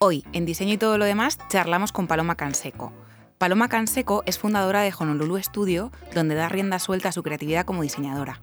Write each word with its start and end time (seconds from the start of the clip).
Hoy, 0.00 0.24
en 0.32 0.46
Diseño 0.46 0.74
y 0.74 0.78
todo 0.78 0.96
lo 0.96 1.06
demás, 1.06 1.38
charlamos 1.48 1.90
con 1.90 2.06
Paloma 2.06 2.36
Canseco. 2.36 2.92
Paloma 3.36 3.68
Canseco 3.68 4.22
es 4.26 4.38
fundadora 4.38 4.82
de 4.82 4.94
Honolulu 4.96 5.42
Studio, 5.42 5.90
donde 6.14 6.36
da 6.36 6.48
rienda 6.48 6.78
suelta 6.78 7.08
a 7.08 7.12
su 7.12 7.24
creatividad 7.24 7.64
como 7.64 7.82
diseñadora. 7.82 8.40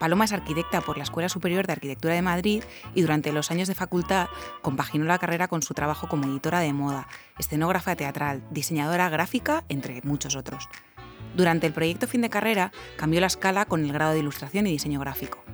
Paloma 0.00 0.24
es 0.24 0.32
arquitecta 0.32 0.80
por 0.80 0.96
la 0.96 1.04
Escuela 1.04 1.28
Superior 1.28 1.64
de 1.64 1.74
Arquitectura 1.74 2.14
de 2.14 2.22
Madrid 2.22 2.64
y 2.92 3.02
durante 3.02 3.30
los 3.30 3.52
años 3.52 3.68
de 3.68 3.76
facultad 3.76 4.26
compaginó 4.62 5.04
la 5.04 5.20
carrera 5.20 5.46
con 5.46 5.62
su 5.62 5.74
trabajo 5.74 6.08
como 6.08 6.24
editora 6.24 6.58
de 6.58 6.72
moda, 6.72 7.06
escenógrafa 7.38 7.94
teatral, 7.94 8.42
diseñadora 8.50 9.08
gráfica, 9.08 9.62
entre 9.68 10.02
muchos 10.02 10.34
otros. 10.34 10.68
Durante 11.36 11.68
el 11.68 11.72
proyecto 11.72 12.08
fin 12.08 12.22
de 12.22 12.30
carrera 12.30 12.72
cambió 12.96 13.20
la 13.20 13.28
escala 13.28 13.66
con 13.66 13.84
el 13.84 13.92
grado 13.92 14.14
de 14.14 14.18
Ilustración 14.18 14.66
y 14.66 14.72
Diseño 14.72 14.98
Gráfico. 14.98 15.44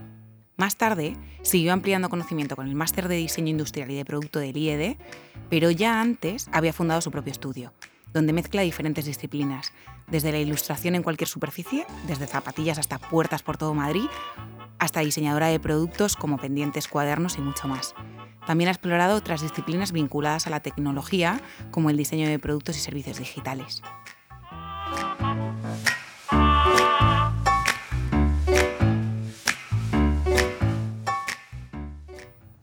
Más 0.62 0.76
tarde, 0.76 1.16
siguió 1.42 1.72
ampliando 1.72 2.08
conocimiento 2.08 2.54
con 2.54 2.68
el 2.68 2.76
máster 2.76 3.08
de 3.08 3.16
Diseño 3.16 3.48
Industrial 3.48 3.90
y 3.90 3.96
de 3.96 4.04
Producto 4.04 4.38
del 4.38 4.56
IED, 4.56 4.96
pero 5.50 5.72
ya 5.72 6.00
antes 6.00 6.48
había 6.52 6.72
fundado 6.72 7.00
su 7.00 7.10
propio 7.10 7.32
estudio, 7.32 7.72
donde 8.12 8.32
mezcla 8.32 8.62
diferentes 8.62 9.04
disciplinas, 9.04 9.72
desde 10.06 10.30
la 10.30 10.38
ilustración 10.38 10.94
en 10.94 11.02
cualquier 11.02 11.26
superficie, 11.26 11.84
desde 12.06 12.28
zapatillas 12.28 12.78
hasta 12.78 13.00
puertas 13.00 13.42
por 13.42 13.56
todo 13.56 13.74
Madrid, 13.74 14.06
hasta 14.78 15.00
diseñadora 15.00 15.48
de 15.48 15.58
productos 15.58 16.14
como 16.14 16.38
pendientes, 16.38 16.86
cuadernos 16.86 17.38
y 17.38 17.40
mucho 17.40 17.66
más. 17.66 17.96
También 18.46 18.68
ha 18.68 18.72
explorado 18.72 19.16
otras 19.16 19.42
disciplinas 19.42 19.90
vinculadas 19.90 20.46
a 20.46 20.50
la 20.50 20.60
tecnología, 20.60 21.40
como 21.72 21.90
el 21.90 21.96
diseño 21.96 22.28
de 22.28 22.38
productos 22.38 22.76
y 22.76 22.80
servicios 22.80 23.18
digitales. 23.18 23.82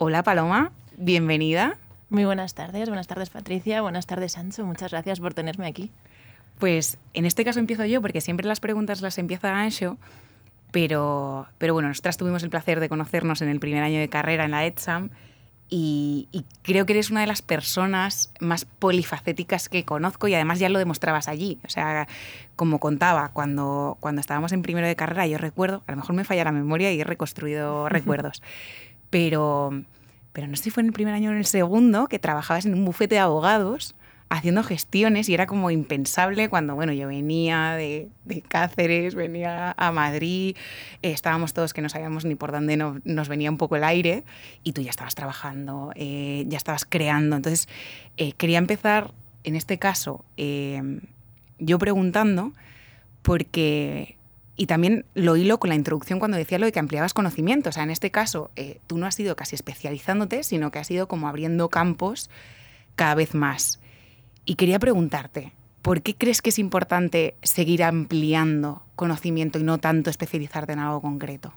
Hola 0.02 0.23
Paloma, 0.23 0.72
bienvenida. 0.95 1.75
Muy 2.09 2.23
buenas 2.23 2.53
tardes, 2.53 2.88
buenas 2.88 3.08
tardes 3.08 3.30
Patricia, 3.30 3.81
buenas 3.81 4.08
tardes 4.08 4.31
Sancho, 4.31 4.66
muchas 4.66 4.92
gracias 4.92 5.19
por 5.19 5.33
tenerme 5.33 5.67
aquí. 5.67 5.92
Pues 6.58 6.97
en 7.14 7.25
este 7.25 7.44
caso 7.44 7.59
empiezo 7.59 7.83
yo, 7.83 8.02
porque 8.02 8.22
siempre 8.22 8.47
las 8.47 8.61
preguntas 8.61 9.02
las 9.02 9.17
empieza 9.17 9.53
Ancho, 9.53 9.97
pero, 10.72 11.47
pero 11.58 11.73
bueno, 11.73 11.89
nosotras 11.89 12.16
tuvimos 12.16 12.44
el 12.44 12.50
placer 12.50 12.80
de 12.80 12.88
conocernos 12.88 13.42
en 13.42 13.50
el 13.50 13.59
primer 13.59 13.83
año 13.83 14.00
de 14.00 14.08
carrera 14.08 14.45
en 14.45 14.52
la 14.52 14.66
ETSAM 14.66 15.09
y, 15.67 16.30
y, 16.31 16.45
creo 16.64 16.86
que 16.86 16.94
eres 16.94 17.11
una 17.11 17.20
de 17.20 17.27
las 17.27 17.42
personas 17.42 18.31
más 18.39 18.64
polifacéticas 18.64 19.67
que 19.67 19.83
conozco 19.83 20.30
y 20.30 20.33
además 20.33 20.59
ya 20.59 20.70
lo 20.70 20.80
demostrabas 20.80 21.27
allí. 21.27 21.59
O 21.64 21.70
sea, 21.70 22.08
como 22.55 22.80
contaba, 22.80 23.30
cuando, 23.33 23.97
cuando 24.00 24.20
estábamos 24.20 24.52
en 24.52 24.64
primero 24.64 24.88
de 24.88 24.95
carrera, 24.95 25.27
yo 25.27 25.38
recuerdo, 25.38 25.83
a 25.86 25.92
lo 25.92 25.97
mejor 25.97 26.16
me 26.16 26.23
falla 26.23 26.45
la 26.45 26.52
memoria 26.52 26.92
y 26.92 27.02
he 27.02 27.03
reconstruido 27.03 27.88
recuerdos, 27.89 28.42
pero, 29.10 29.84
pero 30.34 30.48
no 30.48 30.56
sé 30.56 30.64
si 30.64 30.70
fue 30.70 30.82
en 30.82 30.88
el 30.88 30.94
primer 30.94 31.14
año 31.14 31.30
o 31.30 31.34
en 31.34 31.40
el 31.40 31.46
segundo, 31.46 32.08
que 32.08 32.20
trabajabas 32.20 32.66
en 32.66 32.74
un 32.74 32.86
bufete 32.86 33.16
de 33.16 33.20
abogados 33.20 33.96
haciendo 34.30 34.64
gestiones 34.64 35.28
y 35.28 35.34
era 35.34 35.48
como 35.48 35.72
impensable 35.72 36.50
cuando, 36.50 36.76
bueno, 36.76 36.94
yo 36.94 37.08
venía 37.08 37.74
de, 37.74 38.10
Cáceres, 38.48 39.16
venía 39.16 39.74
a 39.76 39.92
Madrid, 39.92 40.56
eh, 41.02 41.12
estábamos 41.12 41.54
todos 41.54 41.74
que 41.74 41.82
no 41.82 41.90
sabíamos 41.90 42.26
ni 42.26 42.36
por 42.36 42.52
dónde 42.52 42.78
no, 42.78 43.02
nos 43.06 43.28
venía 43.28 43.50
un 43.50 43.58
poco 43.58 43.76
el 43.76 43.84
aire 43.84 44.24
y 44.64 44.74
tú 44.74 44.82
ya 44.82 44.92
estabas 44.92 45.16
trabajando, 45.16 45.92
eh, 45.96 46.46
ya 46.48 46.58
estabas 46.58 46.86
creando. 46.86 47.36
Entonces, 47.36 47.68
eh, 48.18 48.34
quería 48.34 48.60
empezar, 48.60 49.12
en 49.44 49.56
este 49.56 49.80
caso, 49.80 50.23
yo 51.58 51.80
preguntando, 51.80 52.54
porque 53.23 54.19
y 54.60 54.66
también 54.66 55.06
lo 55.14 55.38
hilo 55.38 55.58
con 55.58 55.70
la 55.70 55.76
introducción 55.76 56.20
cuando 56.20 56.36
decía 56.36 56.60
lo 56.60 56.66
de 56.66 56.74
que 56.74 56.80
ampliabas 56.80 57.14
conocimiento. 57.14 57.70
O 57.70 57.72
sea, 57.72 57.84
en 57.84 57.92
este 57.92 58.12
caso, 58.12 58.52
eh, 58.58 58.82
tú 58.88 58.98
no 58.98 59.06
has 59.06 59.18
ido 59.18 59.38
casi 59.38 59.56
especializándote, 59.56 60.44
sino 60.44 60.70
que 60.70 60.80
has 60.80 60.92
ido 60.92 61.08
como 61.08 61.30
abriendo 61.30 61.70
campos 61.70 62.30
cada 62.98 63.16
vez 63.16 63.34
más. 63.34 63.80
Y 64.44 64.56
quería 64.56 64.78
preguntarte, 64.78 65.54
¿por 65.82 66.02
qué 66.02 66.14
crees 66.14 66.42
que 66.42 66.50
es 66.50 66.60
importante 66.60 67.36
seguir 67.42 67.83
ampliando 67.83 68.83
conocimiento 68.98 69.60
y 69.60 69.64
no 69.64 69.78
tanto 69.78 70.10
especializarte 70.10 70.73
en 70.73 70.80
algo 70.80 71.00
concreto? 71.00 71.54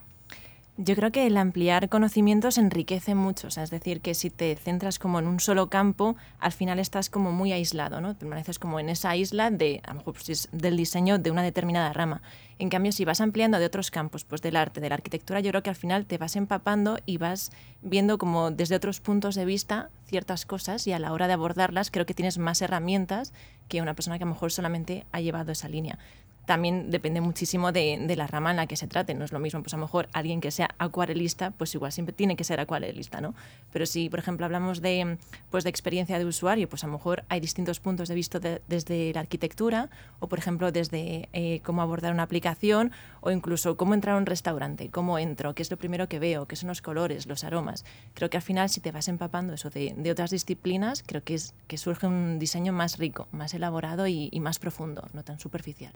Yo 0.79 0.95
creo 0.97 1.13
que 1.13 1.27
el 1.27 1.37
ampliar 1.37 1.91
conocimientos 1.91 2.57
enriquece 2.57 3.15
mucho, 3.15 3.49
es 3.49 3.69
decir, 3.69 4.01
que 4.01 4.15
si 4.15 4.31
te 4.31 4.57
centras 4.57 4.99
como 4.99 5.19
en 5.19 5.27
un 5.27 5.39
solo 5.39 5.69
campo, 5.69 6.17
al 6.39 6.53
final 6.53 6.79
estás 6.79 7.11
como 7.11 7.31
muy 7.31 7.53
aislado, 7.53 8.01
¿no? 8.01 8.15
Permaneces 8.15 8.59
como 8.59 8.81
en 8.81 8.89
esa 8.89 9.15
isla 9.15 9.51
de, 9.51 9.83
a 9.85 9.91
lo 9.91 9.99
mejor 9.99 10.15
pues, 10.15 10.49
del 10.51 10.79
diseño 10.79 11.19
de 11.19 11.31
una 11.31 11.43
determinada 11.43 11.93
rama. 11.93 12.23
En 12.59 12.71
cambio, 12.71 12.91
si 12.93 13.05
vas 13.05 13.21
ampliando 13.21 13.59
de 13.59 13.67
otros 13.67 13.91
campos, 13.91 14.25
pues 14.25 14.41
del 14.41 14.57
arte, 14.57 14.81
de 14.81 14.89
la 14.89 14.95
arquitectura, 14.95 15.41
yo 15.41 15.51
creo 15.51 15.63
que 15.63 15.69
al 15.69 15.77
final 15.77 16.07
te 16.07 16.17
vas 16.17 16.37
empapando 16.37 16.99
y 17.05 17.19
vas 17.19 17.53
viendo 17.83 18.17
como 18.17 18.51
desde 18.51 18.75
otros 18.75 19.01
puntos 19.01 19.35
de 19.35 19.45
vista 19.45 19.91
ciertas 20.07 20.47
cosas 20.47 20.87
y 20.87 20.93
a 20.93 20.99
la 20.99 21.13
hora 21.13 21.27
de 21.27 21.35
abordarlas 21.35 21.91
creo 21.91 22.07
que 22.07 22.15
tienes 22.15 22.39
más 22.39 22.63
herramientas 22.63 23.35
que 23.69 23.83
una 23.83 23.95
persona 23.95 24.17
que 24.17 24.25
a 24.25 24.27
lo 24.27 24.33
mejor 24.33 24.51
solamente 24.51 25.05
ha 25.13 25.21
llevado 25.21 25.53
esa 25.53 25.69
línea 25.69 25.99
también 26.47 26.91
depende 26.91 27.21
muchísimo 27.21 27.73
de, 27.73 28.13
la 28.17 28.27
rama 28.27 28.51
en 28.51 28.57
la 28.57 28.67
que 28.67 28.77
se 28.77 28.87
trate. 28.87 29.15
No 29.15 29.25
es 29.25 29.33
lo 29.33 29.39
mismo, 29.39 29.63
pues 29.63 29.75
a 29.75 29.77
lo 29.77 29.83
mejor 29.83 30.09
alguien 30.13 30.41
que 30.41 30.51
sea 30.51 30.75
acuarelista, 30.79 31.53
pues 31.53 31.75
igual 31.75 31.93
siempre 31.93 32.13
tiene 32.13 32.37
que 32.37 32.45
ser 32.45 32.61
acuarelista, 32.61 33.21
¿no? 33.21 33.35
Pero 33.73 33.87
si, 33.87 34.11
por 34.11 34.19
ejemplo, 34.19 34.45
hablamos 34.47 34.83
de, 34.83 35.19
pues 35.51 35.65
de 35.65 35.71
experiencia 35.71 36.19
de 36.19 36.25
usuario, 36.25 36.69
pues 36.69 36.85
a 36.85 36.89
lo 36.89 36.95
mejor 36.95 37.25
hay 37.29 37.41
distintos 37.41 37.81
puntos 37.81 38.09
de 38.09 38.15
vista 38.15 38.39
de, 38.41 38.61
desde 38.69 39.13
la 39.15 39.21
arquitectura 39.21 39.89
o, 40.19 40.29
por 40.29 40.39
ejemplo, 40.39 40.73
desde 40.73 41.29
eh, 41.33 41.61
cómo 41.65 41.83
abordar 41.83 42.13
una 42.13 42.25
aplicación 42.25 42.93
o 43.21 43.31
incluso 43.31 43.77
cómo 43.77 43.95
entrar 43.95 44.17
a 44.17 44.19
un 44.19 44.27
restaurante, 44.27 44.91
cómo 44.91 45.19
entro, 45.19 45.55
qué 45.55 45.63
es 45.63 45.71
lo 45.71 45.77
primero 45.77 46.09
que 46.09 46.19
veo, 46.19 46.47
qué 46.47 46.57
son 46.57 46.69
los 46.69 46.83
colores, 46.83 47.27
los 47.27 47.45
aromas. 47.45 47.85
Creo 48.15 48.31
que 48.31 48.37
al 48.37 48.43
final, 48.43 48.69
si 48.69 48.81
te 48.81 48.91
vas 48.91 49.09
empapando 49.09 49.55
eso 49.55 49.71
de, 49.71 50.11
otras 50.11 50.31
disciplinas, 50.31 51.05
creo 51.07 51.23
que, 51.23 51.35
es, 51.35 51.55
que 51.69 51.79
surge 51.79 52.07
un 52.07 52.39
diseño 52.39 52.73
más 52.73 52.99
rico, 52.99 53.29
más 53.31 53.55
elaborado 53.55 54.07
y 54.07 54.31
más 54.41 54.59
profundo, 54.59 55.09
no 55.13 55.23
tan 55.23 55.39
superficial. 55.39 55.93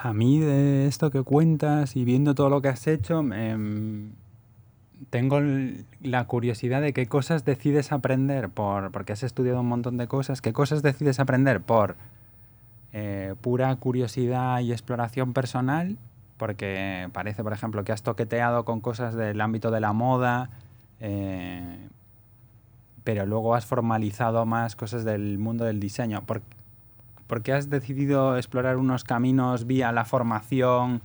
A 0.00 0.12
mí 0.12 0.38
de 0.38 0.86
esto 0.86 1.10
que 1.10 1.24
cuentas 1.24 1.96
y 1.96 2.04
viendo 2.04 2.36
todo 2.36 2.50
lo 2.50 2.62
que 2.62 2.68
has 2.68 2.86
hecho, 2.86 3.20
eh, 3.32 3.56
tengo 5.10 5.40
la 6.00 6.24
curiosidad 6.28 6.80
de 6.80 6.92
qué 6.92 7.06
cosas 7.06 7.44
decides 7.44 7.90
aprender 7.90 8.48
por, 8.48 8.92
porque 8.92 9.12
has 9.12 9.24
estudiado 9.24 9.60
un 9.60 9.66
montón 9.66 9.96
de 9.96 10.06
cosas, 10.06 10.40
qué 10.40 10.52
cosas 10.52 10.82
decides 10.82 11.18
aprender 11.18 11.60
por 11.60 11.96
eh, 12.92 13.34
pura 13.40 13.74
curiosidad 13.74 14.60
y 14.60 14.70
exploración 14.70 15.32
personal, 15.32 15.98
porque 16.36 17.08
parece, 17.12 17.42
por 17.42 17.52
ejemplo, 17.52 17.82
que 17.82 17.90
has 17.90 18.04
toqueteado 18.04 18.64
con 18.64 18.80
cosas 18.80 19.16
del 19.16 19.40
ámbito 19.40 19.72
de 19.72 19.80
la 19.80 19.92
moda, 19.92 20.50
eh, 21.00 21.88
pero 23.02 23.26
luego 23.26 23.56
has 23.56 23.66
formalizado 23.66 24.46
más 24.46 24.76
cosas 24.76 25.04
del 25.04 25.38
mundo 25.38 25.64
del 25.64 25.80
diseño. 25.80 26.22
¿Por, 26.22 26.40
¿Por 27.28 27.42
qué 27.42 27.52
has 27.52 27.68
decidido 27.68 28.36
explorar 28.38 28.78
unos 28.78 29.04
caminos 29.04 29.66
vía 29.66 29.92
la 29.92 30.06
formación 30.06 31.02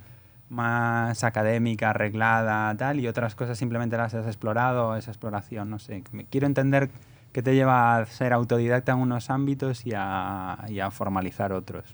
más 0.50 1.24
académica, 1.26 1.90
arreglada, 1.90 2.74
tal, 2.78 3.02
y 3.02 3.08
otras 3.08 3.36
cosas 3.36 3.58
simplemente 3.58 3.98
las 3.98 4.14
has 4.14 4.26
explorado, 4.26 4.96
esa 4.96 5.12
exploración? 5.12 5.70
No 5.70 5.80
sé. 5.80 6.02
Quiero 6.32 6.48
entender 6.48 6.90
qué 7.34 7.44
te 7.44 7.54
lleva 7.54 7.98
a 7.98 8.06
ser 8.06 8.32
autodidacta 8.32 8.94
en 8.94 9.00
unos 9.00 9.30
ámbitos 9.30 9.86
y 9.86 9.92
a, 9.96 10.66
y 10.70 10.80
a 10.80 10.90
formalizar 10.92 11.52
otros. 11.52 11.94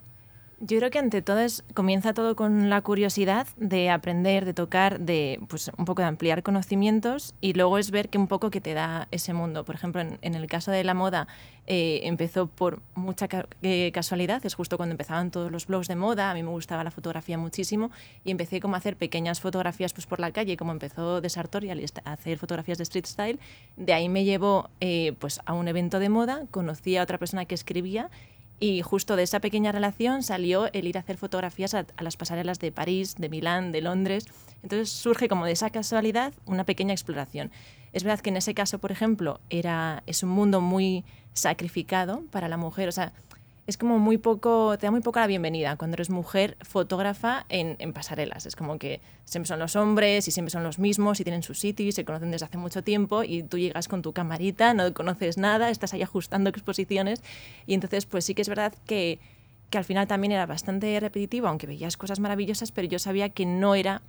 Yo 0.62 0.78
creo 0.78 0.90
que 0.92 1.00
ante 1.00 1.22
todo 1.22 1.40
es, 1.40 1.64
comienza 1.74 2.14
todo 2.14 2.36
con 2.36 2.70
la 2.70 2.82
curiosidad 2.82 3.48
de 3.56 3.90
aprender, 3.90 4.44
de 4.44 4.54
tocar, 4.54 5.00
de 5.00 5.40
pues 5.48 5.72
un 5.78 5.86
poco 5.86 6.02
de 6.02 6.10
ampliar 6.10 6.44
conocimientos 6.44 7.34
y 7.40 7.54
luego 7.54 7.78
es 7.78 7.92
ver 7.92 8.10
qué 8.10 8.18
un 8.18 8.28
poco 8.28 8.50
que 8.50 8.60
te 8.60 8.74
da 8.74 9.08
ese 9.12 9.32
mundo. 9.34 9.64
Por 9.64 9.76
ejemplo, 9.76 10.02
en, 10.02 10.20
en 10.22 10.36
el 10.36 10.48
caso 10.48 10.72
de 10.72 10.84
la 10.84 10.94
moda 10.94 11.30
eh, 11.72 12.02
empezó 12.08 12.48
por 12.48 12.82
mucha 12.96 13.28
ca 13.28 13.48
eh, 13.62 13.92
casualidad, 13.94 14.44
es 14.44 14.56
justo 14.56 14.76
cuando 14.76 14.94
empezaban 14.94 15.30
todos 15.30 15.52
los 15.52 15.68
blogs 15.68 15.88
de 15.88 15.96
moda, 15.96 16.32
a 16.32 16.34
mí 16.34 16.42
me 16.42 16.50
gustaba 16.50 16.84
la 16.84 16.90
fotografía 16.90 17.38
muchísimo 17.38 17.92
y 18.26 18.32
empecé 18.32 18.60
como 18.60 18.74
a 18.74 18.80
hacer 18.80 18.98
pequeñas 18.98 19.40
fotografías 19.40 19.94
pues 19.94 20.08
por 20.08 20.20
la 20.20 20.32
calle, 20.32 20.58
como 20.58 20.72
empezó 20.72 21.22
de 21.22 21.30
Sartorial 21.30 21.80
a 22.04 22.12
hacer 22.12 22.38
fotografías 22.40 22.80
de 22.80 22.84
street 22.84 23.06
style. 23.06 23.40
De 23.78 23.94
ahí 23.94 24.10
me 24.10 24.26
llevó 24.26 24.72
eh, 24.82 25.14
pues 25.20 25.40
a 25.46 25.54
un 25.54 25.68
evento 25.68 26.00
de 26.00 26.10
moda, 26.10 26.46
conocí 26.52 26.98
a 26.98 27.04
otra 27.04 27.18
persona 27.18 27.46
que 27.46 27.54
escribía 27.56 28.10
y 28.60 28.82
justo 28.82 29.16
de 29.16 29.24
esa 29.24 29.40
pequeña 29.40 29.72
relación 29.72 30.24
salió 30.24 30.72
el 30.74 30.88
ir 30.88 30.98
a 30.98 31.02
hacer 31.02 31.18
fotografías 31.18 31.74
a, 31.74 31.86
las 32.00 32.18
pasarelas 32.18 32.60
de 32.60 32.72
París, 32.72 33.16
de 33.18 33.30
Milán, 33.30 33.72
de 33.72 33.82
Londres. 33.82 34.26
Entonces 34.64 34.90
surge 34.90 35.30
como 35.30 35.46
de 35.46 35.54
esa 35.54 35.70
casualidad 35.70 36.34
una 36.46 36.66
pequeña 36.66 36.94
exploración. 36.94 37.52
Es 37.94 38.04
verdad 38.04 38.20
que 38.20 38.30
en 38.30 38.38
ese 38.38 38.54
caso, 38.54 38.80
por 38.80 38.92
ejemplo, 38.92 39.40
era, 39.50 40.04
es 40.06 40.24
un 40.24 40.30
mundo 40.30 40.62
muy 40.62 41.06
sacrificado 41.34 42.24
para 42.32 42.50
la 42.50 42.58
mujer. 42.58 42.90
O 42.90 42.92
sea, 42.92 43.14
es 43.70 43.78
como 43.78 44.00
muy 44.00 44.18
poco, 44.18 44.76
te 44.80 44.88
da 44.88 44.92
muy 44.92 45.02
poco 45.02 45.20
la 45.20 45.28
bienvenida 45.28 45.78
cuando 45.78 45.94
eres 45.94 46.10
mujer 46.10 46.58
fotógrafa 46.62 47.46
en, 47.50 47.76
en, 47.78 47.94
pasarelas. 47.94 48.48
Es 48.48 48.56
como 48.56 48.80
que 48.80 49.00
siempre 49.26 49.48
son 49.48 49.60
los 49.60 49.76
hombres 49.76 50.28
y 50.28 50.32
siempre 50.32 50.50
son 50.50 50.64
los 50.64 50.80
mismos 50.80 51.20
y 51.20 51.24
tienen 51.24 51.44
su 51.44 51.54
sitio 51.54 51.86
y 51.86 51.92
se 51.92 52.04
conocen 52.04 52.32
desde 52.32 52.48
hace 52.48 52.58
mucho 52.58 52.84
tiempo 52.84 53.24
y 53.24 53.44
tú 53.44 53.60
llegas 53.60 53.88
con 53.88 54.02
tu 54.02 54.12
camarita, 54.12 54.74
no 54.74 54.92
conoces 54.96 55.38
nada, 55.38 55.70
estás 55.70 55.94
ahí 55.94 56.02
ajustando 56.02 56.50
exposiciones 56.50 57.22
y 57.68 57.76
entonces 57.76 58.08
pues 58.08 58.26
sí 58.26 58.34
que 58.34 58.42
es 58.42 58.50
verdad 58.50 58.74
que, 58.88 59.20
que 59.70 59.78
al 59.78 59.86
final 59.86 60.08
también 60.08 60.32
era 60.32 60.48
bastante 60.48 61.00
repetitivo, 61.00 61.48
aunque 61.48 61.68
veías 61.68 61.96
cosas 61.96 62.20
maravillosas, 62.20 62.72
pero 62.72 62.88
yo 62.88 62.98
sabía 62.98 63.30
que 63.30 63.46
no 63.46 63.76
era 63.76 64.02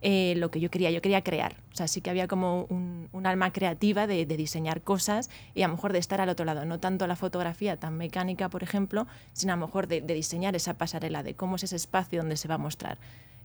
eh, 0.00 0.34
lo 0.36 0.50
que 0.50 0.60
yo 0.60 0.70
quería. 0.70 0.90
Yo 0.90 1.02
quería 1.02 1.22
crear. 1.22 1.56
O 1.72 1.76
sea, 1.76 1.88
sí 1.88 2.00
que 2.00 2.10
había 2.10 2.28
como 2.28 2.64
un, 2.64 3.08
alma 3.24 3.52
creativa 3.52 4.06
de, 4.06 4.24
diseñar 4.24 4.80
cosas 4.82 5.28
y 5.54 5.62
a 5.62 5.68
lo 5.68 5.74
mejor 5.74 5.92
de 5.92 5.98
estar 5.98 6.20
al 6.20 6.28
otro 6.28 6.44
lado. 6.44 6.64
No 6.64 6.78
tanto 6.78 7.06
la 7.06 7.16
fotografía 7.16 7.76
tan 7.76 7.96
mecánica, 7.96 8.48
por 8.48 8.62
ejemplo, 8.62 9.06
sino 9.32 9.52
a 9.52 9.56
lo 9.56 9.66
mejor 9.66 9.86
de, 9.88 10.00
diseñar 10.00 10.56
esa 10.56 10.74
pasarela, 10.74 11.22
de 11.22 11.34
cómo 11.34 11.56
es 11.56 11.64
ese 11.64 11.76
espacio 11.76 12.20
donde 12.20 12.36
se 12.36 12.48
va 12.48 12.54
a 12.54 12.58
mostrar. 12.58 12.98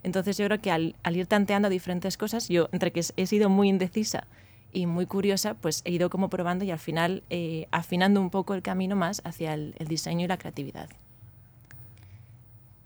Entonces 0.04 0.38
yo 0.38 0.46
creo 0.46 0.62
que 0.62 0.72
al, 0.72 0.96
ir 1.12 1.28
tanteando 1.28 1.70
diferentes 1.70 2.18
cosas, 2.18 2.50
yo 2.50 2.70
entre 2.72 2.92
que 2.92 3.02
he 3.16 3.26
sido 3.26 3.50
muy 3.50 3.70
indecisa 3.70 4.28
y 4.72 4.86
muy 4.86 5.06
curiosa, 5.06 5.54
pues 5.56 5.82
he 5.86 5.92
ido 5.92 6.10
como 6.10 6.30
probando 6.30 6.66
y 6.66 6.72
al 6.72 6.80
final 6.80 7.24
eh, 7.30 7.68
afinando 7.72 8.20
un 8.22 8.30
poco 8.30 8.54
el 8.54 8.62
camino 8.62 8.96
más 8.96 9.22
hacia 9.24 9.54
el 9.54 9.74
diseño 9.88 10.26
y 10.26 10.28
la 10.28 10.38
creatividad. 10.38 10.90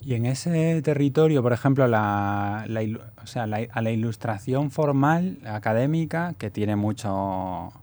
Y 0.08 0.14
en 0.14 0.26
ese 0.26 0.82
territorio, 0.84 1.44
por 1.44 1.52
ejemplo, 1.52 1.86
la, 1.86 2.66
o 3.22 3.28
sea, 3.28 3.44
a 3.44 3.82
la 3.82 3.92
ilustración 3.92 4.72
formal, 4.72 5.40
académica, 5.46 6.34
que 6.38 6.50
tiene 6.50 6.78
mucho, 6.78 7.74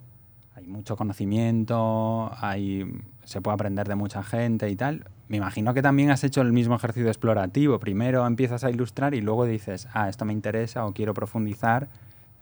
hay 0.56 0.66
mucho 0.66 0.96
conocimiento, 0.96 2.32
hay, 2.40 2.90
se 3.24 3.42
puede 3.42 3.56
aprender 3.56 3.86
de 3.88 3.96
mucha 3.96 4.22
gente 4.22 4.70
y 4.70 4.74
tal, 4.74 5.04
me 5.28 5.36
imagino 5.36 5.74
que 5.74 5.82
también 5.82 6.10
has 6.10 6.24
hecho 6.24 6.40
el 6.40 6.54
mismo 6.54 6.76
ejercicio 6.76 7.08
explorativo. 7.08 7.78
Primero 7.78 8.26
empiezas 8.26 8.64
a 8.64 8.70
ilustrar 8.70 9.12
y 9.12 9.20
luego 9.20 9.44
dices, 9.44 9.86
ah, 9.92 10.08
esto 10.08 10.24
me 10.24 10.32
interesa 10.32 10.86
o 10.86 10.94
quiero 10.94 11.12
profundizar. 11.12 11.88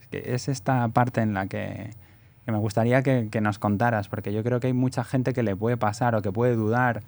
Es, 0.01 0.07
que 0.07 0.23
es 0.33 0.47
esta 0.47 0.87
parte 0.91 1.23
en 1.23 1.35
la 1.35 1.49
que, 1.49 1.91
me 2.47 2.59
gustaría 2.59 3.03
que, 3.03 3.27
que 3.33 3.41
nos 3.41 3.59
contaras, 3.59 4.09
porque 4.09 4.33
yo 4.33 4.45
creo 4.45 4.61
que 4.61 4.69
hay 4.69 4.75
mucha 4.75 5.03
gente 5.03 5.33
que 5.33 5.43
le 5.43 5.57
puede 5.57 5.77
pasar 5.77 6.15
o 6.15 6.23
que 6.23 6.31
puede 6.31 6.55
dudar 6.55 7.03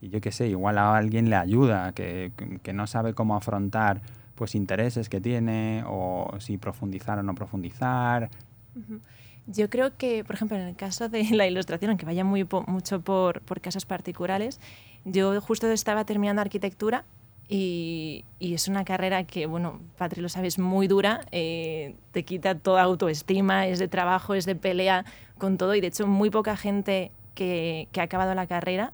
y 0.00 0.08
yo 0.08 0.20
qué 0.20 0.32
sé, 0.32 0.48
igual 0.48 0.78
a 0.78 0.96
alguien 0.96 1.28
le 1.28 1.36
ayuda, 1.36 1.92
que, 1.92 2.32
que, 2.62 2.72
no 2.72 2.86
sabe 2.86 3.14
cómo 3.14 3.36
afrontar 3.36 4.00
pues 4.34 4.54
intereses 4.54 5.10
que 5.10 5.20
tiene 5.20 5.84
o 5.86 6.36
si 6.38 6.56
profundizar 6.56 7.18
o 7.18 7.22
no 7.22 7.34
profundizar. 7.34 8.30
Yo 9.46 9.68
creo 9.68 9.96
que, 9.96 10.24
por 10.24 10.36
ejemplo, 10.36 10.56
en 10.56 10.62
el 10.62 10.76
caso 10.76 11.08
de 11.08 11.24
la 11.32 11.46
ilustración, 11.46 11.90
aunque 11.90 12.06
vaya 12.06 12.24
muy 12.24 12.48
mucho 12.66 13.00
por, 13.00 13.42
por, 13.42 13.60
casos 13.60 13.84
particulares, 13.84 14.58
yo 15.04 15.38
justo 15.42 15.70
estaba 15.70 16.04
terminando 16.04 16.40
arquitectura 16.40 17.04
y, 17.48 18.24
y, 18.38 18.54
es 18.54 18.68
una 18.68 18.84
carrera 18.84 19.24
que, 19.24 19.44
bueno, 19.44 19.80
Patri 19.98 20.22
lo 20.22 20.28
sabes, 20.28 20.58
muy 20.58 20.86
dura, 20.86 21.26
eh, 21.32 21.96
te 22.12 22.22
quita 22.22 22.54
toda 22.54 22.82
autoestima, 22.82 23.66
es 23.66 23.78
de 23.78 23.88
trabajo, 23.88 24.34
es 24.34 24.46
de 24.46 24.54
pelea 24.54 25.04
con 25.36 25.58
todo 25.58 25.74
y 25.74 25.80
de 25.80 25.88
hecho 25.88 26.06
muy 26.06 26.30
poca 26.30 26.56
gente 26.56 27.10
que, 27.34 27.88
que 27.92 28.00
ha 28.00 28.04
acabado 28.04 28.34
la 28.34 28.46
carrera 28.46 28.92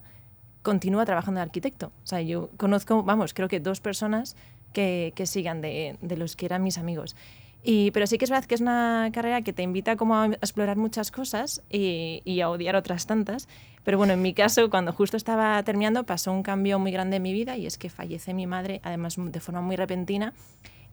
continúa 0.67 1.07
trabajando 1.07 1.39
de 1.39 1.43
arquitecto. 1.43 1.93
O 2.03 2.07
sea, 2.07 2.21
yo 2.23 2.51
conozco, 2.57 3.05
vamos, 3.05 3.35
creo 3.35 3.47
que 3.47 3.61
dos 3.61 3.79
personas 3.81 4.35
que, 4.73 5.13
que 5.15 5.25
sigan 5.25 5.61
de, 5.61 5.97
de, 6.03 6.17
los 6.17 6.35
que 6.35 6.45
eran 6.47 6.65
mis 6.65 6.77
amigos. 6.77 7.15
Y, 7.63 7.93
pero 7.93 8.09
sí 8.09 8.19
que 8.19 8.25
es 8.25 8.33
verdad 8.33 8.47
que 8.47 8.57
es 8.57 8.61
una 8.61 9.09
carrera 9.13 9.43
que 9.43 9.53
te 9.53 9.63
invita 9.63 9.95
como 9.95 10.17
a 10.17 10.27
explorar 10.27 10.77
muchas 10.77 11.13
cosas 11.13 11.63
y, 11.71 12.41
a 12.41 12.51
odiar 12.51 12.75
otras 12.75 13.07
tantas. 13.07 13.49
Pero 13.85 13.97
bueno, 13.97 14.13
en 14.13 14.23
mi 14.23 14.35
caso, 14.35 14.69
cuando 14.69 14.93
justo 14.93 15.17
estaba 15.17 15.63
terminando, 15.63 16.03
pasó 16.03 16.33
un 16.33 16.43
cambio 16.43 16.81
muy 16.81 16.91
grande 16.91 17.19
en 17.19 17.23
mi 17.23 17.33
vida 17.33 17.57
y 17.57 17.67
es 17.67 17.79
que 17.79 17.89
fallece 17.89 18.35
mi 18.35 18.49
madre, 18.49 18.81
además 18.83 19.15
de 19.17 19.39
forma 19.39 19.61
muy 19.61 19.77
repentina. 19.77 20.33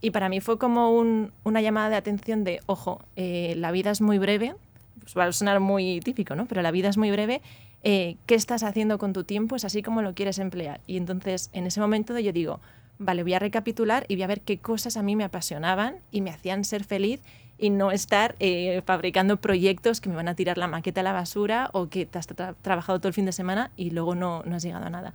Y 0.01 0.11
para 0.11 0.29
mí 0.29 0.39
fue 0.39 0.59
como 0.59 0.91
un, 0.91 1.31
una 1.43 1.61
llamada 1.61 1.89
de 1.89 1.95
atención 1.95 2.43
de, 2.43 2.59
ojo, 2.67 3.01
eh, 3.15 3.55
la 3.57 3.71
vida 3.71 3.89
es 3.89 4.01
muy 4.01 4.19
breve, 4.19 4.53
pues 4.99 5.17
va 5.17 5.25
a 5.25 5.31
sonar 5.31 5.59
muy 5.61 5.99
típico, 5.99 6.35
¿no? 6.35 6.45
Pero 6.45 6.61
la 6.61 6.69
vida 6.69 6.89
es 6.89 6.97
muy 6.97 7.09
breve 7.09 7.41
eh, 7.83 8.17
qué 8.25 8.35
estás 8.35 8.63
haciendo 8.63 8.97
con 8.97 9.13
tu 9.13 9.23
tiempo, 9.23 9.55
es 9.55 9.65
así 9.65 9.83
como 9.83 10.01
lo 10.01 10.13
quieres 10.13 10.39
emplear. 10.39 10.81
Y 10.87 10.97
entonces 10.97 11.49
en 11.53 11.67
ese 11.67 11.81
momento 11.81 12.17
yo 12.17 12.31
digo, 12.31 12.59
vale, 12.97 13.23
voy 13.23 13.33
a 13.33 13.39
recapitular 13.39 14.05
y 14.07 14.15
voy 14.15 14.23
a 14.23 14.27
ver 14.27 14.41
qué 14.41 14.59
cosas 14.59 14.97
a 14.97 15.03
mí 15.03 15.15
me 15.15 15.23
apasionaban 15.23 15.97
y 16.11 16.21
me 16.21 16.29
hacían 16.29 16.63
ser 16.63 16.83
feliz 16.83 17.21
y 17.57 17.69
no 17.69 17.91
estar 17.91 18.35
eh, 18.39 18.81
fabricando 18.85 19.37
proyectos 19.37 20.01
que 20.01 20.09
me 20.09 20.15
van 20.15 20.27
a 20.27 20.35
tirar 20.35 20.57
la 20.57 20.67
maqueta 20.67 21.01
a 21.01 21.03
la 21.03 21.13
basura 21.13 21.69
o 21.73 21.89
que 21.89 22.05
te 22.05 22.17
has 22.17 22.27
trabajado 22.27 22.99
todo 22.99 23.09
el 23.09 23.13
fin 23.13 23.25
de 23.25 23.31
semana 23.31 23.71
y 23.75 23.91
luego 23.91 24.15
no, 24.15 24.43
no 24.45 24.55
has 24.55 24.63
llegado 24.63 24.85
a 24.85 24.89
nada. 24.89 25.13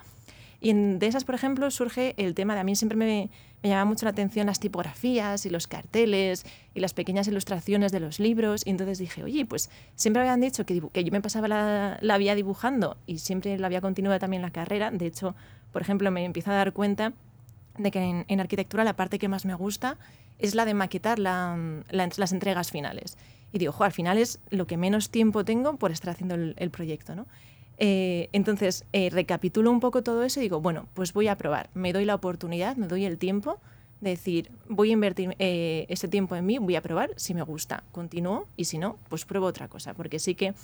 Y 0.60 0.72
de 0.72 1.06
esas, 1.06 1.24
por 1.24 1.34
ejemplo, 1.34 1.70
surge 1.70 2.14
el 2.16 2.34
tema 2.34 2.54
de 2.54 2.60
a 2.60 2.64
mí 2.64 2.74
siempre 2.74 2.98
me, 2.98 3.30
me 3.62 3.68
llama 3.68 3.84
mucho 3.84 4.06
la 4.06 4.10
atención 4.10 4.46
las 4.46 4.58
tipografías 4.58 5.46
y 5.46 5.50
los 5.50 5.66
carteles 5.66 6.44
y 6.74 6.80
las 6.80 6.94
pequeñas 6.94 7.28
ilustraciones 7.28 7.92
de 7.92 8.00
los 8.00 8.18
libros. 8.18 8.66
Y 8.66 8.70
entonces 8.70 8.98
dije, 8.98 9.22
oye, 9.22 9.46
pues 9.46 9.70
siempre 9.94 10.20
habían 10.22 10.40
dicho 10.40 10.66
que, 10.66 10.82
que 10.92 11.04
yo 11.04 11.12
me 11.12 11.20
pasaba 11.20 11.46
la, 11.46 11.98
la 12.00 12.18
vía 12.18 12.34
dibujando 12.34 12.96
y 13.06 13.18
siempre 13.18 13.56
la 13.58 13.66
había 13.66 13.80
continuado 13.80 14.18
también 14.18 14.42
la 14.42 14.50
carrera. 14.50 14.90
De 14.90 15.06
hecho, 15.06 15.36
por 15.72 15.82
ejemplo, 15.82 16.10
me 16.10 16.24
empiezo 16.24 16.50
a 16.50 16.54
dar 16.54 16.72
cuenta 16.72 17.12
de 17.78 17.90
que 17.92 18.00
en, 18.00 18.24
en 18.26 18.40
arquitectura 18.40 18.82
la 18.82 18.96
parte 18.96 19.20
que 19.20 19.28
más 19.28 19.44
me 19.44 19.54
gusta 19.54 19.96
es 20.38 20.54
la 20.54 20.64
de 20.64 20.74
maquetar 20.74 21.18
la, 21.18 21.56
las 21.90 22.32
entregas 22.32 22.70
finales. 22.70 23.16
Y 23.52 23.58
digo, 23.58 23.72
jo, 23.72 23.84
al 23.84 23.92
final 23.92 24.18
es 24.18 24.40
lo 24.50 24.66
que 24.66 24.76
menos 24.76 25.10
tiempo 25.10 25.44
tengo 25.44 25.76
por 25.76 25.90
estar 25.90 26.10
haciendo 26.10 26.34
el, 26.34 26.54
el 26.58 26.70
proyecto, 26.70 27.14
¿no? 27.14 27.26
Eh, 27.78 28.28
entonces, 28.32 28.84
eh, 28.92 29.08
recapitulo 29.10 29.70
un 29.70 29.80
poco 29.80 30.02
todo 30.02 30.24
eso 30.24 30.40
y 30.40 30.44
digo, 30.44 30.60
bueno, 30.60 30.88
pues 30.94 31.12
voy 31.12 31.28
a 31.28 31.36
probar, 31.36 31.70
me 31.74 31.92
doy 31.92 32.04
la 32.04 32.16
oportunidad, 32.16 32.76
me 32.76 32.88
doy 32.88 33.04
el 33.04 33.18
tiempo 33.18 33.60
de 34.00 34.10
decir, 34.10 34.50
voy 34.68 34.90
a 34.90 34.92
invertir 34.92 35.34
eh, 35.38 35.86
ese 35.88 36.08
tiempo 36.08 36.34
en 36.36 36.44
mí, 36.44 36.58
voy 36.58 36.76
a 36.76 36.82
probar, 36.82 37.10
si 37.16 37.34
me 37.34 37.42
gusta, 37.42 37.84
continúo 37.92 38.48
y 38.56 38.64
si 38.64 38.78
no, 38.78 38.98
pues 39.08 39.24
pruebo 39.24 39.46
otra 39.46 39.68
cosa, 39.68 39.94
porque 39.94 40.18
sí 40.18 40.34
que, 40.34 40.54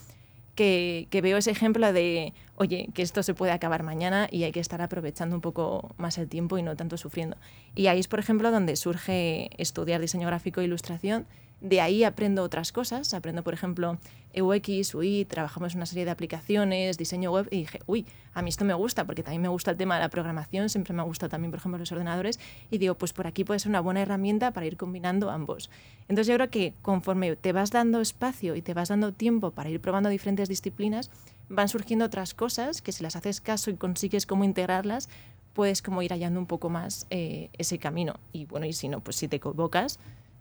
que, 0.57 1.07
que, 1.11 1.21
veo 1.21 1.37
ese 1.37 1.53
ejemplo 1.53 1.93
de, 1.93 2.33
oye, 2.57 2.89
que 2.95 3.03
esto 3.03 3.23
se 3.23 3.35
puede 3.35 3.53
acabar 3.53 3.85
mañana 3.85 4.29
y 4.31 4.43
hay 4.43 4.53
que 4.53 4.61
estar 4.61 4.83
aprovechando 4.83 5.37
un 5.37 5.43
poco 5.43 5.95
más 5.97 6.19
el 6.19 6.29
tiempo 6.29 6.59
y 6.59 6.63
no 6.63 6.77
tanto 6.77 6.97
sufriendo. 6.97 7.37
Y 7.77 7.87
ahí 7.87 8.01
es, 8.01 8.09
por 8.09 8.19
ejemplo, 8.19 8.51
donde 8.51 8.77
surge 8.77 9.51
estudiar 9.57 10.01
diseño 10.01 10.27
gráfico 10.27 10.61
e 10.61 10.65
ilustración 10.65 11.27
de 11.65 11.81
ahí 11.81 12.05
aprendo 12.05 12.43
otras 12.43 12.73
cosas, 12.73 13.15
aprendo, 13.15 13.43
por 13.43 13.55
ejemplo, 13.55 13.99
UX, 14.39 14.95
UI, 14.95 15.25
trabajamos 15.25 15.75
una 15.75 15.87
serie 15.87 16.05
de 16.05 16.11
aplicaciones, 16.11 16.99
diseño 16.99 17.33
web, 17.33 17.49
y 17.51 17.61
dije, 17.61 17.81
uy, 17.87 18.05
a 18.35 18.43
mí 18.43 18.51
esto 18.51 18.67
me 18.67 18.75
gusta, 18.75 19.07
porque 19.07 19.23
también 19.23 19.41
me 19.41 19.49
gusta 19.49 19.71
el 19.71 19.79
tema 19.79 19.95
de 19.95 20.03
la 20.03 20.11
programación, 20.11 20.69
siempre 20.69 20.93
me 20.93 21.03
gusta 21.03 21.31
también, 21.31 21.51
por 21.51 21.61
ejemplo, 21.61 21.79
los 21.79 21.91
ordenadores, 21.91 22.39
y 22.71 22.77
digo, 22.77 22.97
pues 22.97 23.15
por 23.15 23.27
aquí 23.27 23.45
puede 23.45 23.61
ser 23.61 23.71
una 23.71 23.81
buena 23.81 24.03
herramienta 24.03 24.53
para 24.53 24.67
ir 24.67 24.77
combinando 24.77 25.31
ambos. 25.31 25.71
Entonces 26.03 26.27
yo 26.27 26.35
creo 26.35 26.51
que 26.51 26.75
conforme 26.83 27.35
te 27.35 27.53
vas 27.53 27.71
dando 27.71 28.03
espacio 28.03 28.57
y 28.57 28.61
te 28.61 28.75
vas 28.75 28.91
dando 28.91 29.13
tiempo 29.13 29.53
para 29.53 29.71
ir 29.71 29.81
probando 29.81 30.11
diferentes 30.11 30.51
disciplinas, 30.51 31.11
van 31.49 31.71
surgiendo 31.71 32.05
otras 32.05 32.35
cosas 32.35 32.83
que 32.83 32.93
si 32.93 33.03
las 33.03 33.17
haces 33.17 33.41
caso 33.41 33.71
y 33.71 33.77
consigues 33.77 34.27
cómo 34.27 34.45
integrarlas, 34.45 35.09
puedes 35.55 35.81
como 35.81 36.03
ir 36.03 36.13
hallando 36.13 36.41
un 36.41 36.47
poco 36.47 36.69
más 36.69 37.07
eh, 37.09 37.49
ese 37.55 37.79
camino. 37.79 38.17
Y 38.33 38.45
bueno, 38.45 38.67
y 38.67 38.75
si 38.75 38.89
no, 38.89 39.01
pues 39.01 39.17
si 39.17 39.29
te 39.29 39.37
equivocas, 39.37 39.99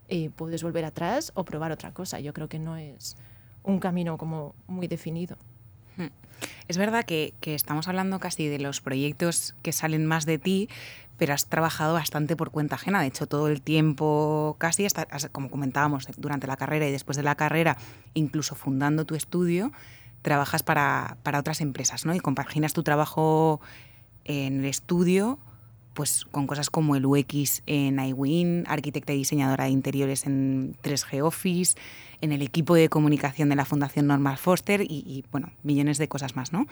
eh, 0.10 0.30
puedes 0.36 0.64
volver 0.64 0.86
atrás 0.86 1.32
o 1.36 1.46
probar 1.46 1.72
otra 1.72 1.94
cosa. 1.94 2.20
Yo 2.20 2.34
creo 2.34 2.50
que 2.50 2.60
no 2.60 2.76
es 2.78 3.16
un 3.64 3.80
camino 3.80 4.18
como 4.18 4.56
muy 4.68 4.88
definido. 4.88 5.38
Hmm. 5.98 6.08
Es 6.68 6.78
verdad 6.78 7.06
que, 7.06 7.34
estamos 7.42 7.88
hablando 7.88 8.20
casi 8.20 8.48
de 8.48 8.60
los 8.60 8.82
proyectos 8.82 9.56
que 9.62 9.72
salen 9.72 10.06
más 10.06 10.26
de 10.26 10.40
ti, 10.40 10.70
pero 11.18 11.34
has 11.34 11.48
trabajado 11.48 11.94
bastante 11.94 12.36
por 12.36 12.52
cuenta 12.52 12.76
ajena. 12.76 13.02
De 13.02 13.08
hecho, 13.08 13.28
todo 13.28 13.48
el 13.48 13.62
tiempo, 13.62 14.56
casi, 14.58 14.86
hasta, 14.86 15.06
como 15.30 15.50
comentábamos, 15.50 16.08
durante 16.18 16.48
la 16.48 16.58
carrera 16.58 16.88
y 16.88 16.92
después 16.92 17.16
de 17.16 17.24
la 17.24 17.36
carrera, 17.36 17.78
incluso 18.14 18.56
fundando 18.56 19.06
tu 19.06 19.16
estudio, 19.16 19.72
trabajas 20.22 20.64
para, 20.64 21.18
para 21.24 21.40
otras 21.40 21.62
empresas, 21.62 22.06
¿no? 22.06 22.14
Y 22.14 22.20
compaginas 22.20 22.74
tu 22.74 22.84
trabajo 22.84 23.62
en 24.26 24.60
el 24.60 24.66
estudio 24.66 25.40
pues 25.94 26.26
con 26.26 26.48
cosas 26.48 26.70
como 26.70 26.96
el 26.96 27.06
UX 27.06 27.62
en 27.66 28.00
iWin, 28.00 28.66
arquitecta 28.68 29.14
y 29.14 29.18
diseñadora 29.18 29.66
de 29.66 29.70
interiores 29.70 30.26
en 30.26 30.76
3G 30.84 31.24
Office, 31.24 31.78
en 32.22 32.32
el 32.32 32.42
equipo 32.42 32.76
de 32.76 32.90
comunicación 32.90 33.50
de 33.50 33.56
la 33.56 33.66
Fundación 33.66 34.08
Normal 34.08 34.38
Foster 34.38 34.82
y, 34.82 35.24
bueno, 35.32 35.52
millones 35.64 35.98
de 35.98 36.08
cosas 36.08 36.36
más, 36.36 36.52
¿no? 36.52 36.68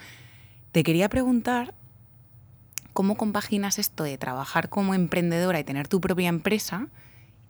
Te 0.71 0.83
quería 0.83 1.09
preguntar 1.09 1.73
cómo 2.93 3.15
compaginas 3.15 3.79
esto 3.79 4.03
de 4.03 4.17
trabajar 4.17 4.69
como 4.69 4.93
emprendedora 4.93 5.59
y 5.59 5.63
tener 5.63 5.87
tu 5.87 6.01
propia 6.01 6.29
empresa 6.29 6.87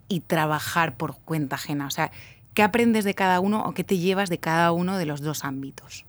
y 0.07 0.19
trabajar 0.19 0.97
por 0.97 1.17
cuenta 1.19 1.55
ajena. 1.55 1.87
O 1.87 1.91
sea, 1.91 2.11
¿qué 2.53 2.63
aprendes 2.63 3.05
de 3.05 3.13
cada 3.13 3.39
uno 3.39 3.63
o 3.63 3.73
qué 3.73 3.83
te 3.83 3.97
llevas 3.97 4.29
de 4.29 4.39
cada 4.39 4.71
uno 4.71 4.97
de 4.97 5.05
los 5.05 5.21
dos 5.21 5.45
ámbitos? 5.45 6.05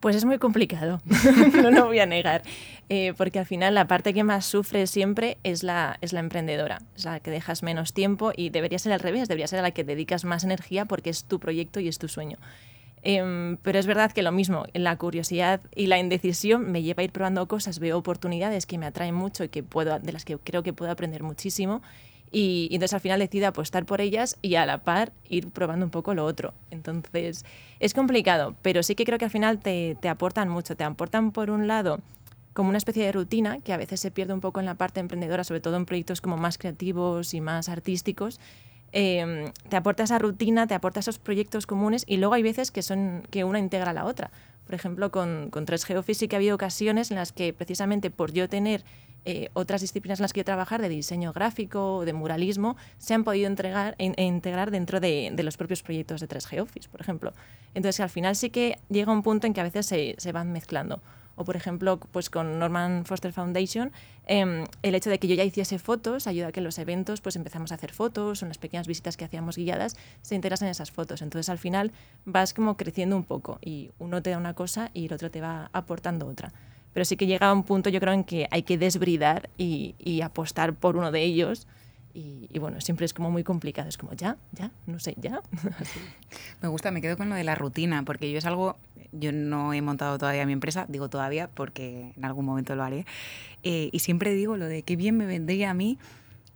Pues 0.00 0.16
es 0.16 0.24
muy 0.24 0.38
complicado, 0.38 1.02
no 1.62 1.70
lo 1.70 1.84
voy 1.84 1.98
a 1.98 2.06
negar, 2.06 2.42
eh, 2.88 3.12
porque 3.18 3.38
al 3.38 3.44
final 3.44 3.74
la 3.74 3.86
parte 3.86 4.14
que 4.14 4.24
más 4.24 4.46
sufre 4.46 4.86
siempre 4.86 5.36
es 5.44 5.62
la, 5.62 5.98
es 6.00 6.14
la 6.14 6.20
emprendedora, 6.20 6.78
es 6.96 7.04
la 7.04 7.20
que 7.20 7.30
dejas 7.30 7.62
menos 7.62 7.92
tiempo 7.92 8.32
y 8.34 8.48
debería 8.48 8.78
ser 8.78 8.94
al 8.94 9.00
revés, 9.00 9.28
debería 9.28 9.46
ser 9.46 9.58
a 9.58 9.62
la 9.62 9.72
que 9.72 9.84
dedicas 9.84 10.24
más 10.24 10.42
energía 10.42 10.86
porque 10.86 11.10
es 11.10 11.24
tu 11.24 11.38
proyecto 11.38 11.80
y 11.80 11.88
es 11.88 11.98
tu 11.98 12.08
sueño. 12.08 12.38
Em, 13.02 13.58
pero 13.58 13.78
es 13.78 13.86
verdad 13.86 14.12
que 14.12 14.22
lo 14.22 14.32
mismo, 14.32 14.64
la 14.72 14.96
curiosidad 14.96 15.60
y 15.74 15.86
la 15.86 15.98
indecisión 15.98 16.72
me 16.72 16.82
lleva 16.82 17.02
a 17.02 17.04
ir 17.04 17.12
probando 17.12 17.46
cosas, 17.46 17.78
veo 17.78 17.98
oportunidades 17.98 18.64
que 18.64 18.78
me 18.78 18.86
atraen 18.86 19.14
mucho 19.14 19.44
y 19.44 19.48
que 19.50 19.62
puedo, 19.62 19.98
de 19.98 20.12
las 20.12 20.24
que 20.24 20.38
creo 20.38 20.62
que 20.62 20.72
puedo 20.72 20.90
aprender 20.90 21.22
muchísimo 21.22 21.82
y, 22.32 22.68
entonces 22.72 22.94
al 22.94 23.00
final 23.00 23.18
decido 23.18 23.48
apostar 23.48 23.84
por 23.84 24.00
ellas 24.00 24.36
y 24.42 24.54
a 24.54 24.66
la 24.66 24.78
par 24.78 25.12
ir 25.28 25.50
probando 25.50 25.84
un 25.84 25.90
poco 25.90 26.14
lo 26.14 26.24
otro. 26.24 26.54
Entonces 26.70 27.44
es 27.80 27.94
complicado, 27.94 28.54
pero 28.62 28.82
sí 28.82 28.94
que 28.94 29.04
creo 29.04 29.18
que 29.18 29.24
al 29.24 29.30
final 29.30 29.58
te, 29.58 29.96
te 30.00 30.08
aportan 30.08 30.48
mucho. 30.48 30.76
Te 30.76 30.84
aportan 30.84 31.32
por 31.32 31.50
un 31.50 31.66
lado 31.66 32.00
como 32.52 32.68
una 32.68 32.78
especie 32.78 33.04
de 33.04 33.12
rutina 33.12 33.60
que 33.60 33.72
a 33.72 33.76
veces 33.76 34.00
se 34.00 34.10
pierde 34.10 34.32
un 34.34 34.40
poco 34.40 34.60
en 34.60 34.66
la 34.66 34.74
parte 34.74 35.00
emprendedora, 35.00 35.44
sobre 35.44 35.60
todo 35.60 35.76
en 35.76 35.86
proyectos 35.86 36.20
como 36.20 36.36
más 36.36 36.58
creativos 36.58 37.34
y 37.34 37.40
más 37.40 37.68
artísticos. 37.68 38.40
Em, 38.92 39.52
te 39.68 39.76
aporta 39.76 40.02
esa 40.02 40.18
rutina, 40.18 40.66
te 40.66 40.74
aporta 40.74 41.00
esos 41.00 41.18
proyectos 41.18 41.66
comunes 41.66 42.04
y 42.06 42.16
luego 42.16 42.34
hay 42.34 42.42
veces 42.42 42.70
que, 42.70 42.82
son, 42.82 43.22
que 43.30 43.44
una 43.44 43.58
integra 43.60 43.90
a 43.90 43.94
la 43.94 44.04
otra. 44.04 44.30
Por 44.66 44.74
ejemplo, 44.74 45.10
con, 45.10 45.50
con 45.50 45.66
3G 45.66 45.96
Office 45.96 46.20
sí 46.20 46.28
que 46.28 46.36
ha 46.36 46.38
habido 46.38 46.54
ocasiones 46.54 47.10
en 47.10 47.16
las 47.16 47.32
que 47.32 47.52
precisamente 47.52 48.10
por 48.10 48.32
yo 48.32 48.48
tener 48.48 48.84
eh, 49.24 49.50
otras 49.52 49.80
disciplinas 49.80 50.18
en 50.20 50.22
las 50.22 50.32
que 50.32 50.44
trabajar, 50.44 50.80
de 50.80 50.88
diseño 50.88 51.32
gráfico 51.32 51.96
o 51.96 52.04
de 52.04 52.12
muralismo, 52.12 52.76
se 52.98 53.14
han 53.14 53.24
podido 53.24 53.46
entregar, 53.46 53.94
e, 53.98 54.22
integrar 54.22 54.70
dentro 54.70 55.00
de, 55.00 55.32
los 55.42 55.56
propios 55.56 55.82
proyectos 55.82 56.20
de 56.20 56.28
3G 56.28 56.60
Office, 56.60 56.88
por 56.88 57.00
ejemplo. 57.00 57.32
Entonces, 57.74 58.00
al 58.00 58.10
final 58.10 58.36
sí 58.36 58.50
que 58.50 58.78
llega 58.88 59.12
un 59.12 59.22
punto 59.22 59.46
en 59.46 59.52
que 59.52 59.60
a 59.60 59.64
veces 59.64 59.86
se, 59.86 60.14
se 60.18 60.32
van 60.32 60.52
mezclando. 60.52 61.00
O, 61.40 61.44
por 61.44 61.56
ejemplo, 61.56 61.98
pues 61.98 62.28
con 62.28 62.58
Norman 62.58 63.06
Foster 63.06 63.32
Foundation, 63.32 63.92
em, 64.26 64.66
el 64.82 64.94
hecho 64.94 65.08
de 65.08 65.18
que 65.18 65.26
yo 65.26 65.34
ya 65.34 65.42
hiciese 65.42 65.78
fotos 65.78 66.26
ayuda 66.26 66.48
a 66.48 66.52
que 66.52 66.60
en 66.60 66.64
los 66.64 66.78
eventos 66.78 67.22
pues 67.22 67.34
empezamos 67.34 67.72
a 67.72 67.76
hacer 67.76 67.92
fotos, 67.94 68.42
unas 68.42 68.58
pequeñas 68.58 68.86
visitas 68.86 69.16
que 69.16 69.24
hacíamos 69.24 69.56
guiadas, 69.56 69.96
se 70.20 70.34
integran 70.34 70.58
en 70.64 70.68
esas 70.68 70.90
fotos. 70.90 71.22
Entonces, 71.22 71.48
al 71.48 71.56
final 71.56 71.92
vas 72.26 72.52
como 72.52 72.76
creciendo 72.76 73.16
un 73.16 73.24
poco 73.24 73.58
y 73.62 73.90
uno 73.98 74.20
te 74.22 74.28
da 74.28 74.36
una 74.36 74.52
cosa 74.52 74.90
y 74.92 75.06
el 75.06 75.14
otro 75.14 75.30
te 75.30 75.40
va 75.40 75.70
aportando 75.72 76.26
otra 76.26 76.52
pero 76.92 77.04
sí 77.04 77.16
que 77.16 77.26
llega 77.26 77.48
a 77.48 77.52
un 77.52 77.62
punto 77.62 77.90
yo 77.90 78.00
creo 78.00 78.12
en 78.12 78.24
que 78.24 78.48
hay 78.50 78.62
que 78.62 78.78
desbridar 78.78 79.50
y, 79.56 79.94
y 79.98 80.22
apostar 80.22 80.74
por 80.74 80.96
uno 80.96 81.10
de 81.12 81.22
ellos. 81.22 81.66
Y, 82.12 82.48
y, 82.52 82.58
bueno, 82.58 82.80
siempre 82.80 83.06
es 83.06 83.14
como 83.14 83.30
muy 83.30 83.44
complicado, 83.44 83.88
es 83.88 83.96
como 83.96 84.14
ya, 84.14 84.36
ya, 84.50 84.72
no 84.86 84.98
sé, 84.98 85.14
ya. 85.16 85.42
me 86.60 86.66
gusta, 86.68 86.90
me 86.90 87.00
quedo 87.00 87.16
con 87.16 87.28
lo 87.28 87.36
de 87.36 87.44
la 87.44 87.54
rutina, 87.54 88.02
porque 88.04 88.32
yo 88.32 88.38
es 88.38 88.46
algo, 88.46 88.78
yo 89.12 89.30
no 89.30 89.72
he 89.72 89.80
montado 89.80 90.18
todavía 90.18 90.44
mi 90.44 90.52
empresa, 90.52 90.86
digo 90.88 91.08
todavía 91.08 91.48
porque 91.48 92.12
en 92.16 92.24
algún 92.24 92.46
momento 92.46 92.74
lo 92.74 92.82
haré, 92.82 93.06
eh, 93.62 93.90
y 93.92 94.00
siempre 94.00 94.34
digo 94.34 94.56
lo 94.56 94.66
de 94.66 94.82
qué 94.82 94.96
bien 94.96 95.16
me 95.16 95.26
vendría 95.26 95.70
a 95.70 95.74
mí 95.74 95.98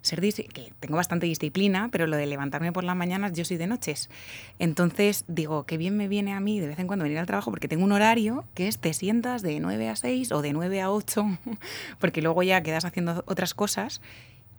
ser 0.04 0.20
que 0.20 0.72
tengo 0.80 0.96
bastante 0.96 1.26
disciplina, 1.26 1.88
pero 1.90 2.06
lo 2.06 2.16
de 2.16 2.26
levantarme 2.26 2.72
por 2.72 2.84
las 2.84 2.94
mañanas 2.94 3.32
yo 3.32 3.44
soy 3.44 3.56
de 3.56 3.66
noches. 3.66 4.10
Entonces 4.58 5.24
digo, 5.28 5.64
qué 5.64 5.78
bien 5.78 5.96
me 5.96 6.08
viene 6.08 6.34
a 6.34 6.40
mí 6.40 6.60
de 6.60 6.68
vez 6.68 6.78
en 6.78 6.86
cuando 6.86 7.04
venir 7.04 7.18
al 7.18 7.26
trabajo 7.26 7.50
porque 7.50 7.68
tengo 7.68 7.84
un 7.84 7.92
horario 7.92 8.44
que 8.54 8.68
es 8.68 8.78
te 8.78 8.92
sientas 8.92 9.42
de 9.42 9.60
9 9.60 9.88
a 9.88 9.96
6 9.96 10.32
o 10.32 10.42
de 10.42 10.52
9 10.52 10.82
a 10.82 10.90
8, 10.90 11.26
porque 11.98 12.20
luego 12.22 12.42
ya 12.42 12.62
quedas 12.62 12.84
haciendo 12.84 13.24
otras 13.26 13.54
cosas. 13.54 14.02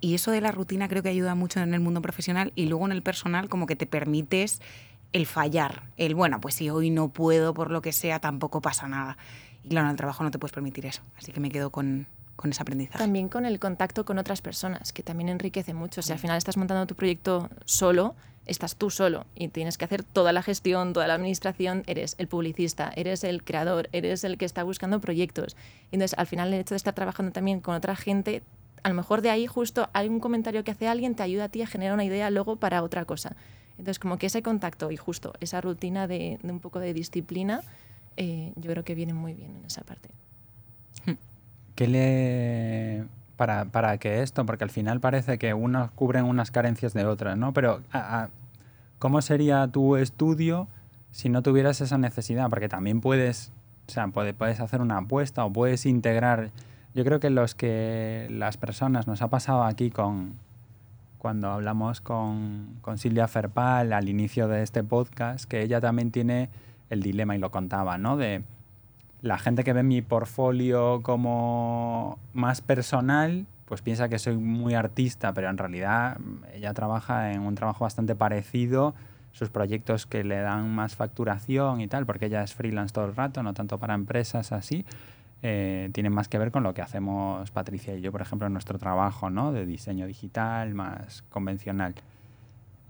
Y 0.02 0.16
eso 0.16 0.32
de 0.32 0.42
la 0.42 0.52
rutina 0.52 0.88
creo 0.88 1.04
que 1.04 1.10
ayuda 1.10 1.36
mucho 1.36 1.60
en 1.62 1.74
el 1.74 1.80
mundo 1.80 2.02
profesional 2.02 2.52
y 2.56 2.66
luego 2.66 2.86
en 2.86 2.92
el 2.92 3.02
personal 3.02 3.48
como 3.48 3.66
que 3.66 3.75
te 3.75 3.86
permites 3.86 4.62
el 5.14 5.25
fallar, 5.25 5.84
el 5.96 6.16
bueno, 6.16 6.42
pues 6.42 6.56
si 6.56 6.70
hoy 6.70 6.90
no 6.90 7.10
puedo 7.10 7.54
por 7.54 7.72
lo 7.72 7.82
que 7.82 7.94
sea, 7.94 8.20
tampoco 8.20 8.62
pasa 8.62 8.88
nada. 8.88 9.18
Y 9.64 9.70
claro, 9.70 9.88
en 9.88 9.92
el 9.92 9.98
trabajo 9.98 10.24
no 10.24 10.32
te 10.32 10.40
puedes 10.40 10.54
permitir 10.54 10.86
eso. 10.86 11.02
Así 11.18 11.32
que 11.32 11.40
me 11.40 11.50
quedo 11.50 11.70
con, 11.72 12.08
con 12.36 12.51
ese 12.51 12.62
aprendizaje. 12.62 13.00
También 13.00 13.30
con 13.30 13.46
el 13.46 13.60
contacto 13.60 14.06
con 14.06 14.18
otras 14.18 14.42
personas, 14.42 14.94
que 14.94 15.04
también 15.04 15.30
enriquece 15.30 15.74
mucho. 15.74 16.01
Si 16.01 16.12
al 16.12 16.20
final 16.20 16.38
estás 16.38 16.58
montando 16.58 16.86
tu 16.86 16.96
proyecto 16.96 17.50
solo, 17.65 18.15
estás 18.46 18.75
tú 18.75 18.89
solo 18.89 19.25
y 19.36 19.48
tienes 19.48 19.77
que 19.77 19.86
hacer 19.86 20.04
toda 20.04 20.32
la 20.32 20.42
gestión, 20.42 20.94
toda 20.94 21.08
la 21.08 21.15
administración, 21.15 21.84
eres 21.88 22.15
el 22.18 22.27
publicista, 22.27 22.92
eres 22.96 23.24
el 23.24 23.44
creador, 23.44 23.89
eres 23.92 24.24
el 24.24 24.38
que 24.38 24.46
está 24.46 24.63
buscando 24.63 25.00
proyectos. 25.00 25.56
Entonces, 25.92 26.18
al 26.18 26.27
final 26.27 26.54
el 26.54 26.60
hecho 26.60 26.75
de 26.75 26.77
estar 26.77 26.94
trabajando 26.94 27.32
también 27.32 27.62
con 27.62 27.75
otra 27.75 27.96
gente, 27.96 28.44
a 28.84 28.89
lo 28.89 28.96
mejor 28.96 29.22
de 29.22 29.32
ahí 29.32 29.48
justo 29.48 29.89
hay 29.94 30.08
un 30.08 30.20
comentario 30.20 30.63
que 30.63 30.72
hace 30.72 30.88
alguien, 30.88 31.15
te 31.15 31.24
ayuda 31.24 31.46
a 31.46 31.50
ti 31.50 31.62
a 31.62 31.68
generar 31.68 31.94
una 31.94 32.06
idea 32.06 32.30
luego 32.30 32.58
para 32.58 32.84
otra 32.84 33.06
cosa. 33.06 33.36
Entonces, 33.77 34.00
como 34.00 34.18
que 34.18 34.27
ese 34.27 34.42
contacto 34.42 34.92
y 34.92 34.98
justo 34.98 35.34
esa 35.39 35.60
rutina 35.60 36.08
de, 36.08 36.39
un 36.44 36.60
poco 36.60 36.80
de 36.80 36.94
disciplina, 36.94 37.62
eh, 38.15 38.54
yo 38.56 38.72
creo 38.72 38.84
que 38.84 38.96
viene 38.96 39.13
muy 39.13 39.34
bien 39.34 39.56
en 39.58 39.65
esa 39.65 39.82
parte. 39.82 40.10
¿Qué 41.75 41.88
le... 41.88 43.05
Para, 43.38 43.65
para 43.65 43.98
que 43.98 44.22
esto, 44.22 44.46
porque 44.46 44.63
al 44.63 44.70
final 44.70 45.01
parece 45.01 45.38
que 45.38 45.53
unos 45.53 45.91
cubren 45.91 46.24
unas 46.24 46.50
carencias 46.50 46.94
de 46.94 47.05
otras, 47.05 47.38
¿no? 47.38 47.51
Pero 47.51 47.82
¿cómo 48.98 49.22
sería 49.22 49.67
tu 49.67 49.98
estudio 49.98 50.70
si 51.12 51.27
no 51.27 51.41
tuvieras 51.41 51.82
esa 51.82 51.98
necesidad? 51.98 52.50
Porque 52.50 52.70
también 52.70 53.01
puedes, 53.01 53.51
o 53.89 53.91
sea, 53.91 54.08
puedes 54.08 54.62
hacer 54.62 54.79
una 54.79 55.00
apuesta 55.00 55.44
o 55.44 55.51
puedes 55.51 55.86
integrar. 55.86 56.51
Yo 56.94 57.03
creo 57.03 57.20
que 57.20 57.29
los 57.29 57.55
que 57.55 58.27
las 58.32 58.55
personas 58.55 59.05
nos 59.05 59.22
ha 59.22 59.27
pasado 59.27 59.65
aquí 59.65 59.91
con 59.91 60.36
cuando 61.17 61.50
hablamos 61.50 62.01
con, 62.01 62.77
con 62.82 63.00
Silvia 63.00 63.27
Ferpal 63.27 63.91
al 63.94 64.08
inicio 64.10 64.48
de 64.48 64.62
este 64.62 64.84
podcast, 64.84 65.46
que 65.46 65.63
ella 65.63 65.82
también 65.82 66.12
tiene 66.12 66.50
el 66.89 67.01
dilema 67.01 67.36
y 67.36 67.39
lo 67.39 67.50
contaba, 67.50 67.98
¿no? 67.98 68.15
De 68.15 68.44
la 69.25 69.39
gente 69.39 69.63
que 69.63 69.74
ve 69.74 69.82
mi 69.82 70.03
portfolio 70.03 71.01
como 71.01 72.20
más 72.36 72.62
personal, 72.62 73.48
pues 73.65 73.82
piensa 73.82 74.08
que 74.08 74.20
soy 74.20 74.38
muy 74.38 74.75
artista, 74.75 75.34
pero 75.34 75.50
en 75.50 75.58
realidad 75.58 76.20
mm, 76.20 76.44
ella 76.53 76.75
trabaja 76.75 77.32
en 77.32 77.41
un 77.41 77.55
trabajo 77.55 77.86
bastante 77.86 78.15
parecido, 78.15 78.94
sus 79.32 79.50
proyectos 79.50 80.05
que 80.05 80.24
le 80.24 80.39
dan 80.41 80.70
más 80.70 80.96
facturación 80.96 81.82
y 81.82 81.88
tal, 81.88 82.05
porque 82.05 82.27
ella 82.27 82.44
es 82.44 82.53
freelance 82.53 82.94
todo 82.94 83.05
el 83.05 83.15
rato, 83.15 83.41
no 83.41 83.55
tanto 83.55 83.79
para 83.79 83.96
empresas 83.96 84.51
así, 84.51 84.86
eh, 85.41 85.89
tienen 85.91 86.13
más 86.13 86.27
que 86.27 86.38
ver 86.38 86.51
con 86.51 86.62
lo 86.62 86.75
que 86.75 86.84
hacemos 86.84 87.50
Patricia 87.50 87.96
y 87.96 88.01
yo, 88.01 88.12
por 88.12 88.22
ejemplo, 88.22 88.46
en 88.46 88.53
nuestro 88.53 88.77
trabajo 88.77 89.32
¿no? 89.32 89.51
de 89.51 89.65
diseño 89.65 90.05
digital 90.05 90.75
más 90.75 91.24
convencional. 91.32 91.96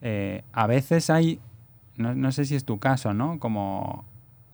Eh, 0.02 0.44
a 0.52 0.68
veces 0.68 1.10
hay, 1.10 1.40
no, 1.96 2.14
no 2.14 2.34
sé 2.34 2.44
si 2.44 2.58
es 2.58 2.66
tu 2.66 2.78
caso, 2.78 3.14
¿no? 3.14 3.40
Como 3.40 4.04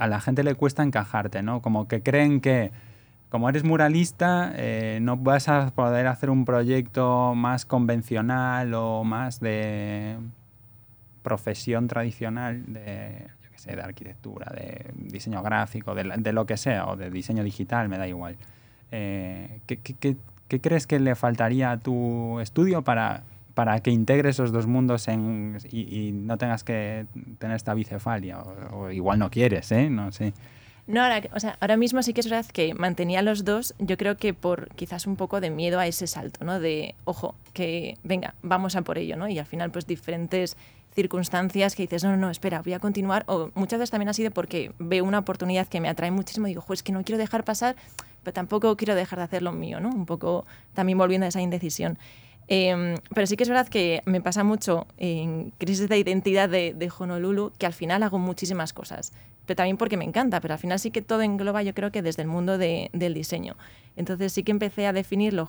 a 0.01 0.07
la 0.07 0.19
gente 0.19 0.43
le 0.43 0.55
cuesta 0.55 0.81
encajarte, 0.81 1.43
¿no? 1.43 1.61
Como 1.61 1.87
que 1.87 2.01
creen 2.01 2.41
que 2.41 2.71
como 3.29 3.47
eres 3.49 3.63
muralista 3.63 4.51
eh, 4.55 4.97
no 4.99 5.15
vas 5.15 5.47
a 5.47 5.69
poder 5.75 6.07
hacer 6.07 6.31
un 6.31 6.43
proyecto 6.43 7.35
más 7.35 7.67
convencional 7.67 8.73
o 8.73 9.03
más 9.03 9.39
de 9.39 10.17
profesión 11.21 11.87
tradicional 11.87 12.63
de, 12.73 13.27
yo 13.43 13.51
qué 13.51 13.59
sé, 13.59 13.75
de 13.75 13.81
arquitectura, 13.83 14.51
de 14.55 14.91
diseño 14.95 15.43
gráfico, 15.43 15.93
de, 15.93 16.33
lo 16.33 16.47
que 16.47 16.57
sea, 16.57 16.87
o 16.87 16.95
de 16.95 17.11
diseño 17.11 17.43
digital, 17.43 17.87
me 17.87 17.99
da 17.99 18.07
igual. 18.07 18.37
Eh, 18.91 19.61
¿qué, 19.67 19.77
qué 19.77 20.61
crees 20.61 20.87
que 20.87 20.99
le 20.99 21.13
faltaría 21.13 21.69
a 21.69 21.77
tu 21.77 22.39
estudio 22.39 22.81
para 22.81 23.21
para 23.53 23.79
que 23.81 23.91
integre 23.91 24.29
esos 24.29 24.51
dos 24.51 24.67
mundos 24.67 25.07
en, 25.07 25.57
y, 25.71 26.11
no 26.13 26.37
tengas 26.37 26.63
que 26.63 27.05
tener 27.39 27.55
esta 27.55 27.73
bicefalia. 27.73 28.39
O, 28.71 28.89
igual 28.89 29.19
no 29.19 29.29
quieres, 29.29 29.71
¿eh? 29.71 29.89
No 29.89 30.11
sé. 30.11 30.33
No, 30.87 31.01
ahora, 31.03 31.21
o 31.33 31.39
sea, 31.39 31.57
ahora 31.59 31.77
mismo 31.77 32.01
sí 32.03 32.13
que 32.13 32.21
es 32.21 32.29
verdad 32.29 32.45
que 32.51 32.73
mantenía 32.73 33.21
los 33.21 33.45
dos, 33.45 33.75
yo 33.79 33.97
creo 33.97 34.17
que 34.17 34.33
por 34.33 34.69
quizás 34.75 35.05
un 35.05 35.15
poco 35.15 35.39
de 35.39 35.49
miedo 35.49 35.79
a 35.79 35.87
ese 35.87 36.07
salto, 36.07 36.43
¿no? 36.43 36.59
De, 36.59 36.95
ojo, 37.05 37.35
que 37.53 37.97
venga, 38.03 38.33
vamos 38.41 38.75
a 38.75 38.81
por 38.81 38.97
ello, 38.97 39.15
¿no? 39.15 39.27
Y 39.27 39.37
al 39.37 39.45
final, 39.45 39.71
pues 39.71 39.85
diferentes 39.85 40.57
circunstancias 40.93 41.75
que 41.75 41.83
dices, 41.83 42.03
no, 42.03 42.11
no, 42.11 42.17
no, 42.17 42.29
espera, 42.29 42.61
voy 42.61 42.73
a 42.73 42.79
continuar. 42.79 43.23
O 43.27 43.51
muchas 43.55 43.79
veces 43.79 43.91
también 43.91 44.09
ha 44.09 44.13
sido 44.13 44.31
porque 44.31 44.71
veo 44.79 45.03
una 45.05 45.19
oportunidad 45.19 45.67
que 45.67 45.79
me 45.79 45.89
atrae 45.89 46.11
muchísimo 46.11 46.47
y 46.47 46.51
digo, 46.51 46.63
pues 46.65 46.83
que 46.83 46.91
no 46.91 47.03
quiero 47.03 47.17
dejar 47.17 47.43
pasar, 47.43 47.75
pero 48.23 48.33
tampoco 48.33 48.75
quiero 48.75 48.95
dejar 48.95 49.19
de 49.19 49.25
hacer 49.25 49.41
lo 49.41 49.51
mío, 49.51 49.79
¿no? 49.79 49.89
Un 49.89 50.05
poco 50.05 50.45
también 50.73 50.97
volviendo 50.97 51.25
a 51.25 51.29
esa 51.29 51.41
indecisión. 51.41 51.97
Em, 52.53 52.97
pero 53.15 53.25
sí 53.27 53.37
que 53.37 53.43
es 53.43 53.49
verdad 53.49 53.69
que 53.69 54.01
me 54.05 54.19
pasa 54.19 54.43
mucho 54.43 54.85
en 54.97 55.53
crisis 55.57 55.87
de 55.87 55.97
identidad 55.97 56.49
de, 56.49 56.73
de, 56.73 56.91
Honolulu 56.99 57.53
que 57.57 57.65
al 57.65 57.71
final 57.71 58.03
hago 58.03 58.19
muchísimas 58.19 58.73
cosas, 58.73 59.13
pero 59.45 59.55
también 59.55 59.77
porque 59.77 59.95
me 59.95 60.03
encanta, 60.03 60.41
pero 60.41 60.55
al 60.55 60.59
final 60.59 60.77
sí 60.77 60.91
que 60.91 61.01
todo 61.01 61.21
engloba 61.21 61.63
yo 61.63 61.73
creo 61.73 61.93
que 61.93 62.01
desde 62.01 62.23
el 62.23 62.27
mundo 62.27 62.57
de, 62.57 62.89
del 62.91 63.13
diseño. 63.13 63.55
Entonces 63.95 64.33
sí 64.33 64.43
que 64.43 64.51
empecé 64.51 64.85
a 64.85 64.91
definirlo 64.91 65.47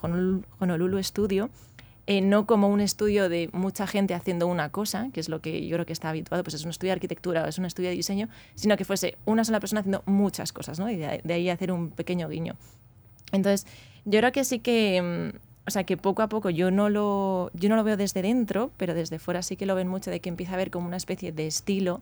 Honolulu, 0.60 1.02
Studio, 1.02 1.50
eh, 2.06 2.20
no 2.20 2.46
como 2.46 2.68
un 2.68 2.80
estudio 2.80 3.28
de 3.28 3.50
mucha 3.52 3.88
gente 3.88 4.14
haciendo 4.14 4.46
una 4.46 4.70
cosa, 4.70 5.08
que 5.12 5.18
es 5.18 5.28
lo 5.28 5.40
que 5.40 5.66
yo 5.66 5.74
creo 5.74 5.86
que 5.86 5.92
está 5.92 6.08
habituado, 6.08 6.44
pues 6.44 6.54
es 6.54 6.62
un 6.62 6.70
estudio 6.70 6.90
de 6.90 6.98
arquitectura 6.98 7.42
o 7.42 7.46
es 7.48 7.58
un 7.58 7.64
estudio 7.64 7.88
de 7.88 7.96
diseño, 7.96 8.28
sino 8.54 8.76
que 8.76 8.84
fuese 8.84 9.18
una 9.24 9.44
sola 9.44 9.58
persona 9.58 9.80
haciendo 9.80 10.04
muchas 10.06 10.52
cosas, 10.52 10.78
¿no? 10.78 10.88
Y 10.88 10.94
de, 10.94 11.20
de 11.24 11.34
ahí 11.34 11.50
hacer 11.50 11.72
un 11.72 11.90
pequeño 11.90 12.28
guiño. 12.28 12.54
Entonces, 13.32 13.66
yo 14.04 14.20
creo 14.20 14.30
que 14.30 14.44
sí 14.44 14.60
que 14.60 15.32
mm, 15.32 15.51
o 15.66 15.70
sea 15.70 15.84
que 15.84 15.96
poco 15.96 16.22
a 16.22 16.28
poco 16.28 16.50
yo 16.50 16.70
no 16.70 16.88
lo, 16.88 17.50
yo 17.54 17.68
no 17.68 17.76
lo 17.76 17.84
veo 17.84 17.96
desde 17.96 18.22
dentro, 18.22 18.70
pero 18.76 18.94
desde 18.94 19.18
fuera 19.18 19.42
sí 19.42 19.56
que 19.56 19.66
lo 19.66 19.74
ven 19.74 19.88
mucho 19.88 20.10
de 20.10 20.20
que 20.20 20.28
empieza 20.28 20.52
a 20.52 20.54
haber 20.54 20.70
como 20.70 20.86
una 20.86 20.96
especie 20.96 21.32
de 21.32 21.46
estilo 21.46 22.00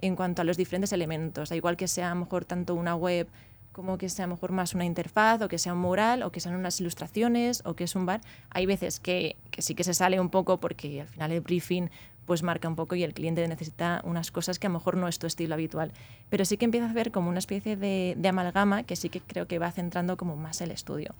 en 0.00 0.16
cuanto 0.16 0.42
a 0.42 0.44
los 0.44 0.56
diferentes 0.56 0.92
elementos. 0.92 1.50
Da 1.50 1.56
igual 1.56 1.76
que 1.76 1.88
sea 1.88 2.10
a 2.10 2.14
lo 2.14 2.20
mejor 2.20 2.44
tanto 2.44 2.74
una 2.74 2.94
web 2.94 3.28
como 3.72 3.98
que 3.98 4.08
sea 4.08 4.26
a 4.26 4.28
lo 4.28 4.34
mejor 4.34 4.52
más 4.52 4.74
una 4.74 4.84
interfaz 4.84 5.40
o 5.42 5.48
que 5.48 5.58
sea 5.58 5.72
un 5.72 5.80
mural 5.80 6.22
o 6.22 6.30
que 6.30 6.40
sean 6.40 6.54
unas 6.54 6.80
ilustraciones 6.80 7.62
o 7.64 7.74
que 7.74 7.84
es 7.84 7.94
un 7.96 8.06
bar. 8.06 8.20
Hay 8.50 8.66
veces 8.66 9.00
que, 9.00 9.36
sí 9.58 9.74
que 9.74 9.84
se 9.84 9.94
sale 9.94 10.20
un 10.20 10.28
poco 10.30 10.58
porque 10.58 11.02
al 11.02 11.08
final 11.08 11.32
el 11.32 11.40
briefing 11.40 11.88
pues 12.26 12.42
marca 12.42 12.68
un 12.68 12.76
poco 12.76 12.94
y 12.94 13.02
el 13.02 13.14
cliente 13.14 13.46
necesita 13.48 14.00
unas 14.04 14.30
cosas 14.30 14.58
que 14.58 14.68
a 14.68 14.70
lo 14.70 14.74
mejor 14.74 14.96
no 14.96 15.08
es 15.08 15.18
tu 15.18 15.26
estilo 15.26 15.54
habitual. 15.54 15.92
Pero 16.28 16.44
sí 16.44 16.56
que 16.56 16.64
empieza 16.64 16.88
a 16.88 16.92
ver 16.92 17.10
como 17.10 17.28
una 17.28 17.40
especie 17.40 17.76
de, 17.76 18.14
de 18.16 18.28
amalgama 18.28 18.84
que 18.84 18.96
sí 18.96 19.08
que 19.08 19.20
creo 19.20 19.46
que 19.46 19.58
va 19.58 19.72
centrando 19.72 20.16
como 20.16 20.36
más 20.36 20.60
el 20.60 20.70
estudio. 20.70 21.14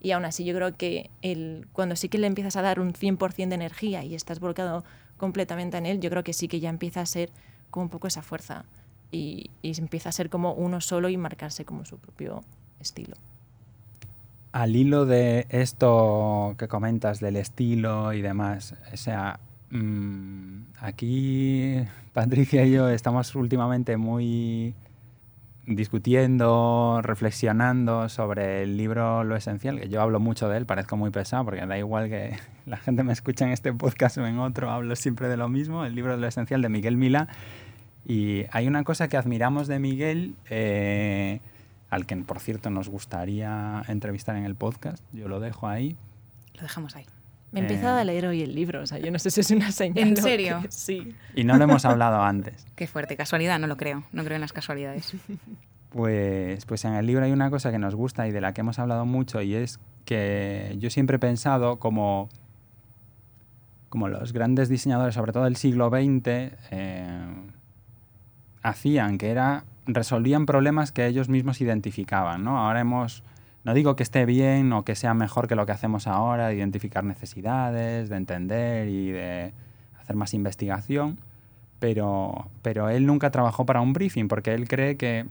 Y 0.00 0.10
aún 0.12 0.24
así 0.24 0.44
yo 0.44 0.54
creo 0.54 0.76
que 0.76 1.10
el, 1.22 1.66
cuando 1.72 1.96
sí 1.96 2.08
que 2.08 2.18
le 2.18 2.26
empiezas 2.26 2.56
a 2.56 2.62
dar 2.62 2.80
un 2.80 2.92
100% 2.92 3.48
de 3.48 3.54
energía 3.54 4.04
y 4.04 4.14
estás 4.14 4.40
volcado 4.40 4.84
completamente 5.16 5.76
en 5.78 5.86
él, 5.86 6.00
yo 6.00 6.10
creo 6.10 6.22
que 6.22 6.32
sí 6.32 6.48
que 6.48 6.60
ya 6.60 6.68
empieza 6.68 7.00
a 7.00 7.06
ser 7.06 7.30
como 7.70 7.84
un 7.84 7.90
poco 7.90 8.06
esa 8.06 8.22
fuerza 8.22 8.64
y, 9.10 9.50
y 9.62 9.78
empieza 9.80 10.10
a 10.10 10.12
ser 10.12 10.28
como 10.30 10.52
uno 10.54 10.80
solo 10.80 11.08
y 11.08 11.16
marcarse 11.16 11.64
como 11.64 11.84
su 11.84 11.98
propio 11.98 12.42
estilo. 12.80 13.16
al 14.52 14.74
hilo 14.74 15.04
de 15.04 15.46
esto 15.50 16.54
que 16.58 16.66
comentas 16.68 17.20
del 17.20 17.36
estilo 17.36 18.12
y 18.14 18.22
demás, 18.22 18.74
o 18.92 18.96
sea, 18.96 19.38
mm, 19.70 20.62
aquí 20.80 21.84
Patricia 22.14 22.64
y 22.64 22.72
yo 22.72 22.88
estamos 22.88 23.34
últimamente 23.34 23.96
muy 23.98 24.74
discutiendo, 25.66 27.00
reflexionando 27.02 28.08
sobre 28.08 28.62
el 28.62 28.76
libro 28.76 29.24
Lo 29.24 29.36
Esencial, 29.36 29.80
que 29.80 29.88
yo 29.88 30.00
hablo 30.00 30.20
mucho 30.20 30.48
de 30.48 30.58
él, 30.58 30.66
parezco 30.66 30.96
muy 30.96 31.10
pesado, 31.10 31.44
porque 31.44 31.66
da 31.66 31.76
igual 31.76 32.08
que 32.08 32.36
la 32.66 32.76
gente 32.76 33.02
me 33.02 33.12
escuche 33.12 33.44
en 33.44 33.50
este 33.50 33.72
podcast 33.72 34.18
o 34.18 34.26
en 34.26 34.38
otro, 34.38 34.70
hablo 34.70 34.94
siempre 34.96 35.28
de 35.28 35.36
lo 35.36 35.48
mismo, 35.48 35.84
el 35.84 35.94
libro 35.94 36.16
Lo 36.16 36.26
Esencial 36.26 36.62
de 36.62 36.68
Miguel 36.68 36.96
Mila. 36.96 37.28
Y 38.06 38.44
hay 38.52 38.68
una 38.68 38.84
cosa 38.84 39.08
que 39.08 39.16
admiramos 39.16 39.66
de 39.66 39.80
Miguel, 39.80 40.36
eh, 40.48 41.40
al 41.90 42.06
que 42.06 42.16
por 42.16 42.38
cierto 42.38 42.70
nos 42.70 42.88
gustaría 42.88 43.82
entrevistar 43.88 44.36
en 44.36 44.44
el 44.44 44.54
podcast, 44.54 45.02
yo 45.12 45.26
lo 45.26 45.40
dejo 45.40 45.66
ahí. 45.66 45.96
Lo 46.54 46.62
dejamos 46.62 46.94
ahí. 46.94 47.04
Me 47.56 47.62
he 47.62 47.64
empezado 47.72 47.98
Eh. 47.98 48.00
a 48.02 48.04
leer 48.04 48.26
hoy 48.26 48.42
el 48.42 48.54
libro, 48.54 48.82
o 48.82 48.86
sea, 48.86 48.98
yo 48.98 49.10
no 49.10 49.18
sé 49.18 49.30
si 49.30 49.40
es 49.40 49.50
una 49.50 49.72
señal. 49.72 50.08
¿En 50.08 50.16
serio? 50.16 50.60
Sí. 50.68 51.14
Y 51.34 51.44
no 51.44 51.56
lo 51.56 51.64
hemos 51.64 51.84
hablado 51.84 52.22
antes. 52.22 52.66
Qué 52.76 52.86
fuerte, 52.86 53.16
casualidad, 53.16 53.58
no 53.58 53.66
lo 53.66 53.76
creo. 53.76 54.04
No 54.12 54.22
creo 54.24 54.34
en 54.36 54.42
las 54.42 54.52
casualidades. 54.52 55.14
Pues, 55.90 56.66
pues 56.66 56.84
en 56.84 56.94
el 56.94 57.06
libro 57.06 57.24
hay 57.24 57.32
una 57.32 57.48
cosa 57.50 57.70
que 57.70 57.78
nos 57.78 57.94
gusta 57.94 58.28
y 58.28 58.32
de 58.32 58.40
la 58.40 58.52
que 58.52 58.60
hemos 58.60 58.78
hablado 58.78 59.06
mucho 59.06 59.40
y 59.40 59.54
es 59.54 59.80
que 60.04 60.76
yo 60.78 60.90
siempre 60.90 61.16
he 61.16 61.18
pensado 61.18 61.78
como, 61.78 62.28
como 63.88 64.08
los 64.08 64.32
grandes 64.34 64.68
diseñadores, 64.68 65.14
sobre 65.14 65.32
todo 65.32 65.44
del 65.44 65.56
siglo 65.56 65.88
XX, 65.88 66.52
eh, 66.70 67.16
hacían, 68.62 69.16
que 69.18 69.30
era 69.30 69.64
resolvían 69.86 70.46
problemas 70.46 70.92
que 70.92 71.06
ellos 71.06 71.28
mismos 71.28 71.60
identificaban. 71.60 72.44
¿no? 72.44 72.58
Ahora 72.58 72.80
hemos, 72.80 73.22
no 73.66 73.74
digo 73.74 73.96
que 73.96 74.04
esté 74.04 74.26
bien 74.26 74.72
o 74.72 74.84
que 74.84 74.94
sea 74.94 75.12
mejor 75.12 75.48
que 75.48 75.56
lo 75.56 75.66
que 75.66 75.72
hacemos 75.72 76.06
ahora, 76.06 76.46
de 76.46 76.54
identificar 76.54 77.02
necesidades, 77.02 78.08
de 78.08 78.16
entender 78.16 78.86
y 78.86 79.10
de 79.10 79.52
hacer 80.00 80.14
más 80.14 80.34
investigación, 80.34 81.18
pero, 81.80 82.46
pero 82.62 82.88
él 82.90 83.06
nunca 83.06 83.32
trabajó 83.32 83.66
para 83.66 83.80
un 83.80 83.92
briefing 83.92 84.28
porque 84.28 84.54
él 84.54 84.68
cree 84.68 84.96
que 84.96 85.26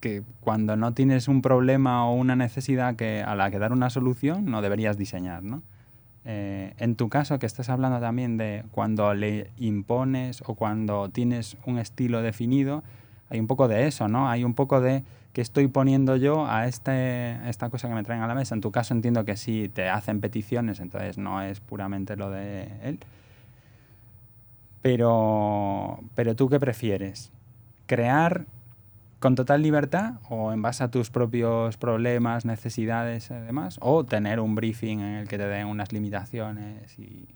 que 0.00 0.22
cuando 0.40 0.76
no 0.76 0.92
tienes 0.92 1.26
un 1.26 1.40
problema 1.40 2.06
o 2.06 2.14
una 2.14 2.36
necesidad 2.36 2.94
que, 2.96 3.22
a 3.22 3.34
la 3.34 3.50
que 3.50 3.58
dar 3.58 3.72
una 3.72 3.88
solución, 3.88 4.44
no 4.44 4.60
deberías 4.60 4.98
diseñar, 4.98 5.42
¿no? 5.42 5.62
Eh, 6.26 6.74
en 6.76 6.94
tu 6.96 7.08
caso, 7.08 7.38
que 7.38 7.46
estás 7.46 7.70
hablando 7.70 7.98
también 7.98 8.36
de 8.36 8.64
cuando 8.72 9.14
le 9.14 9.50
impones 9.56 10.42
o 10.44 10.54
cuando 10.54 11.08
tienes 11.08 11.56
un 11.64 11.78
estilo 11.78 12.20
definido, 12.20 12.84
hay 13.30 13.40
un 13.40 13.46
poco 13.46 13.68
de 13.68 13.86
eso, 13.86 14.06
¿no? 14.06 14.28
Hay 14.28 14.44
un 14.44 14.52
poco 14.52 14.82
de 14.82 15.02
qué 15.36 15.42
estoy 15.42 15.68
poniendo 15.68 16.16
yo 16.16 16.46
a 16.46 16.66
este, 16.66 17.46
esta 17.46 17.68
cosa 17.68 17.88
que 17.88 17.94
me 17.94 18.02
traen 18.02 18.22
a 18.22 18.26
la 18.26 18.34
mesa. 18.34 18.54
En 18.54 18.62
tu 18.62 18.72
caso 18.72 18.94
entiendo 18.94 19.26
que 19.26 19.36
sí 19.36 19.68
te 19.68 19.90
hacen 19.90 20.22
peticiones, 20.22 20.80
entonces 20.80 21.18
no 21.18 21.42
es 21.42 21.60
puramente 21.60 22.16
lo 22.16 22.30
de 22.30 22.70
él. 22.82 22.98
Pero, 24.80 26.00
pero 26.14 26.34
tú 26.36 26.48
qué 26.48 26.58
prefieres? 26.58 27.32
¿Crear 27.84 28.46
con 29.18 29.34
total 29.34 29.60
libertad 29.60 30.14
o 30.30 30.54
en 30.54 30.62
base 30.62 30.82
a 30.84 30.90
tus 30.90 31.10
propios 31.10 31.76
problemas, 31.76 32.46
necesidades 32.46 33.28
y 33.30 33.34
demás? 33.34 33.76
¿O 33.82 34.04
tener 34.04 34.40
un 34.40 34.54
briefing 34.54 35.00
en 35.00 35.16
el 35.16 35.28
que 35.28 35.36
te 35.36 35.46
den 35.46 35.66
unas 35.66 35.92
limitaciones? 35.92 36.98
Y... 36.98 37.28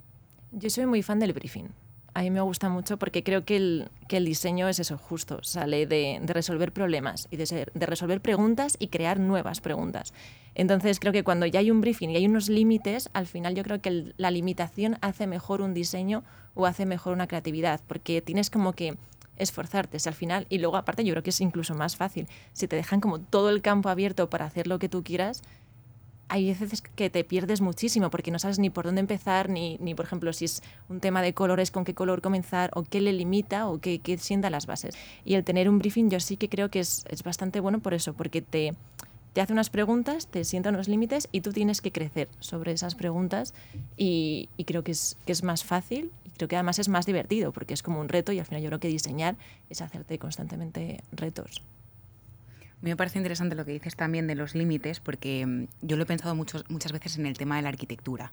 Yo 0.53 0.71
soy 0.71 0.87
muy 0.87 1.03
fan 1.03 1.19
del 1.19 1.35
briefing. 1.35 1.69
A 2.13 2.23
mí 2.23 2.31
me 2.31 2.41
gusta 2.41 2.69
mucho 2.69 2.99
porque 2.99 3.23
creo 3.23 3.45
que 3.45 3.57
el, 3.57 3.89
que 4.09 4.17
el 4.17 4.25
diseño 4.25 4.69
es 4.69 4.79
eso, 4.79 4.99
justo. 4.99 5.43
Sale 5.43 5.87
de, 5.87 6.21
resolver 6.27 6.73
problemas 6.73 7.29
y 7.31 7.37
de, 7.37 7.69
de 7.73 7.87
resolver 7.87 8.21
preguntas 8.21 8.77
y 8.79 8.89
crear 8.89 9.21
nuevas 9.21 9.61
preguntas. 9.61 10.13
Entonces 10.55 10.99
creo 10.99 11.13
que 11.13 11.23
cuando 11.23 11.47
ya 11.47 11.61
hay 11.61 11.71
un 11.71 11.81
briefing 11.81 12.11
y 12.11 12.17
hay 12.17 12.27
unos 12.27 12.49
límites, 12.49 13.11
al 13.13 13.27
final 13.27 13.55
yo 13.55 13.63
creo 13.63 13.81
que 13.81 14.13
la 14.17 14.31
limitación 14.31 14.99
hace 15.01 15.27
mejor 15.27 15.63
un 15.63 15.75
diseño 15.75 16.25
o 16.55 16.67
hace 16.67 16.85
mejor 16.87 17.13
una 17.13 17.29
creatividad, 17.29 17.81
porque 17.87 18.21
tienes 18.21 18.51
como 18.51 18.73
que 18.73 18.97
esforzarte 19.41 19.97
al 20.05 20.15
final 20.15 20.47
y 20.51 20.59
luego 20.59 20.77
aparte 20.77 21.03
yo 21.05 21.15
creo 21.15 21.23
que 21.23 21.31
es 21.31 21.41
incluso 21.41 21.75
más 21.75 21.97
fácil 21.97 22.29
si 22.53 22.69
te 22.69 22.77
dejan 22.77 23.01
como 23.01 23.21
todo 23.21 23.49
el 23.49 23.63
campo 23.63 23.89
abierto 23.89 24.29
para 24.29 24.45
hacer 24.45 24.67
lo 24.67 24.79
que 24.79 24.91
tú 24.91 25.03
quieras 25.03 25.43
hay 26.31 26.55
veces 26.55 26.81
que 26.81 27.11
te 27.11 27.25
pierdes 27.25 27.61
muchísimo 27.61 28.09
porque 28.09 28.31
no 28.31 28.39
sabes 28.39 28.61
ni 28.61 28.71
por 28.71 28.85
dónde 28.85 29.01
empezar, 29.01 29.51
ni, 29.51 29.77
ni 29.79 29.95
por 29.97 30.07
ejemplo, 30.07 30.33
si 30.33 30.45
es 30.45 30.63
un 30.89 31.01
tema 31.01 31.23
de 31.23 31.35
colores, 31.35 31.73
con 31.73 31.85
qué 31.85 31.93
color 31.93 32.23
comenzar, 32.23 32.71
o 32.75 32.85
qué 32.85 33.01
le 33.01 33.13
limita, 33.13 33.69
o 33.69 33.81
qué, 33.81 33.99
qué 33.99 34.17
sienta 34.17 34.49
las 34.49 34.67
bases. 34.67 34.95
Y 35.25 35.35
el 35.35 35.43
tener 35.43 35.69
un 35.69 35.81
briefing 35.81 36.09
yo 36.09 36.21
sí 36.21 36.37
que 36.37 36.49
creo 36.49 36.71
que 36.71 36.79
es, 36.79 37.05
es 37.09 37.25
bastante 37.25 37.59
bueno 37.59 37.81
por 37.81 37.95
eso, 37.95 38.15
porque 38.15 38.43
te, 38.43 38.75
te 39.33 39.41
hace 39.41 39.53
unas 39.53 39.71
preguntas, 39.71 40.29
te 40.29 40.45
sienta 40.45 40.71
unos 40.71 40.87
límites 40.87 41.29
y 41.33 41.41
tú 41.41 41.53
tienes 41.53 41.81
que 41.81 41.91
crecer 41.91 42.29
sobre 42.39 42.71
esas 42.73 42.95
preguntas 42.95 43.53
y, 43.97 44.49
y 44.57 44.65
creo 44.65 44.85
que 44.85 44.93
es, 44.93 45.17
que 45.27 45.33
es 45.33 45.43
más 45.43 45.65
fácil 45.65 46.13
y 46.25 46.31
creo 46.31 46.47
que 46.47 46.55
además 46.55 46.79
es 46.79 46.89
más 46.89 47.07
divertido 47.07 47.53
porque 47.53 47.75
es 47.75 47.83
como 47.83 48.01
un 48.01 48.09
reto 48.09 48.31
y 48.31 48.39
al 48.39 48.47
final 48.47 48.63
yo 48.63 48.69
creo 48.69 48.81
que 48.81 48.89
diseñar 48.89 49.37
es 49.69 49.83
hacerte 49.83 50.17
constantemente 50.21 51.03
retos. 51.11 51.63
Me 52.83 52.97
parece 52.97 53.19
interesante 53.19 53.55
lo 53.55 53.65
que 53.65 53.73
dices 53.73 53.95
también 53.95 54.27
de 54.27 54.35
los 54.35 54.55
límites, 54.55 55.01
porque 55.01 55.45
mm, 55.47 55.67
yo 55.83 55.97
lo 55.97 56.05
he 56.05 56.07
pensado 56.07 56.35
muchas 56.35 56.93
veces 56.93 57.19
en 57.19 57.27
el 57.27 57.37
tema 57.37 57.57
de 57.57 57.63
la 57.63 57.69
arquitectura. 57.69 58.33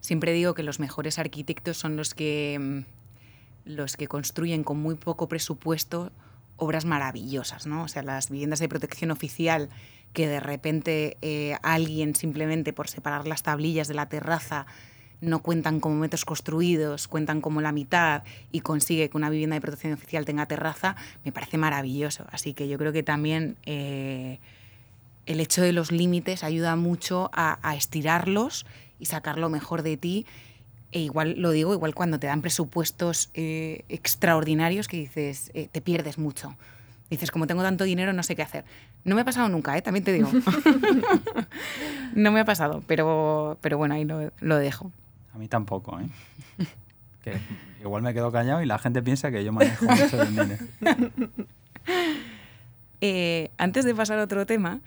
Siempre 0.00 0.32
digo 0.32 0.54
que 0.54 0.62
los 0.62 0.80
mejores 0.80 1.18
arquitectos 1.18 1.78
son 1.78 1.96
los 1.96 2.14
que, 2.14 2.58
mm, 2.60 2.84
los 3.64 3.96
que 3.96 4.06
construyen 4.06 4.64
con 4.64 4.78
muy 4.78 4.94
poco 4.94 5.28
presupuesto 5.28 6.12
obras 6.56 6.84
maravillosas, 6.84 7.66
¿no? 7.66 7.84
O 7.84 7.88
sea, 7.88 8.02
las 8.02 8.30
viviendas 8.30 8.60
de 8.60 8.68
protección 8.68 9.10
oficial 9.10 9.68
que 10.12 10.26
de 10.26 10.40
repente 10.40 11.18
eh, 11.20 11.56
alguien 11.62 12.14
simplemente 12.14 12.72
por 12.72 12.88
separar 12.88 13.26
las 13.26 13.42
tablillas 13.42 13.88
de 13.88 13.94
la 13.94 14.08
terraza 14.08 14.66
no 15.20 15.40
cuentan 15.40 15.80
como 15.80 15.96
metros 15.96 16.24
construidos, 16.24 17.08
cuentan 17.08 17.40
como 17.40 17.60
la 17.60 17.72
mitad 17.72 18.22
y 18.52 18.60
consigue 18.60 19.08
que 19.08 19.16
una 19.16 19.30
vivienda 19.30 19.54
de 19.54 19.60
protección 19.60 19.92
oficial 19.92 20.24
tenga 20.24 20.46
terraza, 20.46 20.96
me 21.24 21.32
parece 21.32 21.58
maravilloso. 21.58 22.26
Así 22.30 22.54
que 22.54 22.68
yo 22.68 22.78
creo 22.78 22.92
que 22.92 23.02
también 23.02 23.56
eh, 23.64 24.38
el 25.26 25.40
hecho 25.40 25.62
de 25.62 25.72
los 25.72 25.90
límites 25.90 26.44
ayuda 26.44 26.76
mucho 26.76 27.30
a, 27.32 27.58
a 27.62 27.76
estirarlos 27.76 28.66
y 28.98 29.06
sacar 29.06 29.38
lo 29.38 29.48
mejor 29.48 29.82
de 29.82 29.96
ti. 29.96 30.26
E 30.92 31.00
igual 31.00 31.34
lo 31.38 31.50
digo, 31.50 31.74
igual 31.74 31.94
cuando 31.94 32.18
te 32.18 32.26
dan 32.26 32.42
presupuestos 32.42 33.30
eh, 33.34 33.84
extraordinarios 33.88 34.88
que 34.88 34.96
dices, 34.98 35.50
eh, 35.54 35.68
te 35.70 35.80
pierdes 35.80 36.18
mucho. 36.18 36.56
Dices, 37.10 37.30
como 37.30 37.46
tengo 37.46 37.62
tanto 37.62 37.84
dinero, 37.84 38.12
no 38.12 38.22
sé 38.22 38.34
qué 38.34 38.42
hacer. 38.42 38.64
No 39.04 39.14
me 39.14 39.20
ha 39.20 39.24
pasado 39.24 39.48
nunca, 39.48 39.76
¿eh? 39.76 39.82
también 39.82 40.04
te 40.04 40.12
digo. 40.12 40.30
no 42.14 42.32
me 42.32 42.40
ha 42.40 42.44
pasado, 42.44 42.82
pero, 42.86 43.58
pero 43.60 43.78
bueno, 43.78 43.94
ahí 43.94 44.04
lo, 44.04 44.32
lo 44.40 44.56
dejo. 44.56 44.92
A 45.36 45.38
mí 45.38 45.48
tampoco, 45.48 46.00
¿eh? 46.00 46.08
Que 47.22 47.38
igual 47.80 48.02
me 48.02 48.14
quedo 48.14 48.32
callado 48.32 48.62
y 48.62 48.66
la 48.66 48.78
gente 48.78 49.02
piensa 49.02 49.30
que 49.30 49.44
yo 49.44 49.52
manejo 49.52 49.84
mucho 49.94 50.24
dinero. 50.24 50.56
Eh, 53.02 53.50
antes 53.58 53.84
de 53.84 53.94
pasar 53.94 54.18
a 54.18 54.22
otro 54.22 54.46
tema, 54.46 54.80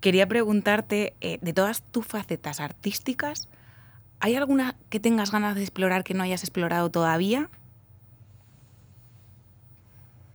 quería 0.00 0.28
preguntarte, 0.28 1.14
eh, 1.20 1.38
de 1.42 1.52
todas 1.52 1.82
tus 1.82 2.06
facetas 2.06 2.60
artísticas, 2.60 3.48
¿hay 4.20 4.36
alguna 4.36 4.76
que 4.90 5.00
tengas 5.00 5.32
ganas 5.32 5.56
de 5.56 5.62
explorar 5.62 6.04
que 6.04 6.14
no 6.14 6.22
hayas 6.22 6.44
explorado 6.44 6.88
todavía? 6.88 7.50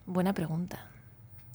Buena 0.06 0.34
pregunta. 0.34 0.86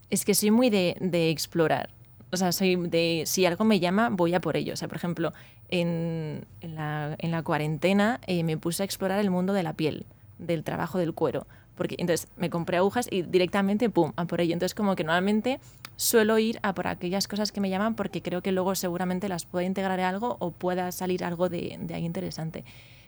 Es 0.09 0.25
que 0.25 0.33
soy 0.33 0.49
muy 0.49 0.71
de, 0.71 0.97
de 0.99 1.29
explorar. 1.29 1.91
O 2.31 2.37
sea, 2.37 2.51
soy 2.51 2.75
de 2.75 3.23
si 3.27 3.45
algo 3.45 3.63
me 3.63 3.79
llama, 3.79 4.09
voy 4.09 4.33
a 4.33 4.41
por 4.41 4.57
ello. 4.57 4.73
O 4.73 4.75
sea, 4.75 4.87
por 4.87 4.97
ejemplo, 4.97 5.33
en, 5.69 6.45
en 6.61 6.75
la, 6.75 7.15
en 7.17 7.31
la 7.31 7.43
cuarentena 7.43 8.19
eh, 8.27 8.43
me 8.43 8.57
puse 8.57 8.83
a 8.83 8.85
explorar 8.85 9.19
el 9.19 9.29
mundo 9.29 9.53
de 9.53 9.63
la 9.63 9.73
piel, 9.73 10.05
del 10.37 10.63
trabajo 10.63 10.97
del 10.97 11.13
cuero. 11.13 11.47
Porque 11.75 11.95
entonces 11.97 12.27
me 12.35 12.49
compré 12.49 12.77
agujas 12.77 13.07
y 13.09 13.21
directamente, 13.21 13.89
pum, 13.89 14.11
a 14.17 14.25
por 14.25 14.41
ello. 14.41 14.53
Entonces, 14.53 14.75
como 14.75 14.95
que 14.97 15.05
normalmente 15.05 15.61
suelo 15.95 16.37
ir 16.37 16.59
a 16.61 16.73
por 16.73 16.87
aquellas 16.87 17.27
cosas 17.27 17.53
que 17.53 17.61
me 17.61 17.69
llaman 17.69 17.95
porque 17.95 18.21
creo 18.21 18.41
que 18.41 18.51
luego 18.51 18.75
seguramente 18.75 19.29
las 19.29 19.45
pueda 19.45 19.65
integrar 19.65 19.97
en 19.99 20.05
algo 20.05 20.35
o 20.39 20.51
pueda 20.51 20.91
salir 20.91 21.23
algo 21.23 21.47
de, 21.47 21.77
de 21.79 21.93
ahí 21.93 22.03
interesante. 22.03 22.65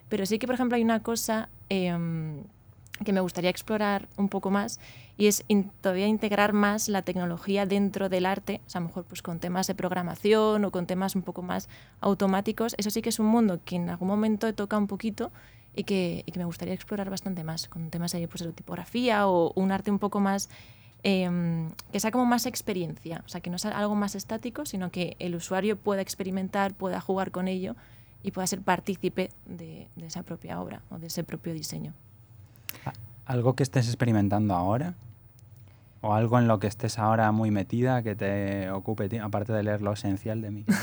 Pero 0.08 0.26
sí 0.26 0.38
que, 0.38 0.46
por 0.46 0.54
ejemplo, 0.54 0.76
hay 0.76 0.82
una 0.82 1.02
cosa 1.02 1.48
em, 1.68 2.44
que 3.04 3.12
me 3.12 3.20
gustaría 3.20 3.50
explorar 3.50 4.08
un 4.16 4.28
poco 4.28 4.50
más 4.50 4.80
y 5.16 5.26
es 5.26 5.44
todavía 5.80 6.06
integrar 6.06 6.52
más 6.52 6.88
la 6.88 7.02
tecnología 7.02 7.66
dentro 7.66 8.08
del 8.08 8.26
arte, 8.26 8.60
o 8.66 8.76
a 8.76 8.80
lo 8.80 8.86
mejor 8.86 9.04
pues 9.04 9.22
con 9.22 9.38
temas 9.38 9.66
de 9.66 9.74
programación 9.74 10.64
o 10.64 10.70
con 10.70 10.86
temas 10.86 11.14
un 11.14 11.22
poco 11.22 11.42
más 11.42 11.68
automáticos. 12.00 12.74
Eso 12.78 12.90
sí 12.90 13.02
que 13.02 13.10
es 13.10 13.18
un 13.18 13.26
mundo 13.26 13.60
que 13.64 13.76
en 13.76 13.90
algún 13.90 14.08
momento 14.08 14.46
he 14.46 14.52
tocado 14.52 14.80
un 14.80 14.88
poquito 14.88 15.30
y 15.74 15.84
que, 15.84 16.24
me 16.36 16.44
gustaría 16.44 16.74
explorar 16.74 17.10
bastante 17.10 17.44
más, 17.44 17.68
con 17.68 17.90
temas 17.90 18.12
de, 18.12 18.26
pues, 18.28 18.44
tipografía 18.54 19.26
o 19.28 19.52
un 19.54 19.72
arte 19.72 19.90
un 19.90 19.98
poco 19.98 20.20
más... 20.20 20.48
em, 21.04 21.72
que 21.90 21.98
sea 21.98 22.10
como 22.10 22.26
más 22.26 22.46
experiencia, 22.46 23.22
o 23.26 23.28
sea, 23.28 23.40
que 23.40 23.50
no 23.50 23.58
sea 23.58 23.76
algo 23.76 23.94
más 23.94 24.14
estático, 24.14 24.66
sino 24.66 24.90
que 24.90 25.16
el 25.18 25.34
usuario 25.34 25.76
pueda 25.76 26.00
experimentar, 26.00 26.74
pueda 26.74 27.00
jugar 27.00 27.30
con 27.32 27.48
ello 27.48 27.74
y 28.22 28.30
pueda 28.30 28.46
ser 28.46 28.62
partícipe 28.62 29.30
de 29.46 29.88
esa 29.96 30.22
propia 30.22 30.60
obra 30.60 30.82
o 30.90 30.98
de 30.98 31.08
ese 31.08 31.24
propio 31.24 31.54
diseño. 31.54 31.92
¿Algo 33.26 33.54
que 33.54 33.62
estés 33.62 33.86
experimentando 33.86 34.54
ahora? 34.54 34.94
o 36.02 36.12
algo 36.12 36.38
en 36.38 36.48
lo 36.48 36.58
que 36.58 36.66
estés 36.66 36.98
ahora 36.98 37.32
muy 37.32 37.50
metida 37.50 38.02
que 38.02 38.14
te 38.14 38.70
ocupe, 38.70 39.08
aparte 39.20 39.52
de 39.52 39.62
leer 39.62 39.80
lo 39.80 39.92
esencial 39.92 40.42
de 40.42 40.50
mi 40.50 40.64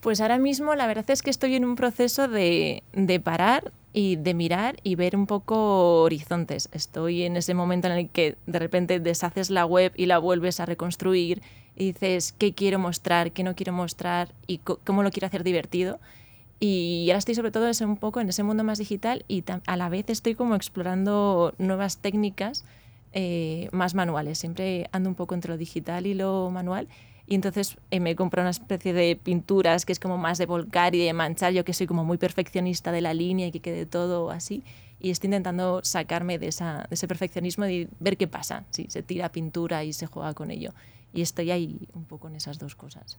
Pues 0.00 0.20
ahora 0.20 0.38
mismo 0.38 0.74
la 0.76 0.86
verdad 0.86 1.10
es 1.10 1.22
que 1.22 1.30
estoy 1.30 1.56
en 1.56 1.64
un 1.64 1.74
proceso 1.74 2.28
de, 2.28 2.84
de, 2.92 3.18
parar 3.18 3.72
y 3.92 4.16
de 4.16 4.34
mirar 4.34 4.76
y 4.84 4.94
ver 4.94 5.16
un 5.16 5.26
poco 5.26 6.02
horizontes. 6.02 6.68
Estoy 6.72 7.24
en 7.24 7.36
ese 7.36 7.54
momento 7.54 7.88
en 7.88 7.94
el 7.94 8.08
que 8.10 8.36
de 8.46 8.58
repente 8.60 9.00
deshaces 9.00 9.50
la 9.50 9.66
web 9.66 9.92
y 9.96 10.06
la 10.06 10.18
vuelves 10.18 10.60
a 10.60 10.66
reconstruir 10.66 11.42
y 11.74 11.92
dices 11.92 12.32
qué 12.38 12.54
quiero 12.54 12.78
mostrar, 12.78 13.32
qué 13.32 13.42
no 13.42 13.56
quiero 13.56 13.72
mostrar 13.72 14.28
y 14.46 14.58
cómo 14.58 15.02
lo 15.02 15.10
quiero 15.10 15.26
hacer 15.26 15.42
divertido. 15.42 15.98
Y 16.58 17.08
ahora 17.10 17.18
estoy 17.18 17.34
sobre 17.34 17.50
todo 17.50 17.68
ese, 17.68 17.84
un 17.84 17.96
poco 17.96 18.20
en 18.20 18.28
ese 18.28 18.42
mundo 18.42 18.64
más 18.64 18.78
digital 18.78 19.24
y 19.28 19.44
a 19.66 19.76
la 19.76 19.88
vez 19.88 20.06
estoy 20.08 20.34
como 20.34 20.54
explorando 20.54 21.54
nuevas 21.58 21.98
técnicas 21.98 22.64
eh, 23.12 23.68
más 23.72 23.94
manuales. 23.94 24.38
Siempre 24.38 24.88
ando 24.92 25.10
un 25.10 25.14
poco 25.14 25.34
entre 25.34 25.52
lo 25.52 25.58
digital 25.58 26.06
y 26.06 26.14
lo 26.14 26.50
manual. 26.50 26.88
Y 27.26 27.34
entonces 27.34 27.76
eh, 27.90 28.00
me 28.00 28.14
comprado 28.16 28.44
una 28.44 28.50
especie 28.50 28.92
de 28.92 29.16
pinturas 29.16 29.84
que 29.84 29.92
es 29.92 29.98
como 29.98 30.16
más 30.16 30.38
de 30.38 30.46
volcar 30.46 30.94
y 30.94 31.04
de 31.04 31.12
manchar. 31.12 31.52
Yo 31.52 31.64
que 31.64 31.74
soy 31.74 31.86
como 31.86 32.04
muy 32.04 32.18
perfeccionista 32.18 32.92
de 32.92 33.00
la 33.00 33.12
línea 33.12 33.48
y 33.48 33.50
que 33.50 33.60
quede 33.60 33.84
todo 33.84 34.30
así. 34.30 34.62
Y 34.98 35.10
estoy 35.10 35.28
intentando 35.28 35.80
sacarme 35.84 36.38
de, 36.38 36.48
esa, 36.48 36.86
de 36.88 36.94
ese 36.94 37.06
perfeccionismo 37.06 37.66
y 37.66 37.88
ver 38.00 38.16
qué 38.16 38.28
pasa. 38.28 38.64
Si 38.70 38.86
se 38.88 39.02
tira 39.02 39.30
pintura 39.30 39.84
y 39.84 39.92
se 39.92 40.06
juega 40.06 40.32
con 40.32 40.50
ello. 40.50 40.72
Y 41.12 41.20
estoy 41.20 41.50
ahí 41.50 41.88
un 41.92 42.04
poco 42.04 42.28
en 42.28 42.36
esas 42.36 42.58
dos 42.58 42.76
cosas. 42.76 43.18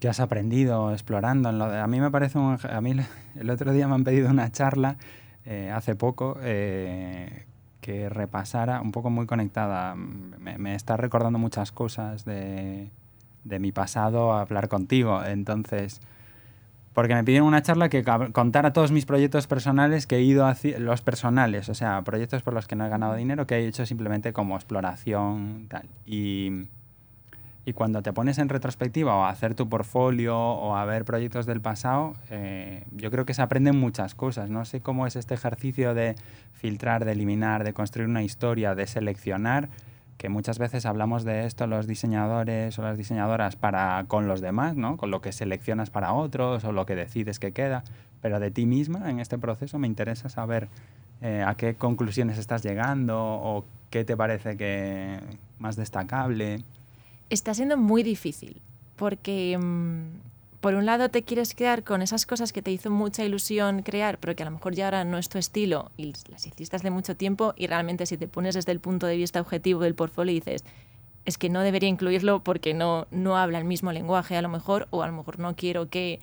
¿Qué 0.00 0.08
has 0.08 0.20
aprendido 0.20 0.92
explorando? 0.92 1.48
a 1.48 1.86
mí 1.88 2.00
me 2.00 2.10
parece 2.10 2.38
un, 2.38 2.58
a 2.62 2.80
mí 2.80 2.94
el 3.36 3.50
otro 3.50 3.72
día 3.72 3.88
me 3.88 3.94
han 3.94 4.04
pedido 4.04 4.30
una 4.30 4.50
charla 4.52 4.96
eh, 5.44 5.72
hace 5.74 5.96
poco 5.96 6.38
eh, 6.42 7.46
que 7.80 8.08
repasara 8.08 8.80
un 8.80 8.92
poco 8.92 9.10
muy 9.10 9.26
conectada. 9.26 9.94
Me, 9.96 10.74
está 10.74 10.96
recordando 10.96 11.38
muchas 11.38 11.72
cosas 11.72 12.24
de, 12.24 12.90
de, 13.44 13.58
mi 13.58 13.72
pasado 13.72 14.32
a 14.32 14.42
hablar 14.42 14.68
contigo. 14.68 15.24
Entonces, 15.24 16.00
porque 16.92 17.14
me 17.14 17.24
pidieron 17.24 17.48
una 17.48 17.62
charla 17.62 17.88
que 17.88 18.04
contara 18.04 18.72
todos 18.72 18.92
mis 18.92 19.06
proyectos 19.06 19.46
personales 19.46 20.06
que 20.06 20.16
he 20.16 20.22
ido 20.22 20.46
hacia 20.46 20.78
los 20.78 21.00
personales, 21.00 21.68
o 21.68 21.74
sea, 21.74 22.02
proyectos 22.02 22.42
por 22.42 22.52
los 22.52 22.66
que 22.66 22.76
no 22.76 22.84
he 22.86 22.88
ganado 22.88 23.14
dinero, 23.14 23.46
que 23.46 23.56
he 23.56 23.66
hecho 23.66 23.86
simplemente 23.86 24.32
como 24.32 24.54
exploración 24.54 25.66
tal. 25.68 25.88
Y 26.06 26.66
y 27.68 27.74
cuando 27.74 28.00
te 28.00 28.14
pones 28.14 28.38
en 28.38 28.48
retrospectiva 28.48 29.14
o 29.14 29.24
a 29.24 29.28
hacer 29.28 29.54
tu 29.54 29.68
portfolio 29.68 30.38
o 30.38 30.74
a 30.74 30.86
ver 30.86 31.04
proyectos 31.04 31.44
del 31.44 31.60
pasado, 31.60 32.14
eh, 32.30 32.86
yo 32.92 33.10
creo 33.10 33.26
que 33.26 33.34
se 33.34 33.42
aprenden 33.42 33.78
muchas 33.78 34.14
cosas. 34.14 34.48
No 34.48 34.64
sé 34.64 34.80
cómo 34.80 35.06
es 35.06 35.16
este 35.16 35.34
ejercicio 35.34 35.92
de 35.92 36.14
filtrar, 36.54 37.04
de 37.04 37.12
eliminar, 37.12 37.64
de 37.64 37.74
construir 37.74 38.08
una 38.08 38.22
historia, 38.22 38.74
de 38.74 38.86
seleccionar, 38.86 39.68
que 40.16 40.30
muchas 40.30 40.58
veces 40.58 40.86
hablamos 40.86 41.24
de 41.24 41.44
esto 41.44 41.66
los 41.66 41.86
diseñadores 41.86 42.78
o 42.78 42.82
las 42.82 42.96
diseñadoras 42.96 43.56
para 43.56 44.02
con 44.08 44.28
los 44.28 44.40
demás, 44.40 44.74
¿no? 44.74 44.96
con 44.96 45.10
lo 45.10 45.20
que 45.20 45.32
seleccionas 45.32 45.90
para 45.90 46.14
otros 46.14 46.64
o 46.64 46.72
lo 46.72 46.86
que 46.86 46.94
decides 46.94 47.38
que 47.38 47.52
queda. 47.52 47.84
Pero 48.22 48.40
de 48.40 48.50
ti 48.50 48.64
misma 48.64 49.10
en 49.10 49.20
este 49.20 49.36
proceso 49.36 49.78
me 49.78 49.88
interesa 49.88 50.30
saber 50.30 50.70
eh, 51.20 51.44
a 51.46 51.54
qué 51.54 51.74
conclusiones 51.74 52.38
estás 52.38 52.62
llegando 52.62 53.18
o 53.20 53.66
qué 53.90 54.06
te 54.06 54.16
parece 54.16 54.56
que 54.56 55.20
más 55.58 55.76
destacable 55.76 56.64
está 57.30 57.54
siendo 57.54 57.76
muy 57.76 58.02
difícil 58.02 58.62
porque 58.96 59.56
mm, 59.58 60.60
por 60.60 60.74
un 60.74 60.86
lado 60.86 61.08
te 61.08 61.22
quieres 61.22 61.54
quedar 61.54 61.84
con 61.84 62.02
esas 62.02 62.26
cosas 62.26 62.52
que 62.52 62.62
te 62.62 62.72
hizo 62.72 62.90
mucha 62.90 63.24
ilusión 63.24 63.82
crear, 63.82 64.18
pero 64.18 64.34
que 64.34 64.42
a 64.42 64.46
lo 64.46 64.52
mejor 64.52 64.74
ya 64.74 64.86
ahora 64.86 65.04
no 65.04 65.16
es 65.16 65.28
tu 65.28 65.38
estilo 65.38 65.92
y 65.96 66.12
las 66.28 66.46
hiciste 66.46 66.76
hace 66.76 66.90
mucho 66.90 67.16
tiempo 67.16 67.54
y 67.56 67.68
realmente 67.68 68.06
si 68.06 68.16
te 68.16 68.26
pones 68.26 68.54
desde 68.54 68.72
el 68.72 68.80
punto 68.80 69.06
de 69.06 69.16
vista 69.16 69.40
objetivo 69.40 69.80
del 69.82 69.94
portfolio 69.94 70.32
y 70.32 70.40
dices, 70.40 70.64
es 71.24 71.38
que 71.38 71.48
no 71.48 71.60
debería 71.60 71.88
incluirlo 71.88 72.42
porque 72.42 72.74
no, 72.74 73.06
no 73.10 73.36
habla 73.36 73.58
el 73.58 73.64
mismo 73.64 73.92
lenguaje 73.92 74.36
a 74.36 74.42
lo 74.42 74.48
mejor 74.48 74.88
o 74.90 75.02
a 75.02 75.06
lo 75.06 75.12
mejor 75.12 75.38
no 75.38 75.54
quiero 75.54 75.88
que, 75.88 76.20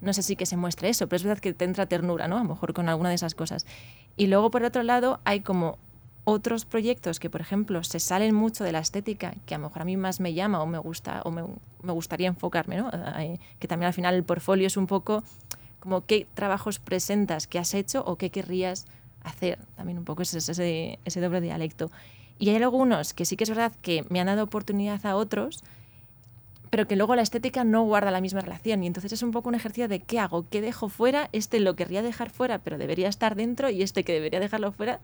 no 0.00 0.12
sé 0.12 0.22
si 0.22 0.36
que 0.36 0.46
se 0.46 0.56
muestre 0.56 0.88
eso, 0.88 1.08
pero 1.08 1.16
es 1.16 1.24
verdad 1.24 1.40
que 1.40 1.52
te 1.52 1.64
entra 1.64 1.86
ternura, 1.86 2.28
¿no? 2.28 2.36
A 2.36 2.42
lo 2.42 2.48
mejor 2.48 2.74
con 2.74 2.88
alguna 2.88 3.08
de 3.08 3.16
esas 3.16 3.34
cosas. 3.34 3.66
Y 4.16 4.28
luego 4.28 4.50
por 4.50 4.62
otro 4.62 4.84
lado 4.84 5.20
hay 5.24 5.40
como 5.40 5.78
otros 6.30 6.66
proyectos 6.66 7.20
que, 7.20 7.30
por 7.30 7.40
ejemplo, 7.40 7.82
se 7.82 8.00
salen 8.00 8.34
mucho 8.34 8.62
de 8.62 8.70
la 8.70 8.80
estética, 8.80 9.34
que 9.46 9.54
a 9.54 9.58
lo 9.58 9.68
mejor 9.68 9.80
a 9.80 9.84
mí 9.86 9.96
más 9.96 10.20
me 10.20 10.34
llama 10.34 10.60
o 10.60 10.66
me 10.66 10.76
gusta 10.76 11.22
o 11.24 11.30
me, 11.30 11.42
me 11.82 11.92
gustaría 11.92 12.28
enfocarme, 12.28 12.76
¿no? 12.76 12.90
Eh, 13.18 13.40
que 13.58 13.66
también 13.66 13.86
al 13.86 13.94
final 13.94 14.14
el 14.14 14.24
portfolio 14.24 14.66
es 14.66 14.76
un 14.76 14.86
poco 14.86 15.24
como 15.80 16.04
qué 16.04 16.26
trabajos 16.34 16.80
presentas, 16.80 17.46
qué 17.46 17.58
has 17.58 17.72
hecho 17.72 18.04
o 18.04 18.16
qué 18.16 18.28
querrías 18.28 18.84
hacer. 19.22 19.58
También 19.74 19.96
un 19.96 20.04
poco 20.04 20.20
ese, 20.20 20.36
ese, 20.36 20.98
ese 21.06 21.20
doble 21.22 21.40
dialecto. 21.40 21.90
Y 22.38 22.50
hay 22.50 22.56
algunos 22.56 23.14
que 23.14 23.24
sí 23.24 23.36
que 23.38 23.44
es 23.44 23.50
verdad 23.50 23.72
que 23.80 24.04
me 24.10 24.20
han 24.20 24.26
dado 24.26 24.44
oportunidad 24.44 25.06
a 25.06 25.16
otros, 25.16 25.64
pero 26.68 26.86
que 26.86 26.96
luego 26.96 27.16
la 27.16 27.22
estética 27.22 27.64
no 27.64 27.84
guarda 27.84 28.10
la 28.10 28.20
misma 28.20 28.42
relación. 28.42 28.84
Y 28.84 28.86
entonces 28.86 29.14
es 29.14 29.22
un 29.22 29.30
poco 29.30 29.48
un 29.48 29.54
ejercicio 29.54 29.88
de 29.88 30.00
qué 30.00 30.18
hago, 30.18 30.46
qué 30.50 30.60
dejo 30.60 30.90
fuera, 30.90 31.30
este 31.32 31.58
lo 31.58 31.74
querría 31.74 32.02
dejar 32.02 32.28
fuera, 32.28 32.58
pero 32.58 32.76
debería 32.76 33.08
estar 33.08 33.34
dentro, 33.34 33.70
y 33.70 33.82
este 33.82 34.04
que 34.04 34.12
debería 34.12 34.40
dejarlo 34.40 34.72
fuera, 34.72 35.00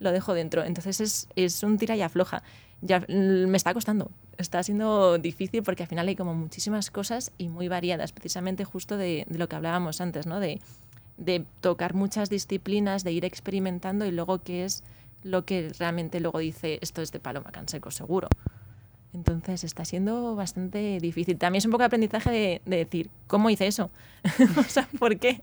lo 0.00 0.10
dejo 0.12 0.34
dentro. 0.34 0.64
Entonces 0.64 1.00
es, 1.00 1.28
es 1.36 1.62
un 1.62 1.78
tira 1.78 1.94
y 1.96 2.02
afloja. 2.02 2.42
Ya 2.82 3.04
me 3.08 3.56
está 3.56 3.72
costando, 3.74 4.10
está 4.38 4.62
siendo 4.62 5.18
difícil 5.18 5.62
porque 5.62 5.82
al 5.82 5.88
final 5.88 6.08
hay 6.08 6.16
como 6.16 6.34
muchísimas 6.34 6.90
cosas 6.90 7.30
y 7.38 7.48
muy 7.48 7.68
variadas, 7.68 8.12
precisamente 8.12 8.64
justo 8.64 8.96
de, 8.96 9.26
de 9.28 9.38
lo 9.38 9.48
que 9.48 9.56
hablábamos 9.56 10.00
antes, 10.00 10.26
¿no? 10.26 10.40
De, 10.40 10.60
de 11.18 11.44
tocar 11.60 11.94
muchas 11.94 12.30
disciplinas, 12.30 13.04
de 13.04 13.12
ir 13.12 13.26
experimentando 13.26 14.06
y 14.06 14.10
luego 14.10 14.42
qué 14.42 14.64
es 14.64 14.82
lo 15.22 15.44
que 15.44 15.70
realmente 15.78 16.18
luego 16.20 16.38
dice 16.38 16.78
esto 16.80 17.02
es 17.02 17.12
de 17.12 17.20
Paloma 17.20 17.52
Canseco, 17.52 17.90
seguro. 17.90 18.28
Entonces 19.12 19.64
está 19.64 19.84
siendo 19.84 20.36
bastante 20.36 20.98
difícil. 21.00 21.36
También 21.36 21.58
es 21.58 21.64
un 21.64 21.72
poco 21.72 21.82
de 21.82 21.86
aprendizaje 21.86 22.30
de, 22.30 22.60
decir, 22.64 23.10
¿cómo 23.26 23.50
hice 23.50 23.66
eso? 23.66 23.90
o 24.56 24.62
sea, 24.62 24.88
¿por 24.98 25.18
qué? 25.18 25.42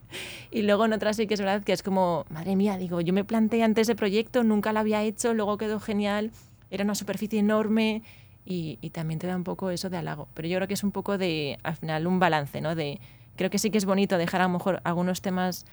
Y 0.50 0.62
luego 0.62 0.86
en 0.86 0.94
otras 0.94 1.16
sí 1.16 1.26
que 1.26 1.34
es 1.34 1.40
verdad 1.40 1.62
que 1.62 1.72
es 1.72 1.82
como, 1.82 2.24
madre 2.30 2.56
mía, 2.56 2.78
digo, 2.78 3.00
yo 3.02 3.12
me 3.12 3.24
planteé 3.24 3.62
antes 3.62 3.88
ese 3.88 3.94
proyecto, 3.94 4.42
nunca 4.42 4.72
lo 4.72 4.80
había 4.80 5.02
hecho, 5.02 5.34
luego 5.34 5.58
quedó 5.58 5.80
genial, 5.80 6.30
era 6.70 6.84
una 6.84 6.94
superficie 6.94 7.40
enorme 7.40 8.02
y, 8.44 8.76
también 8.90 9.18
te 9.18 9.26
da 9.26 9.36
un 9.36 9.44
poco 9.44 9.68
eso 9.68 9.90
de 9.90 9.98
halago. 9.98 10.28
Pero 10.32 10.48
yo 10.48 10.56
creo 10.56 10.68
que 10.68 10.74
es 10.74 10.82
un 10.82 10.92
poco 10.92 11.18
de, 11.18 11.58
al 11.62 11.76
final, 11.76 12.06
un 12.06 12.18
balance, 12.18 12.62
¿no? 12.62 12.74
De, 12.74 13.00
creo 13.36 13.50
que 13.50 13.58
sí 13.58 13.70
que 13.70 13.76
es 13.76 13.84
bonito 13.84 14.16
dejar 14.16 14.40
a 14.40 14.44
lo 14.44 14.50
mejor 14.50 14.80
algunos 14.84 15.20
temas, 15.20 15.66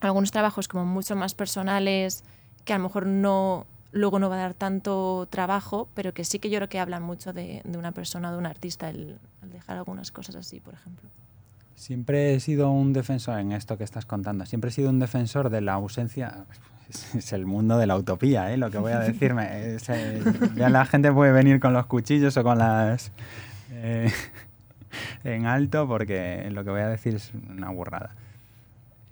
algunos 0.00 0.30
trabajos 0.30 0.68
como 0.68 0.84
mucho 0.84 1.16
más 1.16 1.34
personales, 1.34 2.24
que 2.66 2.74
a 2.74 2.76
lo 2.76 2.84
mejor 2.84 3.06
no 3.06 3.66
luego 3.92 4.18
no 4.18 4.28
va 4.28 4.36
a 4.36 4.38
dar 4.40 4.54
tanto 4.54 5.26
trabajo, 5.30 5.88
pero 5.94 6.12
que 6.12 6.24
sí 6.24 6.38
que 6.38 6.50
yo 6.50 6.58
creo 6.58 6.68
que 6.68 6.78
hablan 6.78 7.02
mucho 7.02 7.32
de, 7.32 7.62
de 7.64 7.78
una 7.78 7.92
persona, 7.92 8.30
de 8.30 8.38
un 8.38 8.46
artista, 8.46 8.90
el, 8.90 9.18
dejar 9.42 9.78
algunas 9.78 10.12
cosas 10.12 10.36
así, 10.36 10.60
por 10.60 10.74
ejemplo. 10.74 11.08
Siempre 11.74 12.34
he 12.34 12.40
sido 12.40 12.70
un 12.70 12.92
defensor 12.92 13.38
en 13.38 13.52
esto 13.52 13.78
que 13.78 13.84
estás 13.84 14.04
contando, 14.04 14.44
siempre 14.46 14.70
he 14.70 14.72
sido 14.72 14.90
un 14.90 14.98
defensor 14.98 15.48
de 15.48 15.60
la 15.60 15.74
ausencia, 15.74 16.44
es, 17.14 17.32
el 17.32 17.46
mundo 17.46 17.78
de 17.78 17.86
la 17.86 17.96
utopía, 17.96 18.52
¿eh? 18.52 18.56
lo 18.56 18.70
que 18.70 18.78
voy 18.78 18.92
a 18.92 19.00
decirme. 19.00 19.48
Eh, 19.90 20.22
ya 20.56 20.68
la 20.68 20.84
gente 20.84 21.12
puede 21.12 21.32
venir 21.32 21.60
con 21.60 21.72
los 21.72 21.86
cuchillos 21.86 22.36
o 22.36 22.42
con 22.42 22.58
las... 22.58 23.12
Eh, 23.70 24.10
en 25.24 25.46
alto 25.46 25.86
porque 25.86 26.48
lo 26.50 26.64
que 26.64 26.70
voy 26.70 26.80
a 26.80 26.88
decir 26.88 27.14
es 27.14 27.32
una 27.48 27.70
burrada 27.70 28.10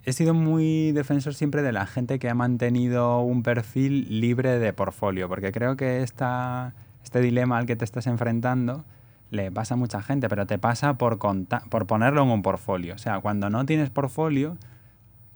he 0.06 0.12
sido 0.12 0.34
muy 0.34 0.92
defensor 0.92 1.34
siempre 1.34 1.62
de 1.62 1.72
la 1.72 1.84
gente 1.84 2.20
que 2.20 2.30
ha 2.30 2.34
mantenido 2.34 3.20
un 3.20 3.42
perfil 3.42 4.20
libre 4.20 4.60
de 4.60 4.72
portfolio, 4.72 5.28
porque 5.28 5.50
creo 5.50 5.76
que 5.76 6.04
esta, 6.04 6.74
este 7.02 7.20
dilema 7.20 7.58
al 7.58 7.66
que 7.66 7.74
te 7.74 7.84
estás 7.84 8.06
enfrentando 8.06 8.84
le 9.30 9.50
pasa 9.50 9.74
a 9.74 9.76
mucha 9.76 10.00
gente, 10.02 10.28
pero 10.28 10.46
te 10.46 10.58
pasa 10.58 10.94
por, 10.94 11.18
por 11.18 11.86
ponerlo 11.86 12.22
en 12.22 12.28
un 12.28 12.42
portfolio. 12.42 12.94
O 12.94 12.98
sea, 12.98 13.18
cuando 13.18 13.50
no 13.50 13.66
tienes 13.66 13.90
portfolio, 13.90 14.56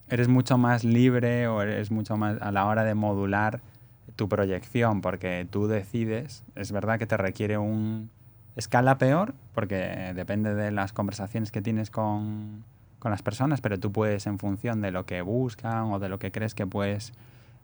eres 0.08 0.28
mucho 0.28 0.56
más 0.56 0.84
libre 0.84 1.48
o 1.48 1.62
eres 1.62 1.90
mucho 1.90 2.16
más 2.16 2.40
a 2.40 2.52
la 2.52 2.66
hora 2.66 2.84
de 2.84 2.94
modular 2.94 3.62
tu 4.14 4.28
proyección, 4.28 5.00
porque 5.00 5.48
tú 5.50 5.66
decides, 5.66 6.44
es 6.54 6.70
verdad 6.70 7.00
que 7.00 7.06
te 7.06 7.16
requiere 7.16 7.58
un 7.58 8.08
escala 8.54 8.98
peor, 8.98 9.34
porque 9.52 10.12
depende 10.14 10.54
de 10.54 10.70
las 10.70 10.92
conversaciones 10.92 11.50
que 11.50 11.60
tienes 11.60 11.90
con, 11.90 12.62
con 13.00 13.10
las 13.10 13.22
personas, 13.22 13.60
pero 13.60 13.80
tú 13.80 13.90
puedes, 13.90 14.26
en 14.26 14.38
función 14.38 14.80
de 14.80 14.92
lo 14.92 15.04
que 15.06 15.22
buscan 15.22 15.90
o 15.90 15.98
de 15.98 16.08
lo 16.08 16.20
que 16.20 16.30
crees 16.30 16.54
que 16.54 16.66
puedes, 16.66 17.12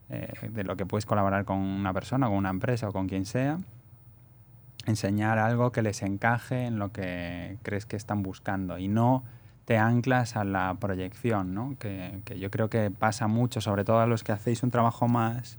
eh, 0.08 0.32
de 0.50 0.64
lo 0.64 0.76
que 0.76 0.86
puedes 0.86 1.06
colaborar 1.06 1.44
con 1.44 1.58
una 1.58 1.92
persona, 1.92 2.26
con 2.26 2.36
una 2.36 2.50
empresa 2.50 2.88
o 2.88 2.92
con 2.92 3.06
quien 3.06 3.26
sea, 3.26 3.58
enseñar 4.86 5.38
algo 5.38 5.70
que 5.70 5.82
les 5.82 6.02
encaje 6.02 6.66
en 6.66 6.78
lo 6.78 6.90
que 6.90 7.58
crees 7.62 7.86
que 7.86 7.96
están 7.96 8.22
buscando 8.22 8.78
y 8.78 8.88
no 8.88 9.22
te 9.66 9.78
anclas 9.78 10.36
a 10.36 10.44
la 10.44 10.74
proyección, 10.80 11.54
¿no? 11.54 11.76
que, 11.78 12.20
que 12.24 12.38
yo 12.38 12.50
creo 12.50 12.70
que 12.70 12.90
pasa 12.90 13.26
mucho, 13.26 13.60
sobre 13.60 13.84
todo 13.84 14.00
a 14.00 14.06
los 14.06 14.24
que 14.24 14.32
hacéis 14.32 14.62
un 14.62 14.70
trabajo 14.70 15.06
más 15.06 15.58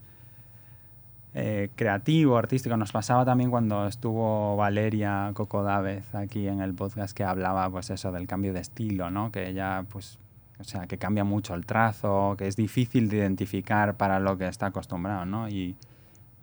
eh, 1.40 1.70
creativo, 1.76 2.38
artístico. 2.38 2.76
Nos 2.78 2.92
pasaba 2.92 3.24
también 3.26 3.52
cuando 3.52 3.88
estuvo 3.88 4.56
Valeria 4.56 5.32
Cocodávez 5.34 6.16
aquí 6.16 6.48
en 6.48 6.62
el 6.62 6.74
podcast 6.74 7.16
que 7.16 7.24
hablaba 7.24 7.70
pues 7.70 7.90
eso 7.90 8.12
del 8.12 8.28
cambio 8.28 8.54
de 8.54 8.62
estilo, 8.62 9.12
¿no? 9.12 9.32
Que 9.32 9.50
ella 9.50 9.86
pues 9.90 10.18
o 10.60 10.64
sea, 10.64 10.88
que 10.88 10.98
cambia 10.98 11.24
mucho 11.24 11.54
el 11.54 11.68
trazo, 11.68 12.36
que 12.38 12.48
es 12.48 12.56
difícil 12.56 13.10
de 13.10 13.18
identificar 13.18 13.96
para 13.96 14.20
lo 14.20 14.38
que 14.40 14.48
está 14.48 14.68
acostumbrado, 14.68 15.26
¿no? 15.26 15.48
Y 15.48 15.76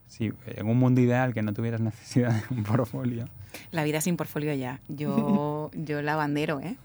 Sí, 0.07 0.33
en 0.47 0.69
un 0.69 0.79
mundo 0.79 1.01
ideal 1.01 1.35
que 1.35 1.43
no 1.43 1.53
tuvieras 1.53 1.81
necesidad 1.81 2.33
de 2.33 2.55
un 2.55 2.63
portfolio. 2.63 3.29
La 3.73 3.83
vida 3.83 4.01
sin 4.01 4.17
portfolio 4.17 4.55
ya. 4.55 4.81
Yo, 4.89 5.71
yo 5.75 6.03
la 6.03 6.15
bandero, 6.15 6.61
¿eh? 6.61 6.77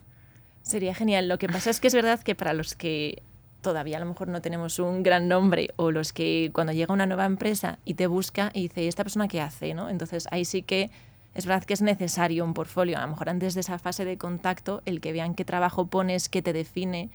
Sería 0.64 0.96
genial. 0.96 1.28
Lo 1.28 1.38
que 1.38 1.48
pasa 1.48 1.70
es 1.70 1.80
que 1.80 1.88
es 1.88 1.94
verdad 1.94 2.20
que 2.22 2.34
para 2.34 2.54
los 2.54 2.74
que 2.74 3.22
todavía 3.62 3.98
a 3.98 4.00
lo 4.00 4.06
mejor 4.06 4.28
no 4.28 4.42
tenemos 4.42 4.80
un 4.80 5.04
gran 5.04 5.28
nombre 5.28 5.74
o 5.76 5.92
los 5.92 6.14
que 6.14 6.52
cuando 6.54 6.74
llega 6.74 6.94
una 6.94 7.06
nueva 7.06 7.26
empresa 7.26 7.80
y 7.86 7.96
te 7.96 8.08
busca 8.08 8.52
y 8.54 8.64
dice, 8.64 8.84
¿y 8.84 8.88
esta 8.88 9.04
persona 9.04 9.28
qué 9.28 9.42
hace? 9.42 9.74
¿no? 9.74 9.90
Entonces 9.90 10.28
ahí 10.32 10.46
sí 10.46 10.62
que 10.62 10.90
es 11.36 11.46
verdad 11.46 11.64
que 11.64 11.74
es 11.74 11.82
necesario 11.82 12.44
un 12.44 12.54
portfolio. 12.54 12.98
A 12.98 13.02
lo 13.02 13.10
mejor 13.10 13.30
antes 13.30 13.54
de 13.54 13.62
esa 13.62 13.78
fase 13.80 14.06
de 14.06 14.18
contacto, 14.18 14.82
el 14.86 15.00
que 15.00 15.14
vean 15.14 15.36
qué 15.36 15.46
trabajo 15.46 15.88
pones, 15.88 16.30
qué 16.30 16.42
te 16.42 16.54
define. 16.54 17.10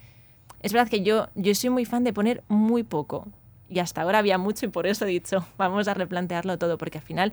Es 0.61 0.73
verdad 0.73 0.89
que 0.89 1.03
yo, 1.03 1.29
yo 1.35 1.55
soy 1.55 1.71
muy 1.71 1.85
fan 1.85 2.05
de 2.05 2.13
poner 2.13 2.43
muy 2.49 2.85
poco. 2.85 3.27
Y 3.69 3.81
hasta 3.81 4.03
ahora 4.03 4.19
había 4.19 4.39
mucho 4.39 4.67
y 4.67 4.69
por 4.69 4.87
eso 4.87 5.05
he 5.05 5.09
dicho, 5.09 5.45
vamos 5.59 5.89
a 5.89 5.95
replantearlo 5.95 6.59
todo, 6.59 6.79
porque 6.79 6.99
al 6.99 7.05
final 7.05 7.33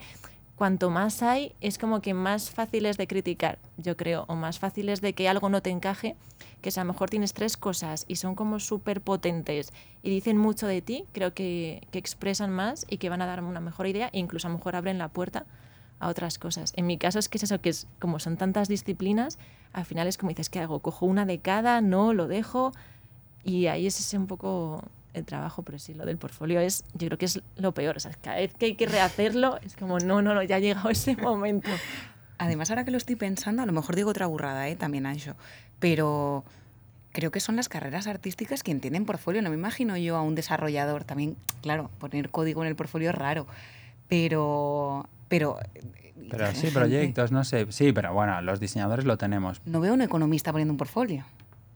cuanto 0.61 0.91
más 0.91 1.23
hay, 1.23 1.55
es 1.59 1.79
como 1.79 2.03
que 2.03 2.13
más 2.13 2.51
fáciles 2.51 2.95
de 2.95 3.07
criticar, 3.07 3.57
yo 3.77 3.97
creo, 3.97 4.25
o 4.27 4.35
más 4.35 4.59
fáciles 4.59 5.01
de 5.01 5.13
que 5.13 5.27
algo 5.27 5.49
no 5.49 5.63
te 5.63 5.71
encaje, 5.71 6.15
que 6.61 6.69
si 6.69 6.79
a 6.79 6.83
lo 6.83 6.93
mejor 6.93 7.09
tienes 7.09 7.33
tres 7.33 7.57
cosas 7.57 8.05
y 8.07 8.17
son 8.17 8.35
como 8.35 8.59
súper 8.59 9.01
potentes 9.01 9.73
y 10.03 10.11
dicen 10.11 10.37
mucho 10.37 10.67
de 10.67 10.83
ti, 10.83 11.05
creo 11.13 11.33
que, 11.33 11.81
que, 11.89 11.97
expresan 11.97 12.51
más 12.51 12.85
y 12.87 12.97
que 12.97 13.09
van 13.09 13.23
a 13.23 13.25
dar 13.25 13.43
una 13.43 13.59
mejor 13.59 13.87
idea 13.87 14.11
e 14.13 14.19
incluso 14.19 14.47
a 14.47 14.51
lo 14.51 14.57
mejor 14.57 14.75
abren 14.75 14.99
la 14.99 15.07
puerta 15.07 15.47
a 15.99 16.09
otras 16.09 16.37
cosas. 16.37 16.73
En 16.75 16.85
mi 16.85 16.99
caso 16.99 17.17
es 17.17 17.27
que 17.27 17.39
es 17.39 17.43
eso, 17.45 17.59
que 17.59 17.69
es 17.69 17.87
como 17.97 18.19
son 18.19 18.37
tantas 18.37 18.67
disciplinas, 18.67 19.39
al 19.73 19.85
final 19.85 20.05
es 20.05 20.19
como 20.19 20.29
dices, 20.29 20.51
¿qué 20.51 20.59
hago? 20.59 20.77
¿Cojo 20.77 21.07
una 21.07 21.25
de 21.25 21.39
cada? 21.39 21.81
¿No? 21.81 22.13
¿Lo 22.13 22.27
dejo? 22.27 22.71
Y 23.43 23.65
ahí 23.65 23.87
es 23.87 23.99
ese 23.99 24.15
un 24.15 24.27
poco 24.27 24.83
el 25.13 25.25
trabajo, 25.25 25.63
pero 25.63 25.79
sí, 25.79 25.93
lo 25.93 26.05
del 26.05 26.17
portfolio 26.17 26.59
es, 26.59 26.83
yo 26.93 27.07
creo 27.07 27.17
que 27.17 27.25
es 27.25 27.41
lo 27.57 27.73
peor. 27.73 27.97
O 27.97 27.99
sea, 27.99 28.11
cada 28.21 28.37
vez 28.37 28.53
que 28.53 28.67
hay 28.67 28.75
que 28.75 28.85
rehacerlo, 28.85 29.59
es 29.63 29.75
como, 29.75 29.99
no, 29.99 30.21
no, 30.21 30.33
no, 30.33 30.43
ya 30.43 30.57
ha 30.57 30.59
llegado 30.59 30.89
ese 30.89 31.15
momento. 31.15 31.69
Además, 32.37 32.69
ahora 32.69 32.85
que 32.85 32.91
lo 32.91 32.97
estoy 32.97 33.15
pensando, 33.15 33.61
a 33.61 33.65
lo 33.65 33.71
mejor 33.71 33.95
digo 33.95 34.09
otra 34.09 34.25
burrada, 34.25 34.67
¿eh? 34.67 34.75
también, 34.75 35.05
Ancho, 35.05 35.35
pero 35.79 36.43
creo 37.11 37.31
que 37.31 37.39
son 37.39 37.55
las 37.55 37.69
carreras 37.69 38.07
artísticas 38.07 38.63
quien 38.63 38.79
tienen 38.79 39.05
portfolio. 39.05 39.41
No 39.41 39.49
me 39.49 39.55
imagino 39.55 39.97
yo 39.97 40.15
a 40.15 40.21
un 40.21 40.35
desarrollador. 40.35 41.03
También, 41.03 41.35
claro, 41.61 41.89
poner 41.99 42.29
código 42.29 42.63
en 42.63 42.69
el 42.69 42.75
portfolio 42.75 43.09
es 43.09 43.15
raro, 43.15 43.47
pero... 44.07 45.07
Pero, 45.27 45.57
pero 46.29 46.53
sí, 46.53 46.67
proyectos, 46.67 47.31
no 47.31 47.45
sé. 47.45 47.67
Sí, 47.69 47.93
pero 47.93 48.13
bueno, 48.13 48.41
los 48.41 48.59
diseñadores 48.59 49.05
lo 49.05 49.17
tenemos. 49.17 49.61
No 49.65 49.79
veo 49.79 49.93
un 49.93 50.01
economista 50.01 50.51
poniendo 50.51 50.73
un 50.73 50.77
portfolio. 50.77 51.23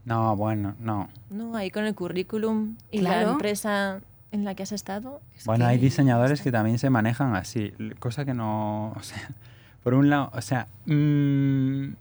No, 0.06 0.36
bueno, 0.36 0.76
no. 0.80 1.10
No, 1.30 1.56
ahí 1.56 1.72
con 1.72 1.86
el 1.86 1.96
currículum 1.96 2.76
y 2.91 3.02
la 3.02 3.24
empresa 3.24 4.02
en 4.32 4.46
la 4.46 4.54
que 4.56 4.63
has 4.63 4.72
estado. 4.72 5.22
bueno, 5.46 5.65
hay 5.65 5.78
diseñadores 5.78 6.41
que 6.41 6.52
también 6.52 6.78
se 6.78 6.89
manejan 6.89 7.36
así, 7.36 7.74
cosa 8.00 8.26
que 8.26 8.34
no, 8.34 8.91
o 8.91 9.02
sea, 9.02 9.30
por 9.84 9.94
un 9.94 10.10
lado, 10.10 10.32
o 10.34 10.41
sea, 10.41 10.68
mmm, 10.86 11.94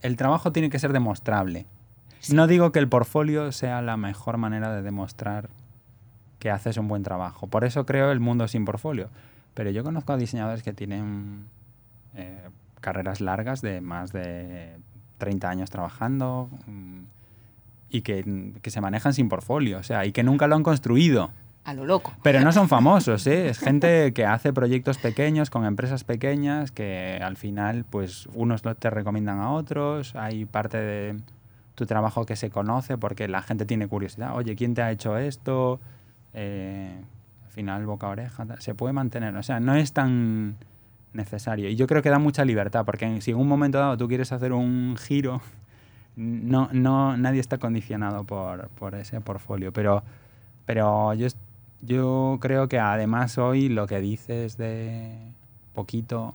el 0.00 0.16
trabajo 0.16 0.52
tiene 0.52 0.70
que 0.70 0.78
ser 0.78 0.92
demostrable. 0.92 1.66
No 2.32 2.46
digo 2.46 2.72
que 2.72 2.78
el 2.78 2.88
portfolio 2.88 3.52
sea 3.52 3.82
la 3.82 3.96
mejor 3.96 4.38
manera 4.38 4.74
de 4.74 4.82
demostrar 4.82 5.50
que 6.38 6.50
haces 6.50 6.78
un 6.78 6.88
buen 6.88 7.02
trabajo. 7.02 7.46
Por 7.46 7.64
eso 7.64 7.84
creo 7.84 8.10
el 8.12 8.20
mundo 8.20 8.48
sin 8.48 8.64
portfolio. 8.64 9.10
Pero 9.54 9.70
yo 9.70 9.84
conozco 9.84 10.12
a 10.12 10.16
diseñadores 10.16 10.62
que 10.62 10.72
tienen 10.72 11.46
eh, 12.14 12.48
carreras 12.80 13.20
largas 13.20 13.60
de 13.60 13.80
más 13.80 14.12
de 14.12 14.76
30 15.18 15.48
años 15.48 15.70
trabajando. 15.70 16.48
Mmm, 16.66 17.00
y 17.94 18.02
que, 18.02 18.52
que, 18.60 18.70
se 18.70 18.80
manejan 18.80 19.14
sin 19.14 19.28
portfolio, 19.28 19.78
o 19.78 19.82
sea, 19.84 20.04
y 20.04 20.10
que 20.10 20.24
nunca 20.24 20.48
lo 20.48 20.56
han 20.56 20.64
construido. 20.64 21.30
A 21.62 21.74
lo 21.74 21.86
loco. 21.86 22.12
Pero 22.24 22.40
no 22.40 22.50
son 22.50 22.68
famosos, 22.68 23.24
¿eh? 23.28 23.48
Es 23.48 23.60
gente 23.60 24.12
que 24.12 24.26
hace 24.26 24.52
proyectos 24.52 24.98
pequeños 24.98 25.48
con 25.48 25.64
empresas 25.64 26.02
pequeñas 26.02 26.72
que 26.72 27.20
al 27.22 27.36
final, 27.36 27.84
pues, 27.88 28.28
unos 28.34 28.62
te 28.62 28.90
recomiendan 28.90 29.38
a 29.38 29.52
otros, 29.52 30.16
hay 30.16 30.44
parte 30.44 30.76
de 30.78 31.16
tu 31.76 31.86
trabajo 31.86 32.26
que 32.26 32.34
se 32.34 32.50
conoce 32.50 32.98
porque 32.98 33.28
la 33.28 33.42
gente 33.42 33.64
tiene 33.64 33.86
curiosidad. 33.86 34.34
Oye, 34.34 34.56
¿quién 34.56 34.74
te 34.74 34.82
ha 34.82 34.90
hecho 34.90 35.16
esto? 35.16 35.78
Eh, 36.32 37.00
al 37.44 37.50
final, 37.52 37.86
boca 37.86 38.08
a 38.08 38.10
oreja, 38.10 38.44
se 38.58 38.74
puede 38.74 38.92
mantener. 38.92 39.36
O 39.36 39.42
sea, 39.44 39.60
no 39.60 39.76
es 39.76 39.92
tan 39.92 40.56
necesario. 41.12 41.68
Y 41.68 41.76
yo 41.76 41.86
creo 41.86 42.02
que 42.02 42.10
da 42.10 42.18
mucha 42.18 42.44
libertad, 42.44 42.84
porque 42.84 43.20
si 43.20 43.30
en 43.30 43.36
un 43.36 43.46
momento 43.46 43.78
dado 43.78 43.96
tú 43.96 44.08
quieres 44.08 44.32
hacer 44.32 44.52
un 44.52 44.96
giro 44.98 45.40
no, 46.16 46.68
no, 46.72 47.16
nadie 47.16 47.40
está 47.40 47.58
condicionado 47.58 48.24
por, 48.24 48.68
por 48.70 48.94
ese 48.94 49.20
portfolio, 49.20 49.72
pero, 49.72 50.02
pero 50.66 51.12
yo, 51.14 51.28
yo 51.82 52.38
creo 52.40 52.68
que 52.68 52.78
además 52.78 53.36
hoy 53.38 53.68
lo 53.68 53.86
que 53.86 54.00
dices 54.00 54.56
de 54.56 55.10
poquito 55.74 56.34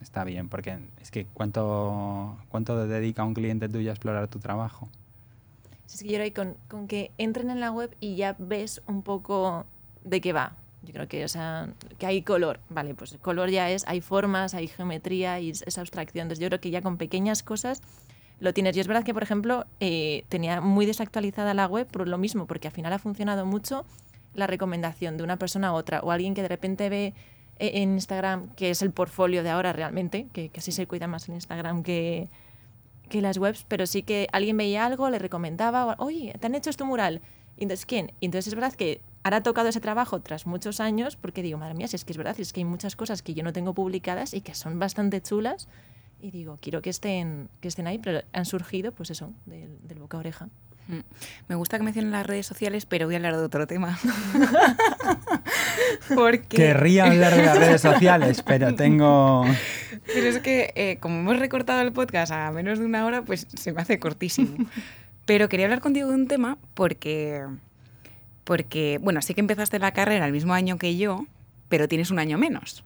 está 0.00 0.24
bien, 0.24 0.48
porque 0.48 0.78
es 1.00 1.10
que 1.10 1.26
cuánto, 1.26 2.36
cuánto 2.48 2.86
dedica 2.86 3.24
un 3.24 3.34
cliente 3.34 3.68
tuyo 3.68 3.90
a 3.90 3.94
explorar 3.94 4.28
tu 4.28 4.38
trabajo. 4.38 4.88
Es 5.86 6.02
que 6.02 6.08
yo 6.08 6.18
ahora 6.18 6.32
con, 6.32 6.56
con 6.68 6.88
que 6.88 7.10
entren 7.18 7.50
en 7.50 7.60
la 7.60 7.70
web 7.70 7.94
y 8.00 8.16
ya 8.16 8.34
ves 8.38 8.82
un 8.86 9.02
poco 9.02 9.66
de 10.04 10.20
qué 10.20 10.32
va. 10.32 10.52
Yo 10.82 10.92
creo 10.92 11.08
que, 11.08 11.24
o 11.24 11.28
sea, 11.28 11.68
que 11.98 12.06
hay 12.06 12.22
color, 12.22 12.60
vale, 12.68 12.94
pues 12.94 13.12
el 13.12 13.18
color 13.18 13.48
ya 13.48 13.70
es, 13.70 13.86
hay 13.86 14.02
formas, 14.02 14.52
hay 14.52 14.68
geometría 14.68 15.40
y 15.40 15.50
esa 15.50 15.80
abstracción. 15.80 16.24
Entonces 16.24 16.42
yo 16.42 16.48
creo 16.48 16.60
que 16.60 16.70
ya 16.70 16.82
con 16.82 16.98
pequeñas 16.98 17.42
cosas 17.42 17.80
lo 18.40 18.52
tienes. 18.52 18.76
Y 18.76 18.80
es 18.80 18.86
verdad 18.86 19.04
que, 19.04 19.14
por 19.14 19.22
ejemplo, 19.22 19.66
eh, 19.80 20.24
tenía 20.28 20.60
muy 20.60 20.86
desactualizada 20.86 21.54
la 21.54 21.66
web 21.66 21.86
por 21.86 22.08
lo 22.08 22.18
mismo, 22.18 22.46
porque 22.46 22.68
al 22.68 22.74
final 22.74 22.92
ha 22.92 22.98
funcionado 22.98 23.46
mucho 23.46 23.84
la 24.34 24.46
recomendación 24.46 25.16
de 25.16 25.22
una 25.22 25.36
persona 25.36 25.68
a 25.68 25.72
otra, 25.72 26.00
o 26.00 26.10
alguien 26.10 26.34
que 26.34 26.42
de 26.42 26.48
repente 26.48 26.88
ve 26.88 27.14
eh, 27.58 27.70
en 27.74 27.94
Instagram, 27.94 28.48
que 28.56 28.70
es 28.70 28.82
el 28.82 28.90
portfolio 28.90 29.42
de 29.42 29.50
ahora 29.50 29.72
realmente, 29.72 30.26
que 30.32 30.48
casi 30.48 30.72
se 30.72 30.86
cuida 30.86 31.06
más 31.06 31.28
en 31.28 31.36
Instagram 31.36 31.82
que, 31.82 32.28
que 33.08 33.20
las 33.20 33.38
webs, 33.38 33.64
pero 33.68 33.86
sí 33.86 34.02
que 34.02 34.26
alguien 34.32 34.56
veía 34.56 34.84
algo, 34.84 35.08
le 35.10 35.18
recomendaba, 35.18 35.94
oye, 35.98 36.34
¿te 36.40 36.46
han 36.46 36.54
hecho 36.54 36.70
este 36.70 36.84
mural? 36.84 37.20
Entonces, 37.56 37.86
¿quién? 37.86 38.12
Entonces 38.20 38.48
es 38.48 38.54
verdad 38.56 38.72
que 38.72 39.00
ahora 39.22 39.36
ha 39.38 39.42
tocado 39.42 39.68
ese 39.68 39.80
trabajo 39.80 40.20
tras 40.20 40.46
muchos 40.46 40.80
años, 40.80 41.16
porque 41.16 41.42
digo, 41.42 41.58
madre 41.58 41.74
mía, 41.74 41.86
si 41.86 41.94
es 41.94 42.04
que 42.04 42.12
es 42.12 42.18
verdad, 42.18 42.38
es 42.38 42.52
que 42.52 42.60
hay 42.60 42.64
muchas 42.64 42.96
cosas 42.96 43.22
que 43.22 43.34
yo 43.34 43.44
no 43.44 43.52
tengo 43.52 43.72
publicadas 43.72 44.34
y 44.34 44.40
que 44.40 44.54
son 44.54 44.80
bastante 44.80 45.22
chulas 45.22 45.68
y 46.24 46.30
digo, 46.30 46.58
quiero 46.62 46.80
que 46.80 46.88
estén, 46.88 47.50
que 47.60 47.68
estén 47.68 47.86
ahí, 47.86 47.98
pero 47.98 48.22
han 48.32 48.46
surgido, 48.46 48.92
pues 48.92 49.10
eso, 49.10 49.30
del, 49.44 49.98
boca 49.98 50.16
a 50.16 50.20
oreja. 50.20 50.48
Mm. 50.88 51.00
Me 51.48 51.54
gusta 51.54 51.76
que 51.76 51.84
mencionen 51.84 52.12
las 52.12 52.26
redes 52.26 52.46
sociales, 52.46 52.86
pero 52.86 53.04
voy 53.04 53.14
a 53.14 53.18
hablar 53.18 53.36
de 53.36 53.42
otro 53.42 53.66
tema. 53.66 53.98
Porque... 56.14 56.56
Querría 56.56 57.04
hablar 57.04 57.36
de 57.36 57.42
las 57.42 57.58
redes 57.58 57.82
sociales, 57.82 58.42
pero 58.42 58.74
tengo... 58.74 59.44
Pero 60.06 60.26
es 60.28 60.38
que, 60.38 60.72
eh, 60.76 60.96
como 60.98 61.20
hemos 61.20 61.38
recortado 61.38 61.82
el 61.82 61.92
podcast 61.92 62.32
a 62.32 62.50
menos 62.52 62.78
de 62.78 62.86
una 62.86 63.04
hora, 63.04 63.20
pues 63.20 63.46
se 63.54 63.72
me 63.72 63.82
hace 63.82 63.98
cortísimo. 63.98 64.56
Pero 65.26 65.48
quería 65.50 65.66
hablar 65.66 65.80
contigo 65.80 66.08
de 66.08 66.14
un 66.14 66.28
tema 66.28 66.58
porque, 66.74 67.42
porque 68.44 68.98
bueno, 69.00 69.22
sí 69.22 69.32
que 69.32 69.40
empezaste 69.40 69.78
la 69.78 69.92
carrera 69.92 70.26
el 70.26 70.32
mismo 70.32 70.52
año 70.52 70.76
que 70.76 70.98
yo, 70.98 71.26
pero 71.74 71.88
tienes 71.88 72.12
un 72.12 72.20
año 72.20 72.38
menos. 72.38 72.84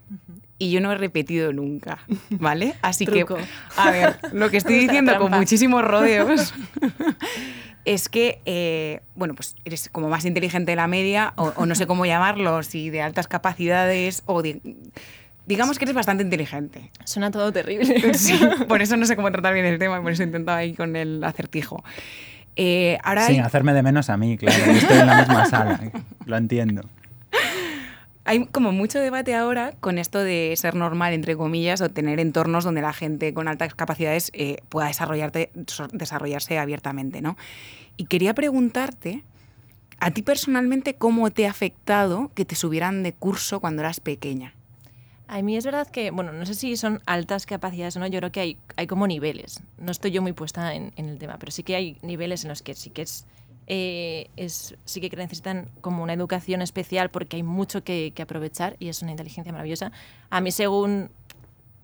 Y 0.58 0.70
yo 0.70 0.80
no 0.80 0.90
he 0.90 0.94
repetido 0.94 1.52
nunca, 1.52 1.98
¿vale? 2.30 2.74
Así 2.80 3.04
que, 3.04 3.26
a 3.76 3.90
ver, 3.90 4.16
lo 4.32 4.48
que 4.48 4.56
estoy 4.56 4.78
diciendo 4.86 5.18
con 5.18 5.30
muchísimos 5.30 5.84
rodeos 5.84 6.54
es 7.84 8.08
que, 8.08 8.40
eh, 8.46 9.02
bueno, 9.14 9.34
pues 9.34 9.56
eres 9.66 9.90
como 9.92 10.08
más 10.08 10.24
inteligente 10.24 10.72
de 10.72 10.76
la 10.76 10.86
media, 10.86 11.34
o, 11.36 11.66
no 11.66 11.74
sé 11.74 11.86
cómo 11.86 12.06
llamarlo, 12.06 12.62
si 12.62 12.88
de 12.88 13.02
altas 13.02 13.28
capacidades, 13.28 14.22
o 14.24 14.42
digamos 15.44 15.78
que 15.78 15.84
eres 15.84 15.94
bastante 15.94 16.22
inteligente. 16.22 16.90
Suena 17.04 17.30
todo 17.30 17.52
terrible. 17.52 18.14
Sí, 18.14 18.40
por 18.68 18.80
eso 18.80 18.96
no 18.96 19.04
sé 19.04 19.16
cómo 19.16 19.30
tratar 19.30 19.52
bien 19.52 19.66
el 19.66 19.78
tema, 19.78 20.00
por 20.00 20.12
eso 20.12 20.22
he 20.22 20.26
intentado 20.26 20.56
ahí 20.56 20.72
con 20.72 20.96
el 20.96 21.22
acertijo. 21.24 21.84
Eh, 22.56 22.96
ahora 23.04 23.26
Sin 23.26 23.42
hacerme 23.42 23.74
de 23.74 23.82
menos 23.82 24.08
a 24.08 24.16
mí, 24.16 24.38
claro, 24.38 24.64
estoy 24.72 24.96
en 24.96 25.06
la 25.06 25.18
misma 25.18 25.44
sala, 25.44 25.78
lo 26.24 26.36
entiendo 26.38 26.88
hay 28.28 28.44
como 28.44 28.72
mucho 28.72 29.00
debate 29.00 29.34
ahora 29.34 29.72
con 29.80 29.96
esto 29.96 30.22
de 30.22 30.52
ser 30.54 30.74
normal, 30.74 31.14
entre 31.14 31.34
comillas, 31.34 31.80
o 31.80 31.88
tener 31.88 32.20
entornos 32.20 32.62
donde 32.62 32.82
la 32.82 32.92
gente 32.92 33.32
con 33.32 33.48
altas 33.48 33.74
capacidades 33.74 34.30
eh, 34.34 34.58
pueda 34.68 34.88
desarrollarte, 34.88 35.50
desarrollarse 35.94 36.58
abiertamente, 36.58 37.22
¿no? 37.22 37.38
Y 37.96 38.04
quería 38.04 38.34
preguntarte, 38.34 39.24
a 39.98 40.10
ti 40.10 40.20
personalmente, 40.20 40.92
¿cómo 40.92 41.30
te 41.30 41.46
ha 41.46 41.50
afectado 41.50 42.30
que 42.34 42.44
te 42.44 42.54
subieran 42.54 43.02
de 43.02 43.14
curso 43.14 43.60
cuando 43.60 43.80
eras 43.80 43.98
pequeña? 43.98 44.52
A 45.26 45.40
mí 45.40 45.56
es 45.56 45.64
verdad 45.64 45.88
que, 45.88 46.10
bueno, 46.10 46.34
no 46.34 46.44
sé 46.44 46.54
si 46.54 46.76
son 46.76 47.00
altas 47.06 47.46
capacidades 47.46 47.96
o 47.96 48.00
no, 48.00 48.08
yo 48.08 48.18
creo 48.18 48.30
que 48.30 48.40
hay, 48.40 48.58
hay 48.76 48.86
como 48.86 49.06
niveles. 49.06 49.62
No 49.78 49.90
estoy 49.90 50.10
yo 50.10 50.20
muy 50.20 50.34
puesta 50.34 50.74
en, 50.74 50.92
en 50.96 51.08
el 51.08 51.16
tema, 51.16 51.38
pero 51.38 51.50
sí 51.50 51.62
que 51.62 51.76
hay 51.76 51.96
niveles 52.02 52.44
en 52.44 52.50
los 52.50 52.60
que 52.60 52.74
sí 52.74 52.90
que 52.90 53.02
es 53.02 53.24
eh, 53.70 54.30
es, 54.36 54.74
sí 54.86 55.00
que 55.02 55.14
necesitan 55.14 55.68
como 55.82 56.02
una 56.02 56.14
educación 56.14 56.62
especial 56.62 57.10
porque 57.10 57.36
hay 57.36 57.42
mucho 57.42 57.84
que, 57.84 58.14
aprovechar 58.18 58.76
y 58.78 58.88
es 58.88 59.02
una 59.02 59.10
inteligencia 59.10 59.52
maravillosa. 59.52 59.92
A 60.30 60.40
mí, 60.40 60.50
según, 60.50 61.10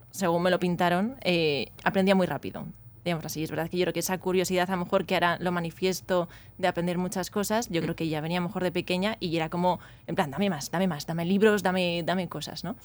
según 0.09 0.41
me 0.41 0.49
lo 0.49 0.59
pintaron, 0.59 1.15
eh, 1.21 1.67
aprendía 1.83 2.15
muy 2.15 2.25
rápido. 2.25 2.65
digamos 3.03 3.23
así. 3.23 3.43
Es 3.43 3.51
verdad 3.51 3.69
que 3.69 3.77
yo 3.77 3.83
creo 3.83 3.93
que 3.93 3.99
esa 3.99 4.17
curiosidad, 4.17 4.67
a 4.69 4.73
lo 4.75 4.83
mejor 4.83 5.05
que 5.05 5.13
ahora 5.13 5.37
lo 5.39 5.51
manifiesto 5.51 6.27
de 6.57 6.67
aprender 6.67 6.97
muchas 6.97 7.29
cosas, 7.29 7.69
yo 7.69 7.83
creo 7.83 7.95
que 7.95 8.07
ya 8.07 8.19
venía 8.19 8.41
mejor 8.41 8.63
de 8.63 8.71
pequeña 8.71 9.17
y 9.19 9.35
era 9.35 9.49
como, 9.49 9.79
en 10.07 10.15
plan, 10.15 10.31
dame 10.31 10.49
más, 10.49 10.71
dame 10.71 10.87
más, 10.87 11.05
dame 11.05 11.23
libros, 11.23 11.61
dame, 11.61 12.01
dame 12.03 12.27
cosas, 12.27 12.63
¿no? 12.63 12.75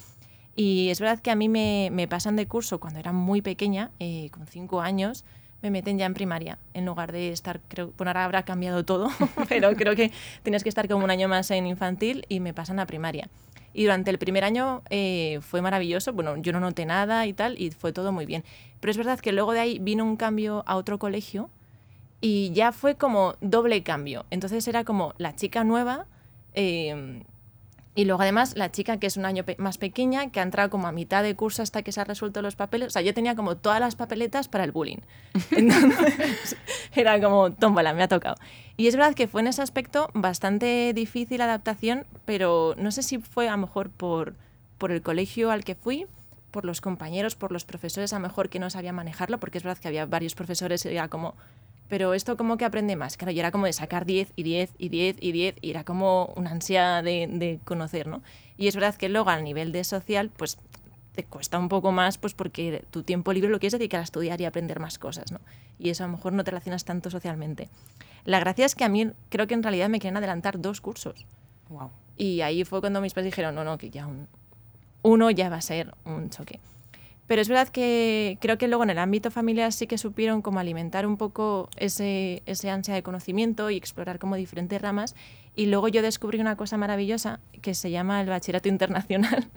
Y 0.57 0.91
es 0.91 1.01
verdad 1.01 1.21
que 1.21 1.31
a 1.31 1.37
mí 1.37 1.49
me, 1.49 1.89
me 1.91 2.07
pasan 2.07 2.37
de 2.37 2.47
curso 2.47 2.81
cuando 2.81 2.99
era 2.99 3.13
muy 3.13 3.41
pequeña, 3.41 3.93
eh, 3.99 4.29
con 4.31 4.47
cinco 4.47 4.83
años, 4.83 5.25
me 5.63 5.71
meten 5.71 5.99
ya 5.99 6.07
en 6.07 6.15
primaria, 6.15 6.59
en 6.75 6.87
lugar 6.87 7.13
de 7.13 7.31
estar, 7.31 7.61
creo, 7.69 7.93
bueno, 7.97 8.11
ahora 8.11 8.25
habrá 8.25 8.45
cambiado 8.45 8.85
todo, 8.85 9.09
pero 9.49 9.75
creo 9.75 9.95
que 9.95 10.13
tienes 10.43 10.63
que 10.63 10.69
estar 10.69 10.89
como 10.89 11.05
un 11.05 11.11
año 11.11 11.29
más 11.29 11.51
en 11.51 11.67
infantil 11.67 12.25
y 12.29 12.41
me 12.41 12.55
pasan 12.55 12.81
a 12.81 12.87
primaria. 12.87 13.29
Y 13.73 13.85
durante 13.85 14.11
el 14.11 14.19
primer 14.19 14.45
año 14.45 14.83
eh, 14.91 15.39
fue 15.43 15.63
maravilloso, 15.63 16.13
bueno, 16.13 16.37
yo 16.39 16.53
no 16.53 16.61
noté 16.61 16.87
nada 16.87 17.27
y 17.27 17.33
tal, 17.33 17.61
y 17.61 17.71
fue 17.71 17.93
todo 17.93 18.11
muy 18.11 18.27
bien. 18.27 18.43
Pero 18.81 18.91
es 18.91 18.97
verdad 18.97 19.21
que 19.21 19.33
luego 19.33 19.53
de 19.53 19.61
ahí 19.61 19.79
vino 19.79 20.05
un 20.05 20.17
cambio 20.17 20.65
a 20.67 20.77
otro 20.77 20.99
colegio 20.99 21.51
y 22.21 22.51
ya 22.53 22.73
fue 22.73 22.97
como 22.97 23.37
doble 23.41 23.83
cambio. 23.83 24.27
Entonces 24.31 24.67
era 24.67 24.83
como 24.85 25.15
la 25.19 25.37
chica 25.37 25.63
nueva, 25.63 26.07
eh, 26.55 27.23
y 27.95 28.05
luego 28.05 28.23
además 28.23 28.57
la 28.57 28.71
chica 28.71 28.99
que 28.99 29.09
es 29.09 29.17
un 29.17 29.25
año 29.25 29.45
más 29.59 29.77
pequeña, 29.77 30.31
que 30.31 30.39
ha 30.39 30.45
entrado 30.45 30.71
como 30.71 30.87
a 30.87 30.93
mitad 30.93 31.25
de 31.25 31.35
curso 31.35 31.63
hasta 31.63 31.83
que 31.83 31.91
se 31.91 32.01
ha 32.01 32.05
resuelto 32.05 32.41
los 32.41 32.55
papeles. 32.55 32.89
O 32.89 32.91
sea, 32.91 33.03
yo 33.03 33.13
tenía 33.15 33.35
como 33.35 33.57
todas 33.57 33.81
las 33.81 33.97
papeletas 33.97 34.49
para 34.49 34.65
el 34.65 34.71
bullying. 34.71 35.01
Entonces 35.51 36.57
era 36.95 37.21
como, 37.21 37.53
tómala, 37.53 37.93
me 37.93 38.03
ha 38.03 38.09
tocado. 38.09 38.37
Y 38.77 38.87
es 38.87 38.97
verdad 38.97 39.15
que 39.15 39.27
fue 39.27 39.41
en 39.41 39.49
ese 39.49 39.63
aspecto 39.63 40.09
bastante 40.15 40.93
difícil 40.95 41.39
la 41.39 41.45
adaptación, 41.45 42.07
pero 42.25 42.75
no 42.79 42.93
sé 42.93 43.03
si 43.03 43.19
fue 43.19 43.49
a 43.49 43.53
lo 43.53 43.59
mejor 43.59 43.91
por, 43.91 44.35
por 44.79 44.93
el 44.93 45.03
colegio 45.03 45.51
al 45.51 45.65
que 45.65 45.75
fui, 45.75 46.07
por 46.53 46.65
los 46.65 46.81
compañeros, 46.81 47.35
por 47.35 47.51
los 47.51 47.65
profesores, 47.65 48.13
a 48.13 48.17
lo 48.17 48.23
mejor 48.23 48.49
que 48.49 48.61
no 48.61 48.71
sabía 48.71 48.93
manejarlo, 48.93 49.39
porque 49.41 49.59
es 49.59 49.65
verdad 49.65 49.79
que 49.79 49.89
había 49.89 50.07
varios 50.07 50.35
profesores 50.35 50.85
y 50.85 50.89
era 50.89 51.09
como, 51.09 51.35
pero 51.91 52.15
esto 52.15 52.37
como 52.37 52.57
que 52.57 52.65
aprende 52.65 52.97
más. 52.97 53.17
Claro, 53.17 53.33
y 53.33 53.41
era 53.41 53.51
como 53.51 53.67
de 53.67 53.73
sacar 53.75 54.07
10 54.07 54.33
y 54.37 54.45
10 54.45 54.71
y 54.79 54.89
10 54.89 55.17
y 55.21 55.33
10 55.33 55.57
y 55.61 55.71
era 55.71 55.85
como 55.85 56.33
una 56.37 56.53
ansia 56.53 57.03
de, 57.03 57.27
de, 57.31 57.59
conocer, 57.65 58.07
¿no? 58.07 58.23
Y 58.57 58.69
es 58.69 58.77
verdad 58.77 58.95
que 58.95 59.09
luego 59.09 59.29
a 59.29 59.41
nivel 59.41 59.73
de 59.73 59.83
social, 59.83 60.31
pues 60.35 60.57
te 61.15 61.25
cuesta 61.25 61.59
un 61.59 61.69
poco 61.69 61.91
más, 61.91 62.17
pues 62.17 62.33
porque 62.33 62.85
tu 62.93 63.03
tiempo 63.03 63.33
libre 63.33 63.51
lo 63.51 63.59
quieres 63.59 63.73
dedicar 63.79 64.01
a 64.01 64.05
estudiar 64.05 64.41
y 64.41 64.45
aprender 64.45 64.79
más 64.79 64.99
cosas, 64.99 65.33
¿no? 65.33 65.41
Y 65.81 65.91
eso 65.91 66.05
a 66.05 66.07
lo 66.07 66.13
mejor 66.13 66.33
no 66.33 66.45
te 66.45 66.53
relacionas 66.53 66.85
tanto 66.85 67.11
socialmente. 67.11 67.69
La 68.25 68.39
gracia 68.39 68.67
es 68.67 68.77
que 68.77 68.85
a 68.85 68.89
mí 68.89 69.11
creo 69.29 69.49
que 69.49 69.55
en 69.55 69.65
realidad 69.65 69.89
me 69.89 69.99
quieren 69.99 70.17
adelantar 70.17 70.61
dos 70.61 70.81
cursos. 70.81 71.27
Wow. 71.69 71.91
Y 72.17 72.43
ahí 72.43 72.65
fue 72.65 72.81
cuando 72.81 73.01
mis 73.01 73.15
padres 73.15 73.33
dijeron, 73.33 73.57
no, 73.57 73.65
no, 73.65 73.79
que 73.79 73.91
ya 73.91 74.07
un, 74.07 74.29
uno 75.03 75.31
ya 75.33 75.49
va 75.49 75.57
a 75.57 75.63
ser 75.63 75.93
un 76.05 76.31
choque. 76.31 76.61
Pero 77.31 77.43
es 77.43 77.49
verdad 77.49 77.69
que 77.69 78.39
creo 78.41 78.59
que 78.59 78.67
luego 78.67 78.83
en 78.83 78.91
el 78.91 78.99
ámbito 78.99 79.31
familiar 79.31 79.73
sí 79.73 79.87
que 79.87 79.99
supieron 79.99 80.43
como 80.43 80.59
alimentar 80.59 81.07
un 81.07 81.17
poco 81.17 81.69
ese, 81.77 82.43
ese 82.45 82.71
ansia 82.71 82.93
de 82.93 83.05
conocimiento 83.05 83.71
y 83.71 83.77
explorar 83.77 84.19
como 84.19 84.35
diferentes 84.35 84.83
ramas. 84.83 85.15
Y 85.55 85.67
luego 85.67 85.87
yo 85.87 86.03
descubrí 86.03 86.41
una 86.41 86.57
cosa 86.57 86.77
maravillosa 86.77 87.39
que 87.63 87.75
se 87.75 87.93
llama 87.93 88.21
el 88.21 88.29
bachillerato 88.29 88.69
internacional. 88.75 89.49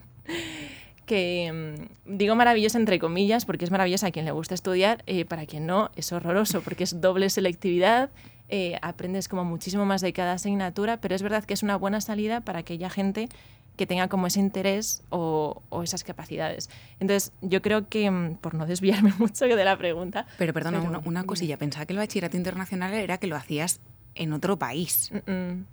que 1.08 1.76
mm, 2.06 2.16
digo 2.16 2.36
maravillosa 2.36 2.78
entre 2.78 3.00
comillas 3.00 3.44
porque 3.46 3.66
es 3.66 3.72
maravillosa 3.72 4.06
a 4.06 4.12
quien 4.12 4.26
le 4.26 4.32
gusta 4.32 4.54
estudiar, 4.54 5.02
eh, 5.08 5.26
para 5.26 5.48
quien 5.48 5.66
no 5.66 5.90
es 5.96 6.12
horroroso 6.12 6.62
porque 6.62 6.84
es 6.84 7.02
doble 7.02 7.32
selectividad, 7.32 8.12
eh, 8.50 8.78
aprendes 8.84 9.28
como 9.28 9.46
muchísimo 9.46 9.84
más 9.84 10.02
de 10.02 10.14
cada 10.14 10.34
asignatura, 10.34 11.02
pero 11.02 11.16
es 11.16 11.24
verdad 11.24 11.44
que 11.44 11.56
es 11.56 11.64
una 11.64 11.78
buena 11.78 12.02
salida 12.02 12.42
para 12.42 12.60
aquella 12.60 12.92
gente 12.92 13.30
que 13.76 13.88
tenga 13.88 14.08
como 14.08 14.28
ese 14.28 14.40
interés 14.40 15.04
o, 15.10 15.62
o, 15.70 15.84
esas 15.84 16.04
capacidades. 16.04 16.70
Entonces, 17.00 17.32
yo 17.42 17.62
creo 17.62 17.90
que, 17.90 18.10
mm, 18.10 18.36
por 18.36 18.54
no 18.54 18.66
desviarme 18.66 19.14
mucho 19.20 19.46
de 19.46 19.66
la 19.66 19.78
pregunta... 19.78 20.26
Pero 20.38 20.54
perdona, 20.54 20.80
pero, 20.80 20.90
una, 20.90 21.00
una, 21.00 21.24
cosilla, 21.24 21.58
pensaba 21.58 21.86
que 21.86 21.94
el 21.94 22.00
bachillerato 22.00 22.38
internacional 22.38 22.94
era 22.94 23.18
que 23.18 23.28
lo 23.28 23.36
hacías 23.36 23.82
en 24.16 24.34
otro 24.34 24.58
país. 24.58 25.12
Mm 25.12 25.32
-mm. 25.32 25.66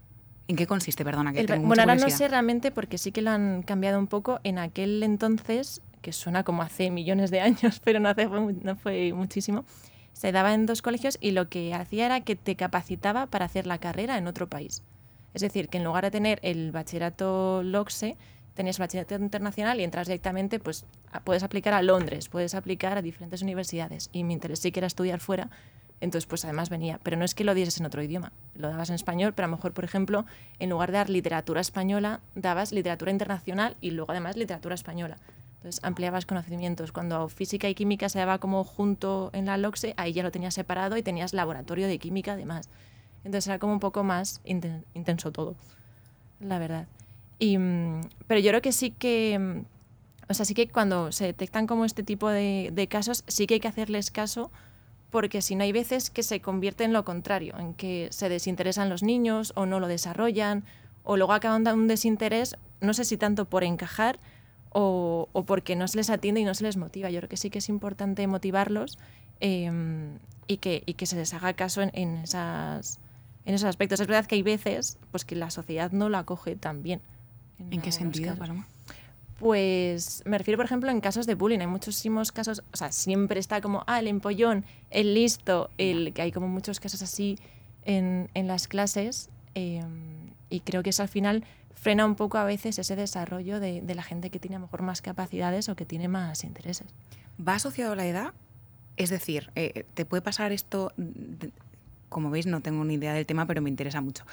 ¿En 0.51 0.57
qué 0.57 0.67
consiste? 0.67 1.05
Perdona, 1.05 1.33
que 1.33 1.41
el, 1.41 1.47
tengo 1.47 1.69
Bueno, 1.69 1.83
mucha 1.83 1.93
ahora 1.93 1.95
no 1.95 2.11
sé 2.11 2.27
realmente 2.27 2.73
porque 2.73 2.99
sí 2.99 3.13
que 3.13 3.23
lo 3.23 3.31
han 3.31 3.63
cambiado 3.63 4.01
un 4.01 4.09
poco. 4.09 4.41
En 4.43 4.59
aquel 4.59 5.01
entonces, 5.05 5.81
que 6.03 6.13
suena 6.13 6.43
como 6.43 6.63
hace 6.63 6.91
millones 6.91 7.31
de 7.31 7.41
años, 7.41 7.81
pero 7.85 8.01
no, 8.01 8.09
hace, 8.09 8.27
no 8.27 8.75
fue 8.75 9.13
muchísimo, 9.13 9.65
se 10.13 10.33
daba 10.33 10.53
en 10.55 10.67
dos 10.67 10.83
colegios 10.83 11.19
y 11.21 11.31
lo 11.31 11.49
que 11.49 11.73
hacía 11.73 12.07
era 12.07 12.23
que 12.23 12.35
te 12.35 12.57
capacitaba 12.57 13.27
para 13.27 13.45
hacer 13.45 13.69
la 13.69 13.79
carrera 13.79 14.19
en 14.19 14.27
otro 14.27 14.49
país. 14.49 14.83
Es 15.35 15.43
decir, 15.43 15.69
que 15.69 15.79
en 15.79 15.85
lugar 15.85 16.05
de 16.05 16.11
tener 16.11 16.41
el 16.43 16.73
bachillerato 16.73 17.63
LOCSE, 17.63 18.17
tenías 18.55 18.79
bachillerato 18.79 19.15
internacional 19.17 19.81
y 19.81 19.85
entras 19.85 20.09
directamente, 20.09 20.59
pues 20.59 20.85
puedes 21.25 21.43
aplicar 21.43 21.73
a 21.75 21.83
Londres, 21.83 22.29
puedes 22.29 22.55
aplicar 22.55 22.99
a 22.99 23.03
diferentes 23.03 23.43
universidades. 23.43 24.11
Y 24.13 24.25
mi 24.25 24.35
interés 24.35 24.59
sí 24.59 24.73
que 24.73 24.81
era 24.81 24.87
estudiar 24.87 25.21
fuera, 25.21 25.51
entonces 26.01 26.27
pues 26.27 26.45
además 26.45 26.69
venía. 26.69 26.99
Pero 27.03 27.17
no 27.17 27.25
es 27.25 27.35
que 27.35 27.45
lo 27.45 27.55
dieses 27.55 27.79
en 27.79 27.87
otro 27.87 28.03
idioma, 28.03 28.33
lo 28.55 28.69
dabas 28.69 28.89
en 28.91 28.97
español, 28.97 29.33
pero 29.35 29.47
a 29.47 29.51
lo 29.51 29.57
mejor, 29.57 29.73
por 29.73 29.85
ejemplo, 29.85 30.27
en 30.59 30.71
lugar 30.71 30.91
de 30.91 30.99
dar 30.99 31.11
literatura 31.11 31.61
española, 31.61 32.21
dabas 32.35 32.73
literatura 32.73 33.13
internacional 33.13 33.77
y 33.81 33.93
luego 33.93 34.13
además 34.13 34.37
literatura 34.37 34.75
española. 34.75 35.17
Entonces 35.57 35.85
ampliabas 35.85 36.25
conocimientos. 36.25 36.91
Cuando 36.91 37.29
física 37.29 37.69
y 37.69 37.75
química 37.75 38.09
se 38.09 38.19
daba 38.19 38.39
como 38.39 38.65
junto 38.65 39.31
en 39.35 39.45
la 39.45 39.59
LOCSE, 39.59 39.93
ahí 39.99 40.15
ya 40.15 40.23
lo 40.23 40.31
tenías 40.31 40.55
separado 40.55 40.97
y 40.97 41.03
tenías 41.03 41.35
laboratorio 41.35 41.87
de 41.87 41.99
química 41.99 42.33
además. 42.33 42.71
Entonces 43.25 43.49
era 43.49 43.59
como 43.59 43.73
un 43.73 43.81
poco 43.81 44.03
más 44.05 44.41
intenso 44.45 45.31
todo, 45.31 45.55
la 46.41 46.59
verdad. 46.59 46.87
Y, 47.39 47.57
pero 48.27 48.41
yo 48.41 48.51
creo 48.51 48.63
que 48.63 48.73
sí 48.73 48.91
que, 48.91 49.63
o 50.29 50.35
sea, 50.35 50.45
sí 50.45 50.55
que 50.55 50.69
cuando 50.69 51.13
se 51.13 51.27
detectan 51.27 51.67
como 51.67 51.85
este 51.85 52.03
tipo 52.03 52.29
de, 52.29 52.87
casos, 52.89 53.25
sí 53.27 53.47
que 53.47 53.55
hay 53.55 53.61
que 53.61 53.69
hacerles 53.69 54.11
caso 54.11 54.51
porque 55.11 55.43
si 55.43 55.57
no 55.57 55.65
hay 55.65 55.73
veces 55.73 56.09
que 56.09 56.23
se 56.23 56.41
convierte 56.41 56.85
en 56.85 56.93
lo 56.93 57.05
contrario, 57.05 57.59
en 57.59 57.75
que 57.75 58.09
se 58.11 58.29
desinteresan 58.29 58.89
los 58.89 59.03
niños 59.03 59.53
o 59.57 59.67
no 59.67 59.81
lo 59.81 59.89
desarrollan, 59.89 60.65
o 61.03 61.17
luego 61.17 61.33
acaban 61.33 61.65
dando 61.65 61.83
un 61.83 61.89
desinterés, 61.89 62.57
no 62.81 62.95
sé 62.95 63.05
si 63.05 63.17
tanto 63.17 63.47
por 63.47 63.65
encajar 63.65 64.21
o, 64.73 65.29
porque 65.47 65.75
no 65.75 65.89
se 65.89 65.97
les 65.97 66.11
atiende 66.11 66.43
y 66.43 66.45
no 66.45 66.55
se 66.55 66.63
les 66.63 66.77
motiva. 66.77 67.11
Yo 67.11 67.19
creo 67.19 67.29
que 67.29 67.37
sí 67.37 67.51
que 67.51 67.59
es 67.59 67.69
importante 67.69 68.25
motivarlos 68.29 68.99
eh, 69.41 69.69
y, 70.47 70.59
que, 70.59 71.07
se 71.07 71.17
les 71.17 71.35
haga 71.35 71.55
caso 71.55 71.83
en 71.83 72.19
esas 72.19 73.01
en 73.45 73.55
esos 73.55 73.69
aspectos. 73.69 74.01
Es 74.01 74.07
verdad 74.07 74.27
que 74.27 74.35
hay 74.37 74.43
veces 74.43 74.99
pues, 75.11 75.25
que 75.25 75.37
la 75.37 75.51
sociedad 75.51 75.93
no 75.93 76.09
la 76.09 76.21
acoge 76.21 76.57
tan 76.57 76.83
bien. 76.83 77.01
¿En, 77.59 77.75
¿En 77.75 77.81
qué 77.81 77.93
sentido, 77.93 78.35
Paloma? 78.37 78.67
Pues 79.39 80.23
me 80.27 80.37
refiero, 80.37 80.59
por 80.59 80.67
ejemplo, 80.67 80.91
en 80.91 81.01
casos 81.01 81.27
de 81.27 81.35
bullying. 81.35 81.61
Hay 81.61 81.67
muchísimos 81.67 82.31
casos, 82.31 82.63
o 82.73 82.77
sea, 82.77 82.93
siempre 82.93 83.41
está 83.41 83.63
como, 83.63 83.85
ah, 83.87 83.99
el 83.99 84.07
empollón, 84.07 84.67
el 84.91 85.15
listo, 85.15 85.71
el 85.79 86.13
que 86.13 86.23
hay 86.23 86.33
como 86.33 86.47
muchos 86.47 86.79
casos 86.79 87.01
así 87.01 87.39
en, 87.85 88.29
en 88.35 88.47
las 88.47 88.69
clases. 88.69 89.31
Eh, 89.55 89.83
y 90.51 90.61
creo 90.61 90.83
que 90.83 90.91
eso 90.91 91.03
al 91.03 91.09
final 91.09 91.45
frena 91.75 92.05
un 92.05 92.17
poco 92.17 92.37
a 92.37 92.45
veces 92.45 92.79
ese 92.79 92.97
desarrollo 92.97 93.61
de, 93.61 93.81
de, 93.81 93.95
la 93.95 94.03
gente 94.03 94.29
que 94.29 94.39
tiene 94.39 94.57
a 94.57 94.59
lo 94.59 94.67
mejor 94.67 94.83
más 94.83 95.01
capacidades 95.01 95.71
o 95.71 95.77
que 95.77 95.87
tiene 95.87 96.09
más 96.09 96.45
intereses. 96.45 96.89
¿Va 97.41 97.55
asociado 97.55 97.93
a 97.93 97.97
la 97.97 98.07
edad? 98.07 98.35
Es 98.99 99.09
decir, 99.09 99.51
eh, 99.55 99.87
¿te 99.95 100.05
puede 100.05 100.21
pasar 100.21 100.53
esto 100.53 100.93
como 102.11 102.31
veis, 102.31 102.47
no 102.47 102.61
tengo 102.61 102.85
ni 102.85 102.95
idea 102.95 103.15
del 103.15 103.25
tema, 103.25 103.47
pero 103.47 103.63
me 103.63 103.71
interesa 103.71 104.03
mucho. 104.03 104.25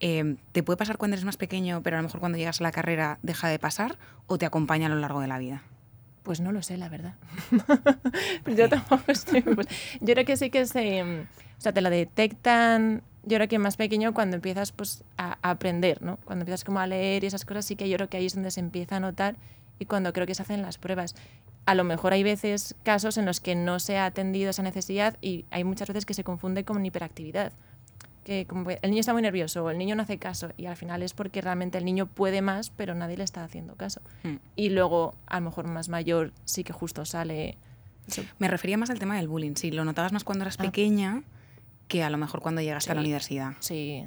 Eh, 0.00 0.36
¿Te 0.52 0.62
puede 0.62 0.76
pasar 0.76 0.98
cuando 0.98 1.14
eres 1.14 1.24
más 1.24 1.38
pequeño, 1.38 1.82
pero 1.82 1.96
a 1.96 2.00
lo 2.00 2.08
mejor 2.08 2.20
cuando 2.20 2.36
llegas 2.36 2.60
a 2.60 2.64
la 2.64 2.72
carrera 2.72 3.18
deja 3.22 3.48
de 3.48 3.58
pasar 3.58 3.96
o 4.26 4.36
te 4.36 4.44
acompaña 4.44 4.86
a 4.86 4.90
lo 4.90 4.96
largo 4.96 5.20
de 5.20 5.28
la 5.28 5.38
vida? 5.38 5.62
Pues 6.22 6.40
no 6.40 6.52
lo 6.52 6.62
sé, 6.62 6.76
la 6.76 6.88
verdad. 6.88 7.14
yo 8.56 8.68
tampoco 8.68 9.04
estoy. 9.10 9.40
Pues, 9.42 9.66
yo 10.00 10.14
creo 10.14 10.24
que 10.26 10.36
sí 10.36 10.50
que 10.50 10.66
se. 10.66 11.02
O 11.02 11.60
sea, 11.60 11.72
te 11.72 11.80
lo 11.80 11.90
detectan. 11.90 13.02
Yo 13.24 13.36
creo 13.36 13.48
que 13.48 13.58
más 13.58 13.76
pequeño 13.76 14.12
cuando 14.14 14.36
empiezas 14.36 14.72
pues, 14.72 15.04
a, 15.16 15.38
a 15.42 15.50
aprender, 15.50 16.02
¿no? 16.02 16.18
Cuando 16.24 16.42
empiezas 16.42 16.64
como 16.64 16.80
a 16.80 16.86
leer 16.86 17.24
y 17.24 17.28
esas 17.28 17.44
cosas, 17.44 17.64
sí 17.64 17.76
que 17.76 17.88
yo 17.88 17.96
creo 17.96 18.08
que 18.08 18.16
ahí 18.16 18.26
es 18.26 18.34
donde 18.34 18.50
se 18.50 18.60
empieza 18.60 18.96
a 18.96 19.00
notar 19.00 19.36
y 19.78 19.86
cuando 19.86 20.12
creo 20.12 20.26
que 20.26 20.34
se 20.34 20.42
hacen 20.42 20.62
las 20.62 20.78
pruebas 20.78 21.14
a 21.64 21.74
lo 21.74 21.84
mejor 21.84 22.12
hay 22.12 22.22
veces, 22.22 22.74
casos 22.82 23.16
en 23.18 23.26
los 23.26 23.40
que 23.40 23.54
no 23.54 23.78
se 23.78 23.96
ha 23.98 24.06
atendido 24.06 24.50
esa 24.50 24.62
necesidad 24.62 25.16
y 25.20 25.44
hay 25.50 25.64
muchas 25.64 25.88
veces 25.88 26.06
que 26.06 26.14
se 26.14 26.24
confunde 26.24 26.64
con 26.64 26.84
hiperactividad. 26.84 27.52
Que 28.24 28.46
como 28.46 28.70
el 28.70 28.90
niño 28.90 29.00
está 29.00 29.12
muy 29.12 29.22
nervioso 29.22 29.64
o 29.64 29.70
el 29.70 29.78
niño 29.78 29.96
no 29.96 30.02
hace 30.02 30.18
caso 30.18 30.50
y 30.56 30.66
al 30.66 30.76
final 30.76 31.02
es 31.02 31.12
porque 31.12 31.40
realmente 31.40 31.78
el 31.78 31.84
niño 31.84 32.06
puede 32.06 32.40
más 32.40 32.70
pero 32.70 32.94
nadie 32.94 33.16
le 33.16 33.24
está 33.24 33.44
haciendo 33.44 33.74
caso. 33.74 34.00
Hmm. 34.22 34.36
Y 34.56 34.70
luego 34.70 35.14
a 35.26 35.40
lo 35.40 35.46
mejor 35.46 35.66
más 35.68 35.88
mayor 35.88 36.32
sí 36.44 36.64
que 36.64 36.72
justo 36.72 37.04
sale... 37.04 37.56
Eso. 38.08 38.22
Me 38.38 38.48
refería 38.48 38.76
más 38.76 38.90
al 38.90 38.98
tema 38.98 39.16
del 39.16 39.28
bullying, 39.28 39.54
sí, 39.54 39.70
lo 39.70 39.84
notabas 39.84 40.12
más 40.12 40.24
cuando 40.24 40.42
eras 40.42 40.56
ah. 40.58 40.64
pequeña 40.64 41.22
que 41.86 42.02
a 42.02 42.10
lo 42.10 42.18
mejor 42.18 42.40
cuando 42.40 42.60
llegaste 42.60 42.86
sí, 42.86 42.90
a 42.90 42.94
la 42.94 43.00
universidad. 43.00 43.52
Sí, 43.60 44.04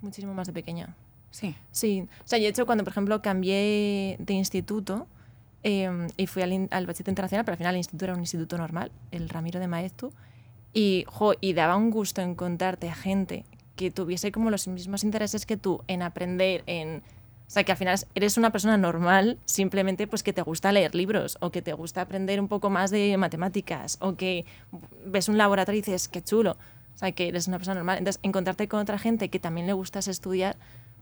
muchísimo 0.00 0.34
más 0.34 0.48
de 0.48 0.52
pequeña. 0.52 0.96
Sí. 1.30 1.54
Sí, 1.70 2.08
o 2.24 2.26
sea, 2.26 2.38
yo 2.38 2.44
de 2.44 2.50
hecho 2.50 2.66
cuando 2.66 2.82
por 2.82 2.92
ejemplo 2.92 3.22
cambié 3.22 4.16
de 4.18 4.32
instituto, 4.32 5.06
eh, 5.62 6.08
y 6.16 6.26
fui 6.26 6.42
al, 6.42 6.68
al 6.70 6.86
bachillerato 6.86 7.10
internacional, 7.10 7.44
pero 7.44 7.54
al 7.54 7.58
final 7.58 7.74
el 7.74 7.78
instituto 7.78 8.04
era 8.04 8.14
un 8.14 8.20
instituto 8.20 8.58
normal, 8.58 8.90
el 9.10 9.28
Ramiro 9.28 9.60
de 9.60 9.68
Maeztu, 9.68 10.12
y, 10.72 11.04
jo, 11.08 11.32
y 11.40 11.52
daba 11.54 11.76
un 11.76 11.90
gusto 11.90 12.20
encontrarte 12.20 12.88
a 12.88 12.94
gente 12.94 13.44
que 13.76 13.90
tuviese 13.90 14.32
como 14.32 14.50
los 14.50 14.68
mismos 14.68 15.04
intereses 15.04 15.46
que 15.46 15.56
tú 15.56 15.82
en 15.86 16.02
aprender, 16.02 16.62
en... 16.66 17.02
O 17.46 17.50
sea, 17.50 17.64
que 17.64 17.72
al 17.72 17.78
final 17.78 17.98
eres 18.14 18.36
una 18.36 18.50
persona 18.50 18.76
normal, 18.76 19.38
simplemente 19.46 20.06
pues 20.06 20.22
que 20.22 20.34
te 20.34 20.42
gusta 20.42 20.70
leer 20.70 20.94
libros 20.94 21.38
o 21.40 21.50
que 21.50 21.62
te 21.62 21.72
gusta 21.72 22.02
aprender 22.02 22.40
un 22.40 22.48
poco 22.48 22.68
más 22.68 22.90
de 22.90 23.16
matemáticas 23.16 23.96
o 24.02 24.16
que 24.16 24.44
ves 25.06 25.30
un 25.30 25.38
laboratorio 25.38 25.78
y 25.78 25.80
dices, 25.80 26.08
qué 26.08 26.20
chulo. 26.20 26.58
O 26.94 26.98
sea, 26.98 27.12
que 27.12 27.28
eres 27.28 27.48
una 27.48 27.56
persona 27.56 27.76
normal. 27.76 27.96
Entonces, 27.96 28.20
encontrarte 28.22 28.68
con 28.68 28.80
otra 28.80 28.98
gente 28.98 29.30
que 29.30 29.38
también 29.38 29.66
le 29.66 29.72
gustas 29.72 30.08
estudiar, 30.08 30.56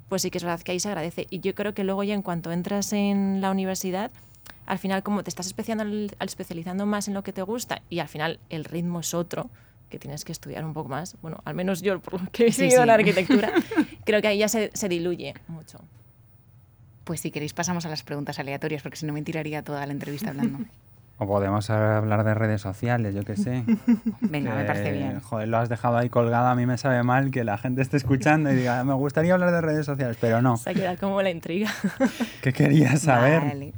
pues 0.08 0.22
sí 0.22 0.30
que 0.30 0.38
es 0.38 0.44
verdad 0.44 0.60
que 0.60 0.70
ahí 0.70 0.78
se 0.78 0.88
agradece. 0.88 1.26
Y 1.30 1.40
yo 1.40 1.52
creo 1.56 1.74
que 1.74 1.82
luego 1.82 2.04
ya 2.04 2.14
en 2.14 2.22
cuanto 2.22 2.52
entras 2.52 2.92
en 2.92 3.40
la 3.40 3.50
universidad, 3.50 4.12
al 4.66 4.78
final 4.78 5.02
como 5.02 5.22
te 5.22 5.30
estás 5.30 5.46
especializando, 5.46 6.14
especializando 6.20 6.86
más 6.86 7.08
en 7.08 7.14
lo 7.14 7.22
que 7.22 7.32
te 7.32 7.42
gusta 7.42 7.82
y 7.88 8.00
al 8.00 8.08
final 8.08 8.40
el 8.50 8.64
ritmo 8.64 9.00
es 9.00 9.14
otro, 9.14 9.48
que 9.88 9.98
tienes 9.98 10.24
que 10.24 10.32
estudiar 10.32 10.64
un 10.64 10.74
poco 10.74 10.88
más, 10.88 11.16
bueno, 11.22 11.40
al 11.44 11.54
menos 11.54 11.80
yo 11.80 12.00
por 12.00 12.20
lo 12.20 12.30
que 12.30 12.46
he 12.46 12.52
sí, 12.52 12.68
la 12.70 12.94
arquitectura, 12.94 13.52
creo 14.04 14.20
que 14.20 14.28
ahí 14.28 14.38
ya 14.38 14.48
se, 14.48 14.70
se 14.74 14.88
diluye 14.88 15.34
mucho. 15.48 15.78
Pues 17.04 17.20
si 17.20 17.30
queréis 17.30 17.54
pasamos 17.54 17.86
a 17.86 17.88
las 17.88 18.02
preguntas 18.02 18.38
aleatorias, 18.40 18.82
porque 18.82 18.96
si 18.96 19.06
no 19.06 19.12
me 19.12 19.22
tiraría 19.22 19.62
toda 19.62 19.86
la 19.86 19.92
entrevista 19.92 20.30
hablando. 20.30 20.58
O 21.18 21.26
podemos 21.26 21.70
hablar 21.70 22.24
de 22.24 22.34
redes 22.34 22.60
sociales, 22.60 23.14
yo 23.14 23.22
qué 23.24 23.36
sé. 23.36 23.64
Venga, 24.20 24.54
me 24.54 24.64
parece 24.64 24.92
bien. 24.92 25.20
Joder, 25.20 25.48
lo 25.48 25.56
has 25.56 25.70
dejado 25.70 25.96
ahí 25.96 26.10
colgado, 26.10 26.48
a 26.48 26.54
mí 26.54 26.66
me 26.66 26.76
sabe 26.76 27.02
mal 27.02 27.30
que 27.30 27.42
la 27.42 27.56
gente 27.56 27.80
esté 27.80 27.96
escuchando 27.96 28.52
y 28.52 28.56
diga, 28.56 28.84
me 28.84 28.92
gustaría 28.92 29.32
hablar 29.32 29.50
de 29.50 29.62
redes 29.62 29.86
sociales, 29.86 30.18
pero 30.20 30.42
no. 30.42 30.58
Se 30.58 30.74
queda 30.74 30.96
como 30.96 31.22
la 31.22 31.30
intriga. 31.30 31.72
¿Qué 32.42 32.52
querías 32.52 33.00
saber? 33.00 33.72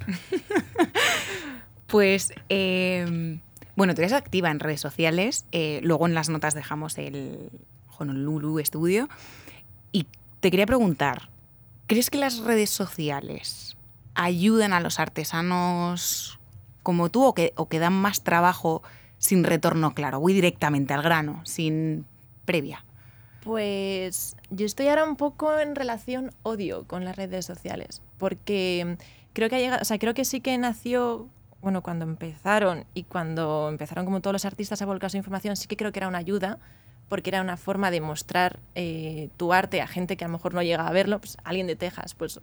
pues, 1.86 2.32
em, 2.48 3.40
bueno, 3.76 3.94
tú 3.94 4.00
eres 4.00 4.14
activa 4.14 4.50
en 4.50 4.58
redes 4.58 4.80
sociales, 4.80 5.46
eh, 5.52 5.78
luego 5.84 6.08
en 6.08 6.14
las 6.14 6.28
notas 6.28 6.54
dejamos 6.54 6.98
el 6.98 7.50
Honolulu 7.98 8.58
Studio, 8.64 9.08
y 9.92 10.08
te 10.40 10.50
quería 10.50 10.66
preguntar, 10.66 11.28
¿crees 11.86 12.10
que 12.10 12.18
las 12.18 12.38
redes 12.38 12.70
sociales 12.70 13.76
ayudan 14.16 14.72
a 14.72 14.80
los 14.80 14.98
artesanos 14.98 16.37
como 16.88 17.10
tú 17.10 17.22
o 17.22 17.34
que, 17.34 17.52
o 17.56 17.68
que 17.68 17.80
dan 17.80 17.92
más 17.92 18.22
trabajo 18.22 18.82
sin 19.18 19.44
retorno 19.44 19.92
claro? 19.92 20.20
Voy 20.20 20.32
directamente 20.32 20.94
al 20.94 21.02
grano, 21.02 21.42
sin 21.44 22.06
previa. 22.46 22.82
Pues 23.44 24.38
yo 24.48 24.64
estoy 24.64 24.88
ahora 24.88 25.04
un 25.04 25.16
poco 25.16 25.58
en 25.58 25.76
relación 25.76 26.30
odio 26.44 26.86
con 26.86 27.04
las 27.04 27.14
redes 27.14 27.44
sociales, 27.44 28.00
porque 28.16 28.96
creo 29.34 29.50
que 29.50 29.56
ha 29.56 29.58
llegado, 29.58 29.82
o 29.82 29.84
sea, 29.84 29.98
creo 29.98 30.14
que 30.14 30.24
sí 30.24 30.40
que 30.40 30.56
nació, 30.56 31.28
bueno, 31.60 31.82
cuando 31.82 32.06
empezaron 32.06 32.86
y 32.94 33.02
cuando 33.02 33.68
empezaron 33.68 34.06
como 34.06 34.22
todos 34.22 34.32
los 34.32 34.46
artistas 34.46 34.80
a 34.80 34.86
volcar 34.86 35.10
su 35.10 35.18
información, 35.18 35.56
sí 35.56 35.68
que 35.68 35.76
creo 35.76 35.92
que 35.92 35.98
era 35.98 36.08
una 36.08 36.16
ayuda, 36.16 36.58
porque 37.10 37.28
era 37.28 37.42
una 37.42 37.58
forma 37.58 37.90
de 37.90 38.00
mostrar 38.00 38.60
eh, 38.74 39.28
tu 39.36 39.52
arte 39.52 39.82
a 39.82 39.86
gente 39.86 40.16
que 40.16 40.24
a 40.24 40.28
lo 40.28 40.32
mejor 40.32 40.54
no 40.54 40.62
llega 40.62 40.88
a 40.88 40.92
verlo, 40.92 41.18
pues 41.18 41.36
alguien 41.44 41.66
de 41.66 41.76
Texas, 41.76 42.14
pues 42.14 42.40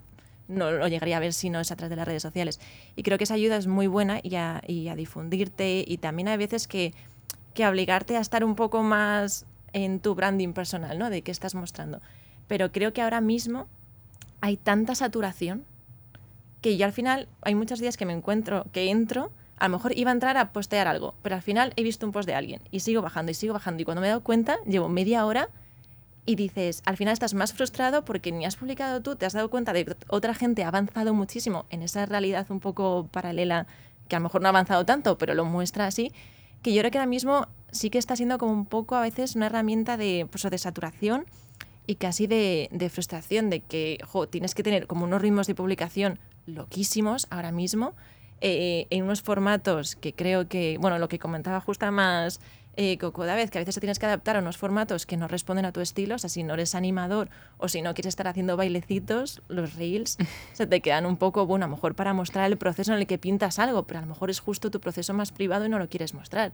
no 0.48 0.70
lo 0.70 0.88
llegaría 0.88 1.16
a 1.16 1.20
ver 1.20 1.32
si 1.32 1.50
no 1.50 1.60
es 1.60 1.70
a 1.70 1.76
través 1.76 1.90
de 1.90 1.96
las 1.96 2.06
redes 2.06 2.22
sociales. 2.22 2.60
Y 2.94 3.02
creo 3.02 3.18
que 3.18 3.24
esa 3.24 3.34
ayuda 3.34 3.56
es 3.56 3.66
muy 3.66 3.86
buena 3.86 4.20
y 4.22 4.36
a, 4.36 4.62
y 4.66 4.88
a 4.88 4.94
difundirte 4.94 5.84
y 5.86 5.98
también 5.98 6.28
hay 6.28 6.36
veces 6.36 6.68
que, 6.68 6.94
que 7.54 7.66
obligarte 7.66 8.16
a 8.16 8.20
estar 8.20 8.44
un 8.44 8.54
poco 8.54 8.82
más 8.82 9.46
en 9.72 10.00
tu 10.00 10.14
branding 10.14 10.52
personal, 10.52 10.98
¿no? 10.98 11.10
De 11.10 11.22
qué 11.22 11.30
estás 11.30 11.54
mostrando. 11.54 12.00
Pero 12.48 12.72
creo 12.72 12.92
que 12.92 13.02
ahora 13.02 13.20
mismo 13.20 13.66
hay 14.40 14.56
tanta 14.56 14.94
saturación 14.94 15.64
que 16.60 16.76
yo 16.76 16.86
al 16.86 16.92
final 16.92 17.28
hay 17.42 17.54
muchos 17.54 17.78
días 17.78 17.96
que 17.96 18.06
me 18.06 18.12
encuentro, 18.12 18.66
que 18.72 18.90
entro, 18.90 19.30
a 19.58 19.68
lo 19.68 19.76
mejor 19.76 19.96
iba 19.96 20.10
a 20.10 20.14
entrar 20.14 20.36
a 20.36 20.52
postear 20.52 20.88
algo, 20.88 21.14
pero 21.22 21.34
al 21.34 21.42
final 21.42 21.72
he 21.76 21.82
visto 21.82 22.06
un 22.06 22.12
post 22.12 22.26
de 22.26 22.34
alguien 22.34 22.60
y 22.70 22.80
sigo 22.80 23.02
bajando 23.02 23.30
y 23.30 23.34
sigo 23.34 23.54
bajando 23.54 23.82
y 23.82 23.84
cuando 23.84 24.00
me 24.00 24.06
he 24.06 24.10
dado 24.10 24.22
cuenta 24.22 24.58
llevo 24.66 24.88
media 24.88 25.24
hora 25.26 25.48
y 26.26 26.34
dices, 26.34 26.82
al 26.84 26.96
final 26.96 27.12
estás 27.12 27.34
más 27.34 27.54
frustrado 27.54 28.04
porque 28.04 28.32
ni 28.32 28.44
has 28.44 28.56
publicado 28.56 29.00
tú, 29.00 29.14
te 29.14 29.24
has 29.26 29.32
dado 29.32 29.48
cuenta 29.48 29.72
de 29.72 29.84
que 29.84 29.96
otra 30.08 30.34
gente 30.34 30.64
ha 30.64 30.68
avanzado 30.68 31.14
muchísimo 31.14 31.66
en 31.70 31.82
esa 31.82 32.04
realidad 32.04 32.46
un 32.50 32.58
poco 32.58 33.08
paralela, 33.12 33.66
que 34.08 34.16
a 34.16 34.18
lo 34.18 34.24
mejor 34.24 34.42
no 34.42 34.48
ha 34.48 34.50
avanzado 34.50 34.84
tanto, 34.84 35.16
pero 35.18 35.34
lo 35.34 35.44
muestra 35.44 35.86
así, 35.86 36.12
que 36.62 36.74
yo 36.74 36.80
creo 36.80 36.90
que 36.90 36.98
ahora 36.98 37.08
mismo 37.08 37.46
sí 37.70 37.90
que 37.90 37.98
está 37.98 38.16
siendo 38.16 38.38
como 38.38 38.52
un 38.52 38.66
poco 38.66 38.96
a 38.96 39.02
veces 39.02 39.36
una 39.36 39.46
herramienta 39.46 39.96
de, 39.96 40.26
pues, 40.28 40.42
de 40.42 40.58
saturación 40.58 41.26
y 41.86 41.94
casi 41.94 42.26
de, 42.26 42.68
de 42.72 42.90
frustración, 42.90 43.48
de 43.48 43.60
que 43.60 43.98
tienes 44.30 44.56
que 44.56 44.64
tener 44.64 44.88
como 44.88 45.04
unos 45.04 45.22
ritmos 45.22 45.46
de 45.46 45.54
publicación 45.54 46.18
loquísimos 46.46 47.28
ahora 47.30 47.52
mismo, 47.52 47.94
eh, 48.40 48.86
en 48.90 49.04
unos 49.04 49.22
formatos 49.22 49.96
que 49.96 50.12
creo 50.12 50.48
que, 50.48 50.76
bueno, 50.78 50.98
lo 50.98 51.08
que 51.08 51.18
comentaba 51.18 51.60
justo 51.60 51.90
más 51.90 52.40
eh, 52.76 52.98
cada 52.98 53.34
vez 53.34 53.50
que 53.50 53.58
a 53.58 53.62
veces 53.62 53.74
te 53.74 53.80
tienes 53.80 53.98
que 53.98 54.06
adaptar 54.06 54.36
a 54.36 54.40
unos 54.40 54.58
formatos 54.58 55.06
que 55.06 55.16
no 55.16 55.28
responden 55.28 55.64
a 55.64 55.72
tu 55.72 55.80
estilo, 55.80 56.16
o 56.16 56.18
sea, 56.18 56.28
si 56.28 56.42
no 56.42 56.54
eres 56.54 56.74
animador 56.74 57.30
o 57.56 57.68
si 57.68 57.80
no 57.80 57.94
quieres 57.94 58.10
estar 58.10 58.28
haciendo 58.28 58.56
bailecitos, 58.56 59.40
los 59.48 59.74
reels 59.74 60.18
se 60.52 60.66
te 60.66 60.80
quedan 60.82 61.06
un 61.06 61.16
poco, 61.16 61.46
bueno, 61.46 61.64
a 61.64 61.68
lo 61.68 61.76
mejor 61.76 61.94
para 61.94 62.12
mostrar 62.12 62.50
el 62.50 62.58
proceso 62.58 62.92
en 62.92 62.98
el 62.98 63.06
que 63.06 63.16
pintas 63.18 63.58
algo, 63.58 63.86
pero 63.86 63.98
a 63.98 64.02
lo 64.02 64.08
mejor 64.08 64.28
es 64.28 64.40
justo 64.40 64.70
tu 64.70 64.80
proceso 64.80 65.14
más 65.14 65.32
privado 65.32 65.64
y 65.64 65.68
no 65.68 65.78
lo 65.78 65.88
quieres 65.88 66.12
mostrar. 66.12 66.52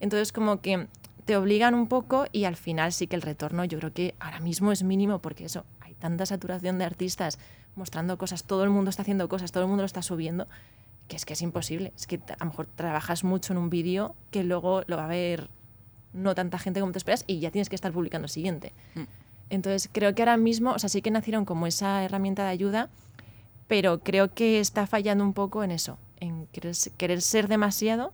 Entonces, 0.00 0.32
como 0.32 0.60
que 0.60 0.88
te 1.24 1.36
obligan 1.36 1.74
un 1.74 1.86
poco 1.86 2.26
y 2.32 2.44
al 2.44 2.56
final 2.56 2.92
sí 2.92 3.06
que 3.06 3.14
el 3.14 3.22
retorno 3.22 3.64
yo 3.64 3.78
creo 3.78 3.92
que 3.92 4.14
ahora 4.18 4.40
mismo 4.40 4.72
es 4.72 4.82
mínimo 4.82 5.20
porque 5.20 5.44
eso, 5.44 5.64
hay 5.80 5.94
tanta 5.94 6.26
saturación 6.26 6.78
de 6.78 6.84
artistas 6.84 7.38
mostrando 7.76 8.18
cosas, 8.18 8.42
todo 8.42 8.64
el 8.64 8.70
mundo 8.70 8.90
está 8.90 9.02
haciendo 9.02 9.28
cosas, 9.28 9.52
todo 9.52 9.62
el 9.62 9.68
mundo 9.68 9.82
lo 9.82 9.86
está 9.86 10.02
subiendo, 10.02 10.48
que 11.06 11.16
es 11.16 11.24
que 11.24 11.34
es 11.34 11.42
imposible. 11.42 11.92
Es 11.94 12.06
que 12.06 12.16
a 12.16 12.44
lo 12.44 12.46
mejor 12.46 12.66
trabajas 12.66 13.22
mucho 13.22 13.52
en 13.52 13.58
un 13.58 13.70
vídeo 13.70 14.16
que 14.30 14.42
luego 14.42 14.82
lo 14.86 14.96
va 14.96 15.04
a 15.04 15.08
ver 15.08 15.48
no 16.12 16.34
tanta 16.34 16.58
gente 16.58 16.80
como 16.80 16.92
te 16.92 16.98
esperas 16.98 17.24
y 17.26 17.40
ya 17.40 17.50
tienes 17.50 17.68
que 17.68 17.74
estar 17.74 17.92
publicando 17.92 18.26
el 18.26 18.30
siguiente. 18.30 18.72
Mm. 18.94 19.02
Entonces, 19.50 19.88
creo 19.92 20.14
que 20.14 20.22
ahora 20.22 20.36
mismo, 20.36 20.72
o 20.72 20.78
sea, 20.78 20.88
sí 20.88 21.02
que 21.02 21.10
nacieron 21.10 21.44
como 21.44 21.66
esa 21.66 22.04
herramienta 22.04 22.44
de 22.44 22.50
ayuda, 22.50 22.88
pero 23.66 24.00
creo 24.00 24.32
que 24.32 24.60
está 24.60 24.86
fallando 24.86 25.24
un 25.24 25.32
poco 25.32 25.62
en 25.64 25.72
eso, 25.72 25.98
en 26.18 26.46
querer, 26.48 27.20
ser 27.20 27.48
demasiado 27.48 28.12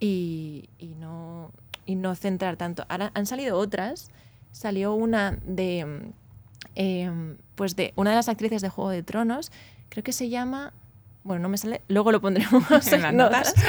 y, 0.00 0.68
no, 0.98 1.52
y 1.86 1.94
no 1.94 2.14
centrar 2.14 2.56
tanto. 2.56 2.84
Ahora 2.88 3.12
han 3.14 3.26
salido 3.26 3.56
otras, 3.58 4.10
salió 4.52 4.94
una 4.94 5.38
de, 5.44 6.12
em, 6.74 7.36
pues 7.54 7.76
de 7.76 7.92
una 7.96 8.10
de 8.10 8.16
las 8.16 8.28
actrices 8.28 8.60
de 8.60 8.68
Juego 8.68 8.90
de 8.90 9.02
Tronos, 9.02 9.52
creo 9.88 10.02
que 10.02 10.12
se 10.12 10.28
llama 10.28 10.72
bueno, 11.24 11.42
no 11.42 11.48
me 11.48 11.56
sale, 11.56 11.80
luego 11.88 12.12
lo 12.12 12.20
pondremos 12.20 12.62
en 12.92 13.02
las 13.02 13.14
notas. 13.14 13.54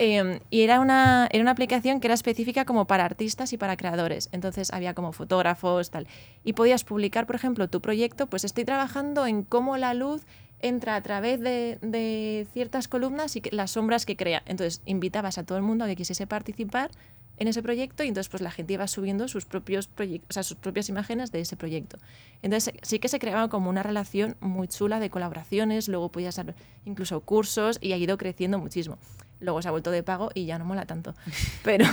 Em, 0.00 0.38
y 0.48 0.62
era 0.62 0.78
una, 0.78 1.28
era 1.32 1.42
una 1.42 1.50
aplicación 1.50 1.98
que 1.98 2.06
era 2.06 2.14
específica 2.14 2.64
como 2.64 2.86
para 2.86 3.04
artistas 3.04 3.52
y 3.52 3.58
para 3.58 3.76
creadores. 3.76 4.28
Entonces 4.30 4.72
había 4.72 4.94
como 4.94 5.12
fotógrafos, 5.12 5.90
tal. 5.90 6.06
Y 6.44 6.52
podías 6.52 6.84
publicar, 6.84 7.26
por 7.26 7.34
ejemplo, 7.34 7.68
tu 7.68 7.80
proyecto, 7.80 8.28
pues 8.28 8.44
estoy 8.44 8.64
trabajando 8.64 9.26
en 9.26 9.42
cómo 9.42 9.76
la 9.76 9.94
luz 9.94 10.22
entra 10.60 10.94
a 10.94 11.02
través 11.02 11.40
de, 11.40 11.78
de 11.82 12.46
ciertas 12.52 12.86
columnas 12.86 13.34
y 13.36 13.42
las 13.50 13.72
sombras 13.72 14.06
que 14.06 14.16
crea. 14.16 14.42
Entonces 14.46 14.82
invitabas 14.86 15.36
a 15.36 15.44
todo 15.44 15.58
el 15.58 15.64
mundo 15.64 15.84
a 15.84 15.88
que 15.88 15.96
quisiese 15.96 16.26
participar 16.28 16.90
en 17.38 17.48
ese 17.48 17.62
proyecto 17.62 18.04
y 18.04 18.08
entonces 18.08 18.28
pues 18.28 18.42
la 18.42 18.50
gente 18.50 18.74
iba 18.74 18.86
subiendo 18.86 19.28
sus 19.28 19.44
propios 19.44 19.86
proyectos, 19.86 20.28
o 20.30 20.32
sea, 20.34 20.42
sus 20.42 20.56
propias 20.56 20.88
imágenes 20.88 21.32
de 21.32 21.40
ese 21.40 21.56
proyecto. 21.56 21.98
Entonces 22.42 22.74
sí 22.82 22.98
que 22.98 23.08
se 23.08 23.18
creaba 23.18 23.48
como 23.48 23.70
una 23.70 23.82
relación 23.82 24.36
muy 24.40 24.68
chula 24.68 25.00
de 25.00 25.10
colaboraciones, 25.10 25.88
luego 25.88 26.10
podía 26.10 26.32
ser 26.32 26.54
incluso 26.84 27.20
cursos 27.20 27.78
y 27.80 27.92
ha 27.92 27.96
ido 27.96 28.18
creciendo 28.18 28.58
muchísimo. 28.58 28.98
Luego 29.40 29.62
se 29.62 29.68
ha 29.68 29.70
vuelto 29.70 29.90
de 29.90 30.02
pago 30.02 30.30
y 30.34 30.46
ya 30.46 30.58
no 30.58 30.64
mola 30.64 30.84
tanto. 30.84 31.14
Pero, 31.64 31.84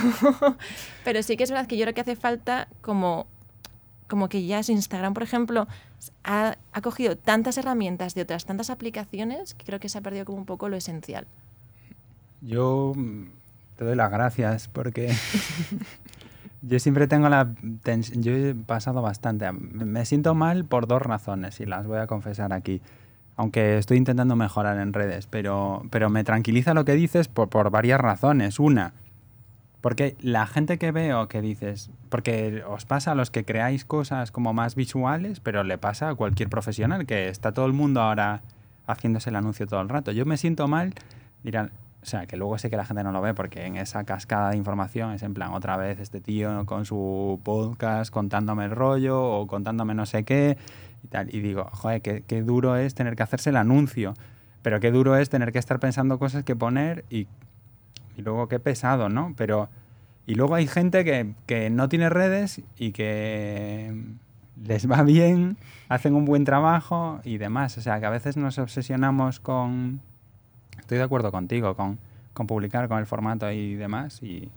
pero 1.03 1.21
sí 1.21 1.37
que 1.37 1.43
es 1.43 1.51
verdad 1.51 1.67
que 1.67 1.77
yo 1.77 1.83
creo 1.83 1.93
que 1.93 2.01
hace 2.01 2.15
falta 2.15 2.67
como 2.81 3.27
como 4.07 4.29
que 4.29 4.45
ya 4.45 4.59
es 4.59 4.69
Instagram, 4.69 5.15
por 5.15 5.23
ejemplo, 5.23 5.67
ha, 6.23 6.57
ha 6.73 6.81
cogido 6.81 7.17
tantas 7.17 7.57
herramientas 7.57 8.13
de 8.13 8.21
otras 8.21 8.45
tantas 8.45 8.69
aplicaciones 8.69 9.55
que 9.55 9.65
creo 9.65 9.79
que 9.79 9.89
se 9.89 9.97
ha 9.97 10.01
perdido 10.01 10.25
como 10.25 10.37
un 10.37 10.45
poco 10.45 10.69
lo 10.69 10.77
esencial. 10.77 11.25
Yo 12.41 12.93
te 13.75 13.85
doy 13.85 13.95
las 13.95 14.11
gracias 14.11 14.67
porque 14.67 15.13
yo 16.61 16.79
siempre 16.79 17.07
tengo 17.07 17.29
la 17.29 17.53
tensión, 17.83 18.23
yo 18.23 18.33
he 18.33 18.55
pasado 18.55 19.01
bastante. 19.01 19.51
Me 19.51 20.05
siento 20.05 20.35
mal 20.35 20.65
por 20.65 20.87
dos 20.87 21.01
razones 21.01 21.59
y 21.59 21.65
las 21.65 21.85
voy 21.87 21.99
a 21.99 22.07
confesar 22.07 22.53
aquí. 22.53 22.81
Aunque 23.37 23.77
estoy 23.77 23.97
intentando 23.97 24.35
mejorar 24.35 24.79
en 24.79 24.93
redes, 24.93 25.27
pero, 25.27 25.83
pero 25.89 26.09
me 26.09 26.23
tranquiliza 26.23 26.73
lo 26.73 26.85
que 26.85 26.93
dices 26.93 27.27
por, 27.27 27.49
por 27.49 27.69
varias 27.69 27.99
razones. 27.99 28.59
Una, 28.59 28.93
porque 29.85 30.15
la 30.19 30.47
gente 30.47 30.79
que 30.79 30.91
veo 30.91 31.27
que 31.27 31.41
dices, 31.41 31.91
porque 32.09 32.63
os 32.67 32.85
pasa 32.85 33.11
a 33.11 33.15
los 33.15 33.29
que 33.29 33.45
creáis 33.45 33.85
cosas 33.85 34.31
como 34.31 34.51
más 34.51 34.73
visuales, 34.73 35.41
pero 35.41 35.63
le 35.63 35.77
pasa 35.77 36.09
a 36.09 36.15
cualquier 36.15 36.49
profesional, 36.49 37.05
que 37.05 37.29
está 37.29 37.51
todo 37.51 37.67
el 37.67 37.73
mundo 37.73 38.01
ahora 38.01 38.41
haciéndose 38.87 39.29
el 39.29 39.35
anuncio 39.35 39.67
todo 39.67 39.81
el 39.81 39.89
rato. 39.89 40.11
Yo 40.11 40.25
me 40.25 40.37
siento 40.37 40.67
mal, 40.67 40.95
dirán, 41.43 41.69
o 42.05 42.07
sea, 42.07 42.27
que 42.27 42.37
luego 42.37 42.57
sé 42.59 42.69
que 42.69 42.77
la 42.77 42.85
gente 42.85 43.03
no 43.03 43.11
lo 43.11 43.19
ve 43.19 43.33
porque 43.33 43.65
en 43.65 43.77
esa 43.77 44.03
cascada 44.03 44.51
de 44.51 44.57
información 44.57 45.13
es 45.13 45.23
en 45.23 45.33
plan 45.33 45.53
otra 45.53 45.75
vez 45.75 45.99
este 45.99 46.21
tío 46.21 46.65
con 46.67 46.85
su 46.85 47.39
podcast 47.43 48.13
contándome 48.13 48.65
el 48.65 48.71
rollo 48.71 49.21
o 49.23 49.47
contándome 49.47 49.95
no 49.95 50.05
sé 50.05 50.23
qué 50.23 50.57
y 51.03 51.07
tal. 51.07 51.33
Y 51.33 51.39
digo, 51.39 51.67
joder, 51.71 52.01
qué, 52.01 52.23
qué 52.27 52.43
duro 52.43 52.75
es 52.75 52.93
tener 52.93 53.15
que 53.15 53.23
hacerse 53.23 53.49
el 53.49 53.57
anuncio, 53.57 54.13
pero 54.61 54.79
qué 54.79 54.91
duro 54.91 55.17
es 55.17 55.29
tener 55.29 55.51
que 55.51 55.57
estar 55.57 55.79
pensando 55.79 56.19
cosas 56.19 56.43
que 56.43 56.55
poner 56.55 57.05
y, 57.09 57.27
y 58.15 58.21
luego 58.21 58.47
qué 58.47 58.59
pesado, 58.59 59.09
¿no? 59.09 59.33
Pero... 59.35 59.69
Y 60.27 60.33
luego 60.33 60.55
hay 60.55 60.65
gente 60.65 61.05
que, 61.05 61.35
que 61.45 61.69
no 61.69 61.87
tiene 61.87 62.09
redes 62.09 62.59
y 62.79 62.93
que, 62.93 63.93
les 64.63 64.89
va 64.89 65.03
bien, 65.03 65.57
hacen 65.89 66.15
un 66.15 66.25
buen 66.25 66.45
trabajo 66.45 67.19
y 67.23 67.37
demás. 67.37 67.77
O 67.77 67.81
sea, 67.81 67.99
que 67.99 68.05
a 68.05 68.09
veces 68.09 68.37
nos 68.37 68.57
obsesionamos 68.57 69.39
con... 69.39 70.01
Estoy 70.85 70.99
de 70.99 71.03
acuerdo 71.03 71.31
contigo, 71.31 71.75
con, 71.75 71.97
con 72.35 72.45
publicar, 72.45 72.87
con 72.87 72.99
el 72.99 73.07
formato 73.07 73.51
y 73.51 73.73
demás. 73.73 74.21
Y 74.21 74.51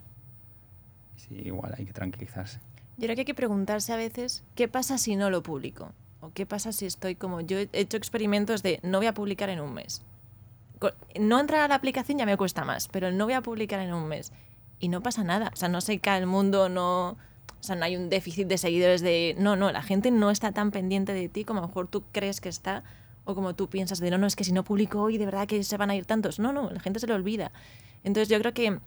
sí, 1.17 1.41
igual 1.43 1.75
hay 1.79 1.87
que 1.87 1.95
tranquilizarse. 1.95 2.61
Yo 2.99 3.05
creo 3.05 3.15
que 3.15 3.23
hay 3.23 3.25
que 3.25 3.35
preguntarse 3.35 3.95
a 3.95 3.97
veces 3.97 4.45
qué 4.55 4.69
pasa 4.69 4.99
si 4.99 5.17
no 5.17 5.31
lo 5.31 5.43
publico. 5.43 5.91
O 6.21 6.31
qué 6.35 6.45
pasa 6.45 6.73
si 6.73 6.85
estoy 6.85 7.15
como... 7.15 7.41
Yo 7.41 7.57
he 7.57 7.71
hecho 7.73 7.97
experimentos 7.97 8.63
de 8.63 8.79
no 8.83 8.99
voy 8.99 9.07
a 9.07 9.15
publicar 9.15 9.49
en 9.49 9.63
un 9.63 9.73
mes. 9.73 10.03
No 11.19 11.41
entrar 11.41 11.63
a 11.63 11.69
la 11.69 11.77
aplicación 11.77 12.19
ya 12.19 12.27
me 12.27 12.37
cuesta 12.37 12.63
más, 12.63 12.89
pero 12.89 13.11
no 13.11 13.25
voy 13.25 13.33
a 13.33 13.41
publicar 13.41 13.81
en 13.81 13.95
un 13.95 14.07
mes. 14.07 14.31
Y 14.81 14.89
no 14.89 15.03
pasa 15.03 15.25
nada. 15.25 15.51
O 15.55 15.57
sea, 15.57 15.71
no 15.71 15.81
se 15.81 15.99
cae 15.99 16.19
el 16.19 16.27
mundo, 16.27 16.69
no... 16.69 17.13
O 17.59 17.63
sea, 17.63 17.75
no 17.75 17.87
hay 17.87 17.97
un 17.97 18.11
déficit 18.11 18.47
de 18.49 18.59
seguidores 18.59 19.01
de... 19.01 19.35
No, 19.39 19.57
no, 19.57 19.73
la 19.73 19.83
gente 19.83 20.11
no 20.11 20.31
está 20.31 20.53
tan 20.53 20.73
pendiente 20.73 21.15
de 21.15 21.31
ti 21.31 21.45
como 21.45 21.61
a 21.61 21.63
lo 21.63 21.69
mejor 21.69 21.89
tú 21.89 22.03
crees 22.13 22.43
que 22.43 22.51
está 22.51 22.85
o 23.29 23.35
como 23.35 23.55
tú 23.55 23.69
piensas 23.69 24.01
de 24.01 24.11
no, 24.11 24.17
no, 24.19 24.27
es 24.27 24.35
que 24.37 24.45
si 24.45 24.53
no 24.53 24.65
publico 24.65 25.03
hoy 25.03 25.19
de 25.19 25.27
verdad 25.27 25.47
que 25.47 25.63
se 25.63 25.77
van 25.77 25.91
a 25.91 25.95
ir 25.97 26.07
tantos. 26.07 26.39
No, 26.39 26.53
no, 26.53 26.71
la 26.71 26.81
gente 26.81 26.99
se 26.99 27.07
lo 27.07 27.15
olvida. 27.15 27.53
Entonces 28.03 28.29
yo 28.29 28.39
creo 28.41 28.55
que 28.55 28.79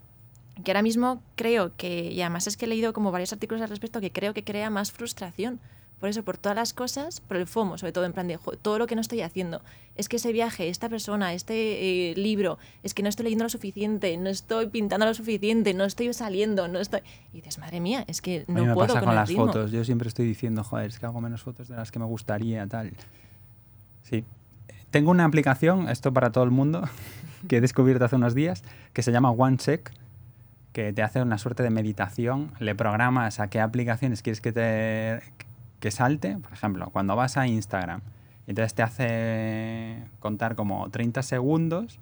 que 0.63 0.71
ahora 0.71 0.81
mismo 0.81 1.21
creo 1.35 1.71
que, 1.77 2.11
y 2.11 2.21
además 2.21 2.45
es 2.45 2.57
que 2.57 2.65
he 2.65 2.67
leído 2.67 2.91
como 2.93 3.11
varios 3.11 3.31
artículos 3.33 3.61
al 3.61 3.69
respecto, 3.69 4.01
que 4.01 4.11
creo 4.11 4.33
que 4.33 4.43
crea 4.43 4.69
más 4.69 4.91
frustración. 4.91 5.59
Por 5.99 6.09
eso, 6.09 6.23
por 6.23 6.37
todas 6.37 6.55
las 6.55 6.73
cosas, 6.73 7.21
por 7.21 7.37
el 7.37 7.45
FOMO, 7.47 7.77
sobre 7.77 7.93
todo 7.93 8.05
en 8.05 8.13
plan 8.13 8.27
de 8.27 8.35
"Jo, 8.35 8.51
todo 8.57 8.79
lo 8.79 8.87
que 8.87 8.95
no 8.95 9.01
estoy 9.01 9.21
haciendo. 9.21 9.61
Es 9.95 10.09
que 10.09 10.15
ese 10.17 10.31
viaje, 10.33 10.67
esta 10.67 10.89
persona, 10.89 11.33
este 11.33 12.11
eh, 12.11 12.15
libro, 12.15 12.57
es 12.83 12.93
que 12.95 13.03
no 13.03 13.09
estoy 13.09 13.25
leyendo 13.25 13.45
lo 13.45 13.49
suficiente, 13.49 14.17
no 14.17 14.29
estoy 14.29 14.67
pintando 14.67 15.05
lo 15.05 15.13
suficiente, 15.13 15.73
no 15.75 15.85
estoy 15.85 16.11
saliendo, 16.13 16.67
no 16.67 16.79
estoy. 16.79 17.01
Y 17.33 17.37
dices, 17.37 17.59
madre 17.59 17.79
mía, 17.79 18.03
es 18.07 18.19
que 18.21 18.45
a 18.47 18.51
no 18.51 18.61
mí 18.61 18.67
me 18.67 18.73
puedo 18.73 18.87
pasa 18.87 18.99
con, 18.99 19.05
con 19.07 19.09
el 19.11 19.15
las 19.15 19.29
ritmo". 19.29 19.45
fotos. 19.47 19.71
Yo 19.71 19.83
siempre 19.85 20.07
estoy 20.09 20.25
diciendo, 20.25 20.63
joder, 20.63 20.87
es 20.87 20.99
que 20.99 21.05
hago 21.05 21.21
menos 21.21 21.43
fotos 21.43 21.67
de 21.67 21.75
las 21.75 21.91
que 21.91 21.99
me 21.99 22.05
gustaría, 22.05 22.65
tal. 22.67 22.91
Sí. 24.11 24.23
Tengo 24.91 25.09
una 25.09 25.25
aplicación, 25.25 25.89
esto 25.89 26.13
para 26.13 26.31
todo 26.31 26.43
el 26.43 26.51
mundo, 26.51 26.87
que 27.47 27.57
he 27.57 27.61
descubierto 27.61 28.05
hace 28.05 28.17
unos 28.17 28.35
días, 28.35 28.63
que 28.93 29.01
se 29.01 29.11
llama 29.11 29.31
OneCheck, 29.31 29.91
que 30.73 30.93
te 30.93 31.01
hace 31.01 31.21
una 31.21 31.37
suerte 31.37 31.63
de 31.63 31.71
meditación. 31.71 32.51
Le 32.59 32.75
programas 32.75 33.39
a 33.39 33.49
qué 33.49 33.59
aplicaciones 33.59 34.21
quieres 34.21 34.41
que 34.41 34.51
te 34.51 35.21
que 35.79 35.91
salte. 35.91 36.37
Por 36.37 36.53
ejemplo, 36.53 36.89
cuando 36.91 37.15
vas 37.15 37.37
a 37.37 37.47
Instagram, 37.47 38.01
entonces 38.47 38.73
te 38.73 38.83
hace 38.83 40.03
contar 40.19 40.55
como 40.55 40.89
30 40.89 41.23
segundos 41.23 41.99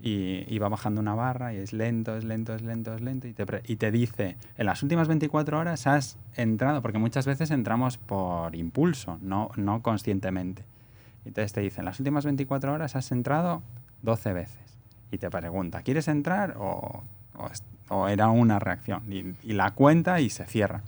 y, 0.00 0.44
y 0.48 0.58
va 0.58 0.68
bajando 0.68 1.00
una 1.00 1.14
barra 1.14 1.52
y 1.52 1.58
es 1.58 1.72
lento, 1.72 2.16
es 2.16 2.24
lento, 2.24 2.54
es 2.54 2.62
lento, 2.62 2.94
es 2.94 3.00
lento 3.00 3.28
y 3.28 3.32
te, 3.32 3.44
y 3.64 3.76
te 3.76 3.90
dice, 3.90 4.36
en 4.56 4.66
las 4.66 4.82
últimas 4.82 5.08
24 5.08 5.58
horas 5.58 5.86
has 5.86 6.18
entrado, 6.36 6.82
porque 6.82 6.98
muchas 6.98 7.26
veces 7.26 7.50
entramos 7.50 7.98
por 7.98 8.54
impulso, 8.56 9.18
no, 9.20 9.50
no 9.56 9.82
conscientemente. 9.82 10.64
Entonces 11.24 11.52
te 11.52 11.60
dice, 11.60 11.80
en 11.80 11.84
las 11.86 11.98
últimas 12.00 12.24
24 12.24 12.72
horas 12.72 12.96
has 12.96 13.12
entrado 13.12 13.62
12 14.02 14.32
veces. 14.32 14.58
Y 15.10 15.18
te 15.18 15.30
pregunta, 15.30 15.82
¿quieres 15.82 16.08
entrar 16.08 16.56
o, 16.58 17.02
o 17.88 18.08
era 18.08 18.28
una 18.30 18.58
reacción? 18.58 19.02
Y, 19.12 19.34
y 19.48 19.52
la 19.52 19.72
cuenta 19.72 20.20
y 20.20 20.30
se 20.30 20.44
cierra. 20.46 20.82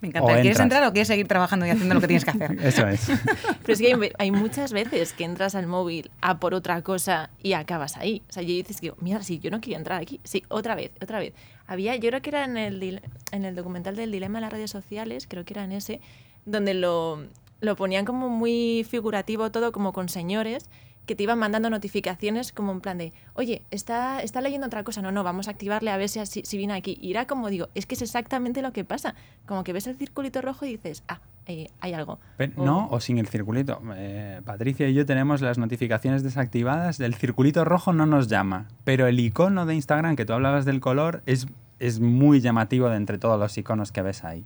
Me 0.00 0.08
O 0.08 0.10
encanta. 0.10 0.26
¿Quieres 0.32 0.46
entras. 0.46 0.64
entrar 0.64 0.84
o 0.84 0.92
quieres 0.92 1.08
seguir 1.08 1.28
trabajando 1.28 1.64
y 1.64 1.70
haciendo 1.70 1.94
lo 1.94 2.00
que 2.00 2.08
tienes 2.08 2.24
que 2.24 2.30
hacer? 2.30 2.58
Eso 2.62 2.88
es. 2.88 3.06
Pero 3.62 3.72
es 3.72 3.78
que 3.78 3.94
hay, 3.94 4.12
hay 4.18 4.30
muchas 4.32 4.72
veces 4.72 5.12
que 5.12 5.24
entras 5.24 5.54
al 5.54 5.66
móvil 5.66 6.10
a 6.20 6.40
por 6.40 6.54
otra 6.54 6.82
cosa 6.82 7.30
y 7.42 7.52
acabas 7.52 7.96
ahí. 7.96 8.22
O 8.28 8.32
sea, 8.32 8.42
yo 8.42 8.48
dices 8.48 8.80
que, 8.80 8.92
mira, 9.00 9.22
sí, 9.22 9.38
yo 9.38 9.50
no 9.50 9.60
quiero 9.60 9.78
entrar 9.78 10.00
aquí. 10.00 10.20
Sí, 10.24 10.42
otra 10.48 10.74
vez, 10.74 10.90
otra 11.00 11.20
vez. 11.20 11.34
Había, 11.68 11.94
yo 11.94 12.08
creo 12.08 12.20
que 12.20 12.30
era 12.30 12.44
en 12.44 12.56
el, 12.56 13.00
en 13.30 13.44
el 13.44 13.54
documental 13.54 13.94
del 13.94 14.10
dilema 14.10 14.38
de 14.38 14.42
las 14.42 14.52
redes 14.52 14.70
sociales, 14.72 15.26
creo 15.28 15.44
que 15.44 15.54
era 15.54 15.62
en 15.62 15.70
ese, 15.72 16.00
donde 16.46 16.74
lo, 16.74 17.26
lo 17.60 17.76
ponían 17.76 18.04
como 18.04 18.28
muy 18.28 18.86
figurativo 18.88 19.50
todo, 19.50 19.72
como 19.72 19.92
con 19.92 20.08
señores 20.08 20.68
que 21.06 21.16
te 21.16 21.24
iban 21.24 21.38
mandando 21.40 21.70
notificaciones 21.70 22.52
como 22.52 22.70
en 22.70 22.80
plan 22.80 22.96
de, 22.98 23.12
oye, 23.34 23.62
está, 23.72 24.22
está 24.22 24.40
leyendo 24.40 24.68
otra 24.68 24.84
cosa, 24.84 25.02
no, 25.02 25.10
no, 25.10 25.24
vamos 25.24 25.48
a 25.48 25.50
activarle 25.50 25.90
a 25.90 25.96
ver 25.96 26.08
si, 26.08 26.24
si, 26.24 26.56
viene 26.56 26.74
aquí. 26.74 26.96
Y 27.00 27.10
era 27.10 27.26
como 27.26 27.48
digo, 27.48 27.68
es 27.74 27.84
que 27.86 27.96
es 27.96 28.02
exactamente 28.02 28.62
lo 28.62 28.72
que 28.72 28.84
pasa. 28.84 29.16
Como 29.46 29.64
que 29.64 29.72
ves 29.72 29.88
el 29.88 29.96
circulito 29.96 30.40
rojo 30.40 30.66
y 30.66 30.72
dices, 30.76 31.02
ah, 31.08 31.18
eh, 31.46 31.68
hay 31.80 31.94
algo. 31.94 32.20
Pero- 32.36 32.52
O- 32.56 32.64
no, 32.64 32.88
o 32.92 33.00
sin 33.00 33.18
el 33.18 33.26
circulito. 33.26 33.82
Eh, 33.96 34.40
Patricia 34.44 34.88
y 34.88 34.94
yo 34.94 35.04
tenemos 35.04 35.40
las 35.40 35.58
notificaciones 35.58 36.22
desactivadas. 36.22 37.00
El 37.00 37.14
circulito 37.16 37.64
rojo 37.64 37.92
no 37.92 38.06
nos 38.06 38.28
llama, 38.28 38.68
pero 38.84 39.08
el 39.08 39.18
icono 39.18 39.66
de 39.66 39.74
Instagram 39.74 40.14
que 40.14 40.24
tú 40.26 40.32
hablabas 40.34 40.64
del 40.64 40.78
color 40.78 41.22
es, 41.26 41.48
es 41.80 41.98
muy 41.98 42.40
llamativo 42.40 42.88
de 42.88 42.96
entre 42.96 43.18
todos 43.18 43.40
los 43.40 43.56
iconos 43.58 43.90
que 43.90 44.02
ves 44.02 44.22
ahí. 44.22 44.44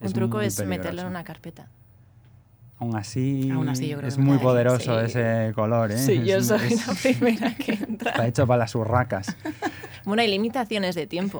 Un 0.00 0.12
truco 0.12 0.40
es 0.40 0.64
meterlo 0.64 1.00
en 1.00 1.08
una 1.08 1.24
carpeta. 1.24 1.68
Aún 2.78 2.94
así, 2.96 3.50
Aún 3.50 3.68
así 3.70 3.88
yo 3.88 3.96
creo 3.96 4.08
es 4.08 4.16
que 4.16 4.22
muy 4.22 4.36
poderoso 4.38 5.00
sí. 5.00 5.06
ese 5.06 5.52
color. 5.54 5.92
¿eh? 5.92 5.98
Sí, 5.98 6.22
yo 6.24 6.36
Es- 6.36 6.46
soy 6.48 6.72
es- 6.74 6.86
la 6.86 6.94
primera 6.94 7.54
que 7.54 7.72
entra. 7.72 8.10
Está 8.10 8.26
hecho 8.26 8.46
para 8.46 8.58
las 8.58 8.74
urracas. 8.74 9.34
Bueno, 10.04 10.22
hay 10.22 10.28
limitaciones 10.28 10.94
de 10.94 11.08
tiempo. 11.08 11.38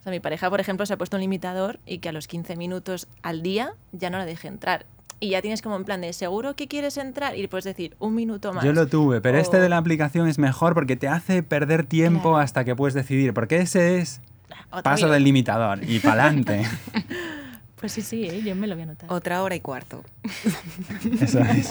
O 0.00 0.02
sea, 0.02 0.10
mi 0.10 0.18
pareja, 0.20 0.48
por 0.48 0.60
ejemplo, 0.60 0.86
se 0.86 0.94
ha 0.94 0.96
puesto 0.96 1.18
un 1.18 1.20
limitador 1.20 1.78
y 1.84 1.98
que 1.98 2.08
a 2.08 2.12
los 2.12 2.26
15 2.26 2.56
minutos 2.56 3.06
al 3.22 3.42
día 3.42 3.72
ya 3.92 4.08
no 4.08 4.16
la 4.16 4.24
deje 4.24 4.48
entrar. 4.48 4.86
Y 5.20 5.30
ya 5.30 5.42
tienes 5.42 5.60
como 5.60 5.76
en 5.76 5.84
plan 5.84 6.00
de, 6.00 6.14
¿seguro 6.14 6.54
que 6.56 6.68
quieres 6.68 6.96
entrar? 6.96 7.36
Y 7.36 7.46
puedes 7.48 7.64
decir, 7.66 7.96
un 7.98 8.14
minuto 8.14 8.54
más. 8.54 8.64
Yo 8.64 8.72
lo 8.72 8.86
tuve, 8.86 9.20
pero 9.20 9.36
este 9.36 9.58
O- 9.58 9.60
de 9.60 9.68
la 9.68 9.76
aplicación 9.76 10.26
es 10.26 10.38
mejor 10.38 10.72
porque 10.72 10.96
te 10.96 11.06
hace 11.08 11.42
perder 11.42 11.84
tiempo 11.84 12.30
Claro. 12.30 12.36
hasta 12.38 12.64
que 12.64 12.74
puedes 12.74 12.94
decidir, 12.94 13.34
porque 13.34 13.58
ese 13.58 13.98
es 13.98 14.22
Otro 14.70 14.84
paso 14.84 15.08
del 15.10 15.24
limitador 15.24 15.80
y 15.86 15.98
para 15.98 16.22
adelante. 16.24 16.62
Pues 17.80 17.92
sí, 17.92 18.02
sí, 18.02 18.24
¿eh? 18.24 18.42
yo 18.44 18.54
me 18.56 18.66
lo 18.66 18.74
voy 18.74 18.82
a 18.82 18.84
anotar. 18.86 19.12
Otra 19.12 19.42
hora 19.42 19.54
y 19.54 19.60
cuarto. 19.60 20.02
Eso 21.20 21.38
es. 21.40 21.70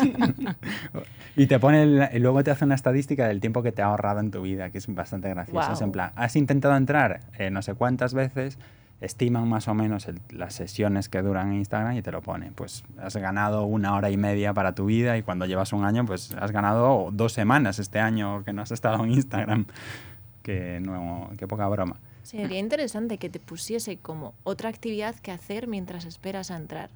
y 1.36 1.48
te 1.48 1.60
pone 1.60 1.84
el- 1.84 2.10
y 2.14 2.20
luego 2.20 2.44
te 2.44 2.52
hace 2.52 2.66
una 2.66 2.76
estadística 2.76 3.28
del 3.28 3.40
tiempo 3.42 3.62
que 3.64 3.72
te 3.72 3.82
ha 3.82 3.86
ahorrado 3.88 4.20
en 4.20 4.32
tu 4.32 4.42
vida, 4.42 4.70
que 4.70 4.78
es 4.78 4.88
bastante 4.94 5.30
gracioso. 5.30 5.74
Es 5.74 5.82
en 5.82 5.92
plan, 5.92 6.12
has 6.16 6.36
intentado 6.36 6.76
entrar 6.76 7.22
eh, 7.38 7.50
no 7.50 7.62
sé 7.62 7.74
cuántas 7.74 8.14
veces, 8.14 8.58
estiman 9.02 9.48
más 9.48 9.68
o 9.68 9.74
menos 9.74 10.08
el- 10.08 10.20
las 10.32 10.54
sesiones 10.56 11.10
que 11.10 11.22
duran 11.22 11.50
en 11.52 11.58
Instagram 11.58 11.96
y 11.98 12.02
te 12.02 12.12
lo 12.12 12.22
pone. 12.22 12.52
Pues 12.56 12.84
has 13.02 13.16
ganado 13.18 13.66
una 13.66 13.94
hora 13.96 14.10
y 14.10 14.18
media 14.18 14.54
para 14.54 14.74
tu 14.74 14.86
vida 14.86 15.18
y 15.18 15.24
cuando 15.24 15.46
llevas 15.46 15.74
un 15.74 15.84
año, 15.84 16.06
pues 16.06 16.34
has 16.40 16.52
ganado 16.52 17.10
dos 17.12 17.34
semanas 17.34 17.80
este 17.80 18.00
año 18.00 18.44
que 18.44 18.54
no 18.54 18.62
has 18.62 18.72
estado 18.72 19.04
en 19.04 19.12
Instagram. 19.12 19.66
Que, 20.42 20.80
no, 20.82 21.30
que 21.38 21.46
poca 21.48 21.68
broma. 21.68 21.98
Sería 22.28 22.60
interesante 22.60 23.18
que 23.18 23.30
te 23.30 23.40
pusiese 23.40 23.96
como 23.96 24.34
otra 24.44 24.68
actividad 24.68 25.16
que 25.16 25.32
hacer 25.32 25.68
mientras 25.68 26.04
esperas 26.04 26.52
a 26.52 26.58
entrar. 26.58 26.90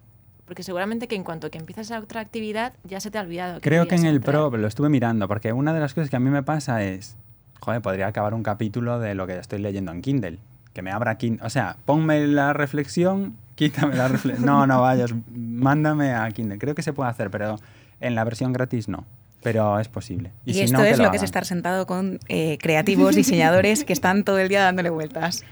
Porque 0.44 0.62
seguramente 0.62 1.08
que 1.08 1.16
en 1.16 1.24
cuanto 1.24 1.50
que 1.50 1.58
empiezas 1.58 1.88
esa 1.88 2.00
otra 2.02 2.20
actividad 2.20 2.74
ya 2.84 3.00
se 3.00 3.12
te 3.12 3.18
ha 3.18 3.22
olvidado. 3.22 3.62
Creo 3.62 3.88
que 3.88 3.96
en 3.96 4.06
el 4.06 4.18
entrar. 4.18 4.50
Pro 4.50 4.58
lo 4.58 4.68
estuve 4.68 4.90
mirando, 4.90 5.30
porque 5.30 5.54
una 5.54 5.74
de 5.74 5.80
las 5.80 5.94
cosas 5.94 6.10
que 6.10 6.18
a 6.18 6.20
mí 6.20 6.30
me 6.30 6.44
pasa 6.44 6.84
es, 6.84 7.16
joder, 7.62 7.82
podría 7.82 8.08
acabar 8.08 8.34
un 8.34 8.44
capítulo 8.44 9.00
de 9.00 9.16
lo 9.16 9.26
que 9.26 9.38
estoy 9.38 9.60
leyendo 9.60 9.94
en 9.94 10.02
Kindle. 10.02 10.38
Que 10.74 10.82
me 10.82 10.92
abra 10.92 11.18
Kindle. 11.18 11.46
O 11.46 11.50
sea, 11.50 11.78
ponme 11.86 12.28
la 12.28 12.52
reflexión, 12.52 13.38
quítame 13.56 13.96
la 13.96 14.10
reflexión. 14.10 14.46
No, 14.46 14.68
no 14.68 14.82
vayas, 14.82 15.14
mándame 15.34 16.14
a 16.14 16.30
Kindle. 16.32 16.58
Creo 16.58 16.76
que 16.76 16.84
se 16.84 16.92
puede 16.92 17.10
hacer, 17.10 17.32
pero 17.32 17.58
en 18.02 18.16
la 18.16 18.26
versión 18.26 18.52
gratis 18.52 18.90
no. 18.90 19.06
Pero 19.42 19.80
es 19.80 19.88
posible. 19.88 20.32
Y, 20.46 20.54
si 20.54 20.62
esto 20.62 20.78
no, 20.78 20.84
es 20.84 21.00
lo 21.00 21.10
que 21.10 21.18
es 21.18 21.24
estar 21.24 21.46
sentado 21.46 21.88
con 21.88 22.20
eh, 22.28 22.58
creativos, 22.62 23.16
diseñadores 23.16 23.84
que 23.84 23.94
están 23.94 24.24
todo 24.24 24.38
el 24.38 24.50
día 24.50 24.62
dándole 24.64 24.90
vueltas. 24.90 25.44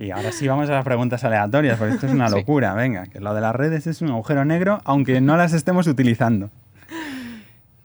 Y 0.00 0.12
ahora 0.12 0.32
sí 0.32 0.48
vamos 0.48 0.70
a 0.70 0.72
las 0.72 0.84
preguntas 0.84 1.22
aleatorias, 1.24 1.78
porque 1.78 1.94
esto 1.94 2.06
es 2.06 2.12
una 2.12 2.30
locura. 2.30 2.72
Venga, 2.72 3.04
que 3.04 3.20
lo 3.20 3.34
de 3.34 3.42
las 3.42 3.54
redes 3.54 3.86
es 3.86 4.00
un 4.00 4.08
agujero 4.08 4.46
negro, 4.46 4.80
aunque 4.84 5.20
no 5.20 5.36
las 5.36 5.52
estemos 5.52 5.86
utilizando. 5.86 6.50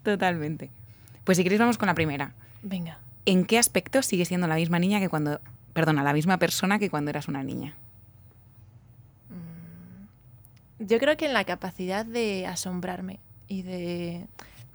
Totalmente. 0.02 0.70
Pues 1.26 1.38
si 1.38 1.44
queréis 1.44 1.60
vamos 1.60 1.78
con 1.78 1.88
la 1.88 1.94
primera. 1.94 2.32
Venga. 2.64 3.00
¿En 3.26 3.44
qué 3.44 3.60
aspecto 3.60 4.02
sigues 4.02 4.30
siendo 4.30 4.48
la 4.48 4.56
misma 4.56 4.80
niña 4.80 5.02
que 5.02 5.10
cuando... 5.10 5.42
Perdona, 5.74 6.04
la 6.04 6.14
misma 6.14 6.38
persona 6.38 6.80
que 6.80 6.90
cuando 6.90 7.10
eras 7.10 7.28
una 7.28 7.44
niña? 7.44 7.74
Yo 10.80 11.00
creo 11.00 11.18
que 11.18 11.26
en 11.26 11.34
la 11.34 11.44
capacidad 11.44 12.06
de 12.06 12.48
asombrarme 12.48 13.20
y 13.50 13.64
de 13.64 14.26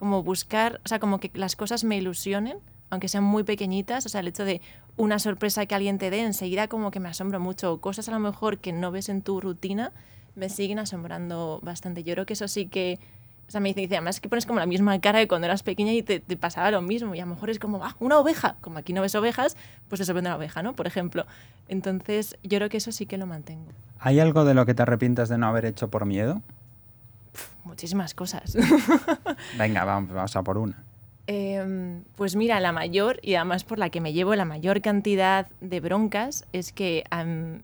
como 0.00 0.22
buscar, 0.22 0.80
o 0.82 0.88
sea, 0.88 0.98
como 0.98 1.20
que 1.20 1.30
las 1.34 1.56
cosas 1.56 1.84
me 1.84 1.98
ilusionen, 1.98 2.56
aunque 2.88 3.06
sean 3.06 3.22
muy 3.22 3.44
pequeñitas, 3.44 4.06
o 4.06 4.08
sea, 4.08 4.22
el 4.22 4.28
hecho 4.28 4.46
de 4.46 4.62
una 4.96 5.18
sorpresa 5.18 5.66
que 5.66 5.74
alguien 5.74 5.98
te 5.98 6.08
dé, 6.08 6.22
enseguida 6.22 6.68
como 6.68 6.90
que 6.90 7.00
me 7.00 7.10
asombro 7.10 7.38
mucho, 7.38 7.74
o 7.74 7.80
cosas 7.82 8.08
a 8.08 8.12
lo 8.12 8.18
mejor 8.18 8.56
que 8.56 8.72
no 8.72 8.90
ves 8.90 9.10
en 9.10 9.20
tu 9.20 9.42
rutina, 9.42 9.92
me 10.36 10.48
siguen 10.48 10.78
asombrando 10.78 11.60
bastante. 11.62 12.02
Yo 12.02 12.14
creo 12.14 12.24
que 12.24 12.32
eso 12.32 12.48
sí 12.48 12.64
que, 12.64 12.98
o 13.46 13.50
sea, 13.50 13.60
me 13.60 13.74
dice, 13.74 13.94
además 13.94 14.16
es 14.16 14.20
que 14.22 14.30
pones 14.30 14.46
como 14.46 14.58
la 14.58 14.64
misma 14.64 14.98
cara 15.02 15.18
de 15.18 15.28
cuando 15.28 15.44
eras 15.44 15.62
pequeña 15.62 15.92
y 15.92 16.02
te, 16.02 16.18
te 16.18 16.36
pasaba 16.38 16.70
lo 16.70 16.80
mismo, 16.80 17.14
y 17.14 17.20
a 17.20 17.26
lo 17.26 17.34
mejor 17.34 17.50
es 17.50 17.58
como, 17.58 17.84
ah, 17.84 17.94
una 18.00 18.18
oveja, 18.18 18.56
como 18.62 18.78
aquí 18.78 18.94
no 18.94 19.02
ves 19.02 19.14
ovejas, 19.14 19.54
pues 19.90 19.98
te 19.98 20.06
sorprende 20.06 20.30
una 20.30 20.38
oveja, 20.38 20.62
¿no? 20.62 20.72
Por 20.72 20.86
ejemplo. 20.86 21.26
Entonces, 21.68 22.38
yo 22.42 22.56
creo 22.56 22.70
que 22.70 22.78
eso 22.78 22.90
sí 22.90 23.04
que 23.04 23.18
lo 23.18 23.26
mantengo. 23.26 23.70
¿Hay 23.98 24.18
algo 24.18 24.46
de 24.46 24.54
lo 24.54 24.64
que 24.64 24.72
te 24.72 24.80
arrepientas 24.80 25.28
de 25.28 25.36
no 25.36 25.46
haber 25.46 25.66
hecho 25.66 25.90
por 25.90 26.06
miedo? 26.06 26.40
Muchísimas 27.64 28.14
cosas. 28.14 28.56
Venga, 29.58 29.84
vamos, 29.84 30.12
vamos 30.12 30.34
a 30.36 30.42
por 30.42 30.58
una. 30.58 30.84
Em, 31.26 32.02
pues 32.16 32.34
mira, 32.34 32.58
la 32.58 32.72
mayor, 32.72 33.20
y 33.22 33.34
además 33.36 33.62
por 33.62 33.78
la 33.78 33.90
que 33.90 34.00
me 34.00 34.12
llevo 34.12 34.34
la 34.34 34.44
mayor 34.44 34.80
cantidad 34.80 35.46
de 35.60 35.78
broncas, 35.78 36.44
es 36.52 36.72
que 36.72 37.04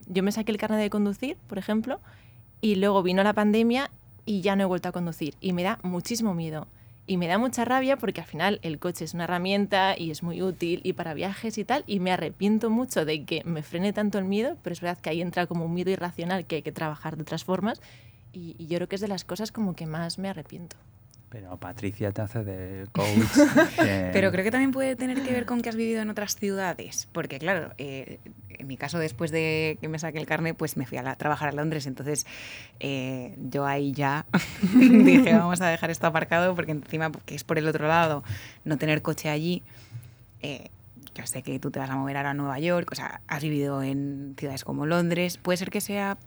yo 0.06 0.22
me 0.22 0.30
saqué 0.30 0.52
el 0.52 0.58
carnet 0.58 0.78
de 0.78 0.90
conducir, 0.90 1.36
por 1.48 1.58
ejemplo, 1.58 2.00
Y 2.60 2.76
luego 2.76 3.02
vino 3.02 3.22
la 3.22 3.32
pandemia 3.32 3.90
y 4.24 4.40
ya 4.40 4.56
no 4.56 4.62
he 4.62 4.66
vuelto 4.66 4.88
a 4.88 4.92
conducir. 4.92 5.34
Y 5.40 5.52
me 5.52 5.62
da 5.62 5.78
muchísimo 5.82 6.32
miedo. 6.32 6.68
Y 7.08 7.16
me 7.18 7.28
da 7.28 7.38
mucha 7.38 7.64
rabia 7.64 7.96
porque 7.96 8.20
al 8.20 8.26
final 8.26 8.58
el 8.62 8.78
coche 8.78 9.04
es 9.04 9.14
una 9.14 9.24
herramienta 9.24 9.94
y 9.96 10.10
es 10.10 10.22
muy 10.22 10.42
útil 10.42 10.80
y 10.82 10.92
para 10.94 11.14
viajes 11.14 11.58
y 11.58 11.64
tal. 11.64 11.84
Y 11.86 12.00
me 12.00 12.10
arrepiento 12.12 12.70
mucho 12.70 13.04
de 13.04 13.24
que 13.24 13.42
me 13.44 13.62
frene 13.62 13.92
tanto 13.92 14.18
el 14.18 14.24
miedo, 14.24 14.56
pero 14.62 14.72
es 14.72 14.80
verdad 14.80 14.98
que 14.98 15.10
ahí 15.10 15.20
entra 15.20 15.46
como 15.46 15.64
un 15.64 15.74
miedo 15.74 15.90
irracional 15.90 16.46
que 16.46 16.56
hay 16.56 16.62
que 16.62 16.72
trabajar 16.72 17.16
de 17.16 17.22
otras 17.22 17.44
formas. 17.44 17.80
Y, 18.36 18.54
y 18.58 18.66
yo 18.66 18.76
creo 18.78 18.88
que 18.88 18.96
es 18.96 19.00
de 19.00 19.08
las 19.08 19.24
cosas 19.24 19.50
como 19.50 19.74
que 19.74 19.86
más 19.86 20.18
me 20.18 20.28
arrepiento. 20.28 20.76
Pero 21.30 21.56
Patricia 21.56 22.12
te 22.12 22.20
hace 22.22 22.44
de 22.44 22.86
coach. 22.92 23.06
que- 23.80 24.10
Pero 24.12 24.30
creo 24.30 24.44
que 24.44 24.50
también 24.50 24.72
puede 24.72 24.94
tener 24.94 25.22
que 25.22 25.32
ver 25.32 25.44
con 25.46 25.60
que 25.62 25.68
has 25.70 25.74
vivido 25.76 26.00
en 26.02 26.10
otras 26.10 26.36
ciudades. 26.36 27.08
Porque, 27.12 27.38
claro, 27.38 27.72
eh, 27.78 28.20
en 28.50 28.66
mi 28.66 28.76
caso, 28.76 28.98
después 28.98 29.30
de 29.30 29.78
que 29.80 29.88
me 29.88 29.98
saqué 29.98 30.18
el 30.18 30.26
carnet, 30.26 30.56
pues 30.56 30.76
me 30.76 30.86
fui 30.86 30.98
a 30.98 31.02
la- 31.02 31.16
trabajar 31.16 31.48
a 31.48 31.52
Londres. 31.52 31.86
Entonces, 31.86 32.26
eh, 32.78 33.34
yo 33.50 33.66
ahí 33.66 33.92
ya 33.92 34.24
dije, 34.78 35.32
vamos 35.34 35.60
a 35.62 35.68
dejar 35.68 35.90
esto 35.90 36.06
aparcado, 36.06 36.54
porque 36.54 36.72
encima, 36.72 37.10
que 37.24 37.34
es 37.34 37.42
por 37.44 37.58
el 37.58 37.66
otro 37.66 37.88
lado, 37.88 38.22
no 38.64 38.76
tener 38.78 39.02
coche 39.02 39.28
allí. 39.30 39.62
eh, 40.42 40.68
yo 41.14 41.26
sé 41.26 41.42
que 41.42 41.58
tú 41.58 41.70
te 41.70 41.78
vas 41.78 41.88
a 41.88 41.96
mover 41.96 42.18
ahora 42.18 42.30
a 42.30 42.34
Nueva 42.34 42.58
York, 42.60 42.90
o 42.92 42.94
sea, 42.94 43.22
has 43.26 43.42
vivido 43.42 43.82
en 43.82 44.34
ciudades 44.38 44.64
como 44.64 44.84
Londres. 44.84 45.38
¿Puede 45.38 45.56
ser 45.56 45.70
que 45.70 45.80
sea 45.80 46.18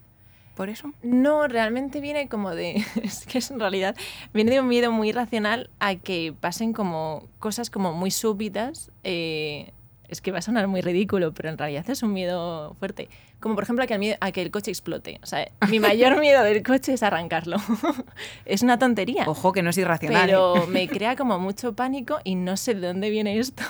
por 0.55 0.69
eso? 0.69 0.91
No, 1.03 1.47
realmente 1.47 2.01
viene 2.01 2.27
como 2.27 2.51
de. 2.51 2.83
Es 3.03 3.25
que 3.25 3.37
es 3.39 3.51
en 3.51 3.59
realidad. 3.59 3.95
Viene 4.33 4.51
de 4.51 4.59
un 4.59 4.67
miedo 4.67 4.91
muy 4.91 5.09
irracional 5.09 5.69
a 5.79 5.95
que 5.95 6.33
pasen 6.39 6.73
como 6.73 7.27
cosas 7.39 7.69
como 7.69 7.93
muy 7.93 8.11
súbitas. 8.11 8.91
eh, 9.03 9.71
es 10.09 10.21
que 10.21 10.31
va 10.31 10.39
a 10.39 10.41
sonar 10.41 10.67
muy 10.67 10.81
ridículo, 10.81 11.33
pero 11.33 11.49
en 11.49 11.57
realidad 11.57 11.87
es 11.89 12.01
un 12.01 12.13
miedo 12.13 12.73
fuerte. 12.79 13.09
Como 13.39 13.55
por 13.55 13.63
ejemplo 13.63 13.83
a 13.83 13.87
que 13.87 13.95
el, 13.95 14.17
a 14.19 14.31
que 14.31 14.41
el 14.41 14.51
coche 14.51 14.71
explote. 14.71 15.19
O 15.23 15.25
sea, 15.25 15.49
mi 15.69 15.79
mayor 15.79 16.19
miedo 16.19 16.43
del 16.43 16.61
coche 16.61 16.93
es 16.93 17.03
arrancarlo. 17.03 17.57
es 18.45 18.63
una 18.63 18.77
tontería. 18.77 19.23
Ojo, 19.27 19.53
que 19.53 19.61
no 19.61 19.69
es 19.69 19.77
irracional. 19.77 20.23
¿eh? 20.23 20.25
Pero 20.25 20.67
me 20.67 20.87
crea 20.89 21.15
como 21.15 21.39
mucho 21.39 21.73
pánico 21.73 22.19
y 22.23 22.35
no 22.35 22.57
sé 22.57 22.75
de 22.75 22.87
dónde 22.87 23.09
viene 23.09 23.39
esto. 23.39 23.63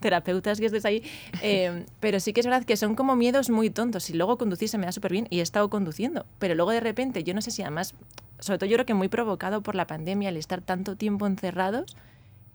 Terapeutas 0.00 0.58
que 0.58 0.66
estés 0.66 0.84
ahí. 0.84 1.04
Eh, 1.42 1.84
pero 2.00 2.18
sí 2.18 2.32
que 2.32 2.40
es 2.40 2.46
verdad 2.46 2.64
que 2.64 2.76
son 2.76 2.96
como 2.96 3.14
miedos 3.14 3.48
muy 3.48 3.70
tontos. 3.70 4.10
Y 4.10 4.14
luego 4.14 4.38
conducir 4.38 4.68
se 4.68 4.78
me 4.78 4.86
da 4.86 4.92
súper 4.92 5.12
bien 5.12 5.28
y 5.30 5.38
he 5.38 5.42
estado 5.42 5.70
conduciendo. 5.70 6.26
Pero 6.38 6.54
luego 6.54 6.72
de 6.72 6.80
repente, 6.80 7.22
yo 7.22 7.32
no 7.32 7.42
sé 7.42 7.52
si 7.52 7.62
además, 7.62 7.94
sobre 8.40 8.58
todo 8.58 8.68
yo 8.68 8.76
creo 8.76 8.86
que 8.86 8.94
muy 8.94 9.08
provocado 9.08 9.62
por 9.62 9.76
la 9.76 9.86
pandemia, 9.86 10.30
el 10.30 10.36
estar 10.36 10.62
tanto 10.62 10.96
tiempo 10.96 11.26
encerrados, 11.26 11.96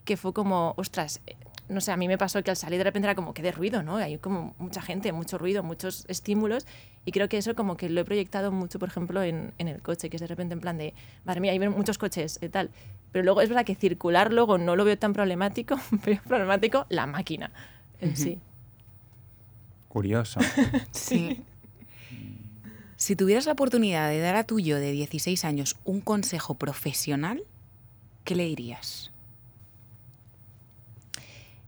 que 0.04 0.18
fue 0.18 0.34
como, 0.34 0.74
ostras, 0.78 1.22
eh, 1.28 1.36
no 1.68 1.82
sé, 1.82 1.92
a 1.92 1.98
mí 1.98 2.08
me 2.08 2.18
pasó 2.18 2.44
que 2.44 2.52
al 2.52 2.58
salir 2.58 2.78
de 2.78 2.84
repente 2.84 3.08
era 3.08 3.16
como 3.16 3.34
que 3.34 3.42
de 3.42 3.52
ruido, 3.52 3.84
¿no? 3.84 3.98
Hay 3.98 4.18
como 4.18 4.56
mucha 4.60 4.82
gente, 4.82 5.12
mucho 5.12 5.38
ruido, 5.38 5.64
muchos 5.64 6.06
estímulos 6.08 6.68
y 7.06 7.12
creo 7.12 7.28
que 7.30 7.38
eso 7.38 7.56
como 7.56 7.78
que 7.78 7.90
lo 7.90 8.02
he 8.02 8.06
proyectado 8.06 8.52
mucho, 8.52 8.80
por 8.80 8.90
ejemplo, 8.90 9.24
en, 9.24 9.54
en 9.58 9.68
el 9.68 9.82
coche, 9.82 10.10
que 10.10 10.18
es 10.18 10.22
de 10.22 10.28
repente 10.28 10.54
en 10.54 10.60
plan 10.60 10.78
de, 10.78 10.94
madre 11.24 11.42
mía, 11.42 11.52
hay 11.52 11.60
muchos 11.60 11.98
coches 11.98 12.40
y 12.42 12.50
tal. 12.50 12.70
Pero 13.12 13.24
luego 13.24 13.42
es 13.42 13.50
verdad 13.50 13.66
que 13.66 13.76
circular 13.76 14.34
luego 14.34 14.58
no 14.58 14.76
lo 14.76 14.86
veo 14.86 14.98
tan 14.98 15.14
problemático, 15.14 15.80
veo 16.06 16.22
problemático 16.28 16.86
la 16.90 17.08
máquina 17.08 17.52
en 18.00 18.16
sí. 18.16 18.40
Curioso. 19.88 20.40
Sí. 20.92 21.42
Si 22.98 23.16
tuvieras 23.16 23.46
la 23.46 23.52
oportunidad 23.52 24.10
de 24.10 24.20
dar 24.20 24.36
a 24.36 24.46
tu 24.46 24.60
yo 24.60 24.78
de 24.78 24.92
16 24.92 25.44
años 25.46 25.76
un 25.84 26.00
consejo 26.00 26.56
profesional, 26.56 27.44
¿qué 28.24 28.36
le 28.36 28.46
dirías? 28.46 29.12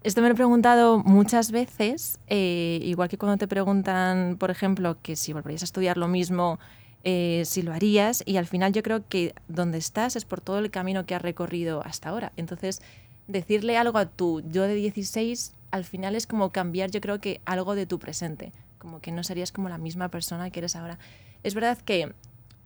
Esto 0.04 0.22
me 0.22 0.28
lo 0.28 0.34
he 0.34 0.36
preguntado 0.36 1.00
muchas 1.00 1.52
veces, 1.52 2.20
eh, 2.28 2.80
igual 2.84 3.10
que 3.10 3.18
cuando 3.18 3.38
te 3.38 3.48
preguntan, 3.48 4.38
por 4.40 4.52
ejemplo, 4.52 4.98
que 5.02 5.16
si 5.16 5.34
volverías 5.34 5.64
a 5.64 5.66
estudiar 5.66 5.98
lo 5.98 6.08
mismo, 6.08 6.60
eh, 7.04 7.44
si 7.46 7.62
lo 7.64 7.74
harías, 7.74 8.24
y 8.26 8.38
al 8.38 8.46
final 8.46 8.74
yo 8.74 8.84
creo 8.84 9.08
que 9.08 9.34
donde 9.48 9.80
estás 9.80 10.16
es 10.16 10.24
por 10.24 10.40
todo 10.40 10.60
el 10.60 10.70
camino 10.70 11.06
que 11.06 11.16
has 11.16 11.22
recorrido 11.22 11.82
hasta 11.84 12.10
ahora. 12.10 12.32
Entonces, 12.38 12.82
decirle 13.28 13.76
algo 13.78 13.98
a 13.98 14.06
tu 14.06 14.42
yo 14.52 14.64
de 14.64 14.76
16, 14.76 15.54
al 15.72 15.84
final 15.84 16.16
es 16.16 16.28
como 16.28 16.52
cambiar, 16.52 16.92
yo 16.92 17.02
creo 17.02 17.20
que 17.20 17.42
algo 17.46 17.76
de 17.76 17.86
tu 17.86 17.98
presente, 17.98 18.52
como 18.78 19.02
que 19.02 19.12
no 19.12 19.24
serías 19.24 19.52
como 19.52 19.68
la 19.68 19.80
misma 19.80 20.10
persona 20.10 20.50
que 20.52 20.60
eres 20.60 20.76
ahora. 20.76 21.00
Es 21.44 21.56
verdad 21.56 21.78
que 21.80 22.14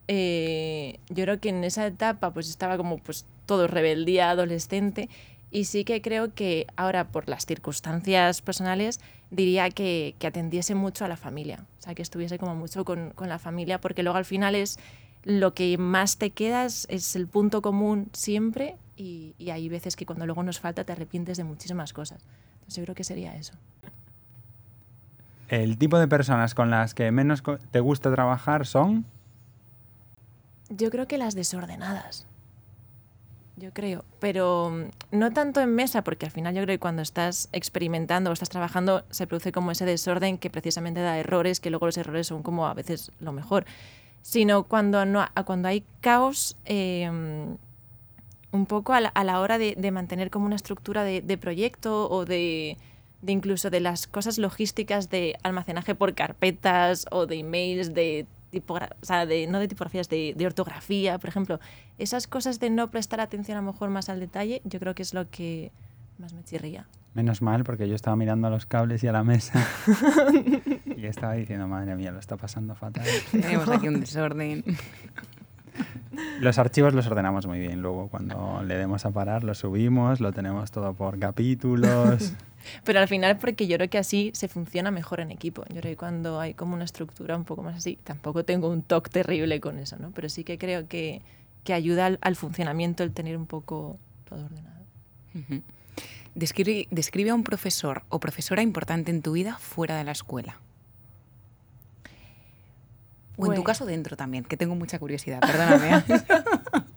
eh, 0.07 0.99
yo 1.09 1.23
creo 1.23 1.39
que 1.39 1.49
en 1.49 1.63
esa 1.63 1.87
etapa 1.87 2.31
pues 2.31 2.49
estaba 2.49 2.77
como 2.77 2.97
pues 2.97 3.25
todo 3.45 3.67
rebeldía 3.67 4.29
adolescente 4.29 5.09
y 5.51 5.65
sí 5.65 5.83
que 5.83 6.01
creo 6.01 6.33
que 6.33 6.65
ahora 6.77 7.09
por 7.09 7.27
las 7.27 7.45
circunstancias 7.45 8.41
personales 8.41 8.99
diría 9.29 9.69
que, 9.69 10.15
que 10.17 10.27
atendiese 10.27 10.75
mucho 10.75 11.05
a 11.05 11.07
la 11.07 11.17
familia, 11.17 11.65
o 11.79 11.81
sea, 11.81 11.93
que 11.93 12.01
estuviese 12.01 12.39
como 12.39 12.55
mucho 12.55 12.85
con, 12.85 13.11
con 13.11 13.29
la 13.29 13.37
familia 13.37 13.79
porque 13.79 14.03
luego 14.03 14.17
al 14.17 14.25
final 14.25 14.55
es 14.55 14.79
lo 15.23 15.53
que 15.53 15.77
más 15.77 16.17
te 16.17 16.31
quedas 16.31 16.87
es 16.89 17.15
el 17.15 17.27
punto 17.27 17.61
común 17.61 18.09
siempre 18.13 18.77
y, 18.95 19.35
y 19.37 19.51
hay 19.51 19.69
veces 19.69 19.95
que 19.95 20.05
cuando 20.05 20.25
luego 20.25 20.41
nos 20.41 20.59
falta 20.59 20.83
te 20.83 20.93
arrepientes 20.93 21.37
de 21.37 21.43
muchísimas 21.43 21.93
cosas. 21.93 22.25
Entonces 22.53 22.77
yo 22.77 22.83
creo 22.83 22.95
que 22.95 23.03
sería 23.03 23.35
eso. 23.35 23.53
El 25.47 25.77
tipo 25.77 25.99
de 25.99 26.07
personas 26.07 26.55
con 26.55 26.71
las 26.71 26.93
que 26.93 27.11
menos 27.11 27.43
te 27.71 27.81
gusta 27.81 28.09
trabajar 28.11 28.65
son... 28.65 29.05
Yo 30.69 30.89
creo 30.89 31.07
que 31.07 31.17
las 31.17 31.35
desordenadas. 31.35 32.25
Yo 33.61 33.71
creo. 33.71 34.03
Pero 34.19 34.71
mm, 34.71 35.17
no 35.17 35.31
tanto 35.31 35.61
en 35.61 35.75
mesa, 35.75 36.03
porque 36.03 36.25
al 36.25 36.31
final 36.31 36.55
yo 36.55 36.63
creo 36.63 36.75
que 36.75 36.79
cuando 36.79 37.03
estás 37.03 37.47
experimentando 37.51 38.31
o 38.31 38.33
estás 38.33 38.49
trabajando 38.49 39.03
se 39.11 39.27
produce 39.27 39.51
como 39.51 39.69
ese 39.69 39.85
desorden 39.85 40.39
que 40.39 40.49
precisamente 40.49 40.99
da 40.99 41.19
errores, 41.19 41.59
que 41.59 41.69
luego 41.69 41.85
los 41.85 41.97
errores 41.97 42.25
son 42.27 42.41
como 42.41 42.65
a 42.65 42.73
veces 42.73 43.11
lo 43.19 43.31
mejor. 43.31 43.65
Sino 44.23 44.63
cuando, 44.63 45.05
no, 45.05 45.25
cuando 45.45 45.67
hay 45.67 45.83
caos, 45.99 46.57
eh, 46.65 47.07
un 48.51 48.65
poco 48.65 48.93
a 48.93 49.01
la, 49.01 49.09
a 49.09 49.23
la 49.23 49.39
hora 49.39 49.59
de, 49.59 49.91
mantener 49.91 50.31
como 50.31 50.47
una 50.47 50.55
estructura 50.55 51.03
de, 51.03 51.37
proyecto 51.37 52.09
o 52.09 52.25
de, 52.25 52.77
de 53.21 53.31
incluso 53.31 53.69
de 53.69 53.79
las 53.79 54.07
cosas 54.07 54.39
logísticas 54.39 55.09
de 55.09 55.37
almacenaje 55.43 55.93
por 55.93 56.15
carpetas 56.15 57.05
o 57.11 57.27
de 57.27 57.37
emails, 57.37 57.93
de 57.93 58.25
o 58.67 59.05
sea, 59.05 59.25
de, 59.25 59.47
no 59.47 59.59
de 59.59 59.67
tipografías, 59.67 60.09
de, 60.09 60.33
de 60.35 60.45
ortografía, 60.45 61.17
por 61.17 61.29
ejemplo. 61.29 61.59
Esas 61.97 62.27
cosas 62.27 62.59
de 62.59 62.69
no 62.69 62.91
prestar 62.91 63.19
atención 63.21 63.57
a 63.57 63.61
lo 63.61 63.71
mejor 63.71 63.89
más 63.89 64.09
al 64.09 64.19
detalle, 64.19 64.61
yo 64.65 64.79
creo 64.79 64.95
que 64.95 65.03
es 65.03 65.13
lo 65.13 65.29
que 65.29 65.71
más 66.17 66.33
me 66.33 66.43
chirría. 66.43 66.87
Menos 67.13 67.41
mal, 67.41 67.65
porque 67.65 67.89
yo 67.89 67.95
estaba 67.95 68.15
mirando 68.15 68.47
a 68.47 68.49
los 68.49 68.65
cables 68.65 69.03
y 69.03 69.07
a 69.07 69.11
la 69.11 69.23
mesa 69.23 69.67
y 70.85 71.05
estaba 71.05 71.33
diciendo, 71.33 71.67
madre 71.67 71.95
mía, 71.95 72.11
lo 72.11 72.19
está 72.19 72.37
pasando 72.37 72.73
fatal. 72.73 73.05
Tenemos 73.31 73.67
aquí 73.67 73.89
un 73.89 73.99
desorden. 73.99 74.63
Los 76.39 76.57
archivos 76.57 76.93
los 76.93 77.07
ordenamos 77.07 77.47
muy 77.47 77.59
bien. 77.59 77.81
Luego, 77.81 78.07
cuando 78.07 78.63
le 78.65 78.75
demos 78.77 79.05
a 79.05 79.11
parar, 79.11 79.43
lo 79.43 79.53
subimos, 79.55 80.21
lo 80.21 80.31
tenemos 80.31 80.71
todo 80.71 80.93
por 80.93 81.19
capítulos. 81.19 82.33
Pero 82.83 82.99
al 82.99 83.07
final 83.07 83.37
porque 83.37 83.67
yo 83.67 83.77
creo 83.77 83.89
que 83.89 83.97
así 83.97 84.31
se 84.33 84.47
funciona 84.47 84.91
mejor 84.91 85.19
en 85.19 85.31
equipo. 85.31 85.63
Yo 85.69 85.81
creo 85.81 85.91
que 85.93 85.97
cuando 85.97 86.39
hay 86.39 86.53
como 86.53 86.73
una 86.75 86.85
estructura 86.85 87.35
un 87.35 87.45
poco 87.45 87.63
más 87.63 87.75
así, 87.77 87.97
tampoco 88.03 88.43
tengo 88.45 88.69
un 88.69 88.81
toque 88.83 89.09
terrible 89.09 89.59
con 89.59 89.77
eso, 89.79 89.97
¿no? 89.97 90.11
Pero 90.11 90.29
sí 90.29 90.43
que 90.43 90.57
creo 90.57 90.87
que, 90.87 91.21
que 91.63 91.73
ayuda 91.73 92.05
al, 92.07 92.19
al 92.21 92.35
funcionamiento 92.35 93.03
el 93.03 93.11
tener 93.11 93.37
un 93.37 93.45
poco 93.47 93.97
todo 94.27 94.45
ordenado. 94.45 94.81
Ujú. 95.35 95.61
Describe, 96.35 96.87
describe 96.91 97.29
a 97.31 97.35
un 97.35 97.43
profesor 97.43 98.03
o 98.09 98.19
profesora 98.19 98.61
importante 98.61 99.11
en 99.11 99.21
tu 99.21 99.33
vida 99.33 99.57
fuera 99.59 99.97
de 99.97 100.03
la 100.03 100.11
escuela. 100.11 100.57
O 103.37 103.45
en 103.45 103.45
tu 103.45 103.45
Bueno. 103.47 103.63
caso 103.63 103.85
dentro 103.85 104.15
también, 104.15 104.43
que 104.43 104.55
tengo 104.57 104.75
mucha 104.75 104.99
curiosidad, 104.99 105.39
perdóname. 105.41 106.03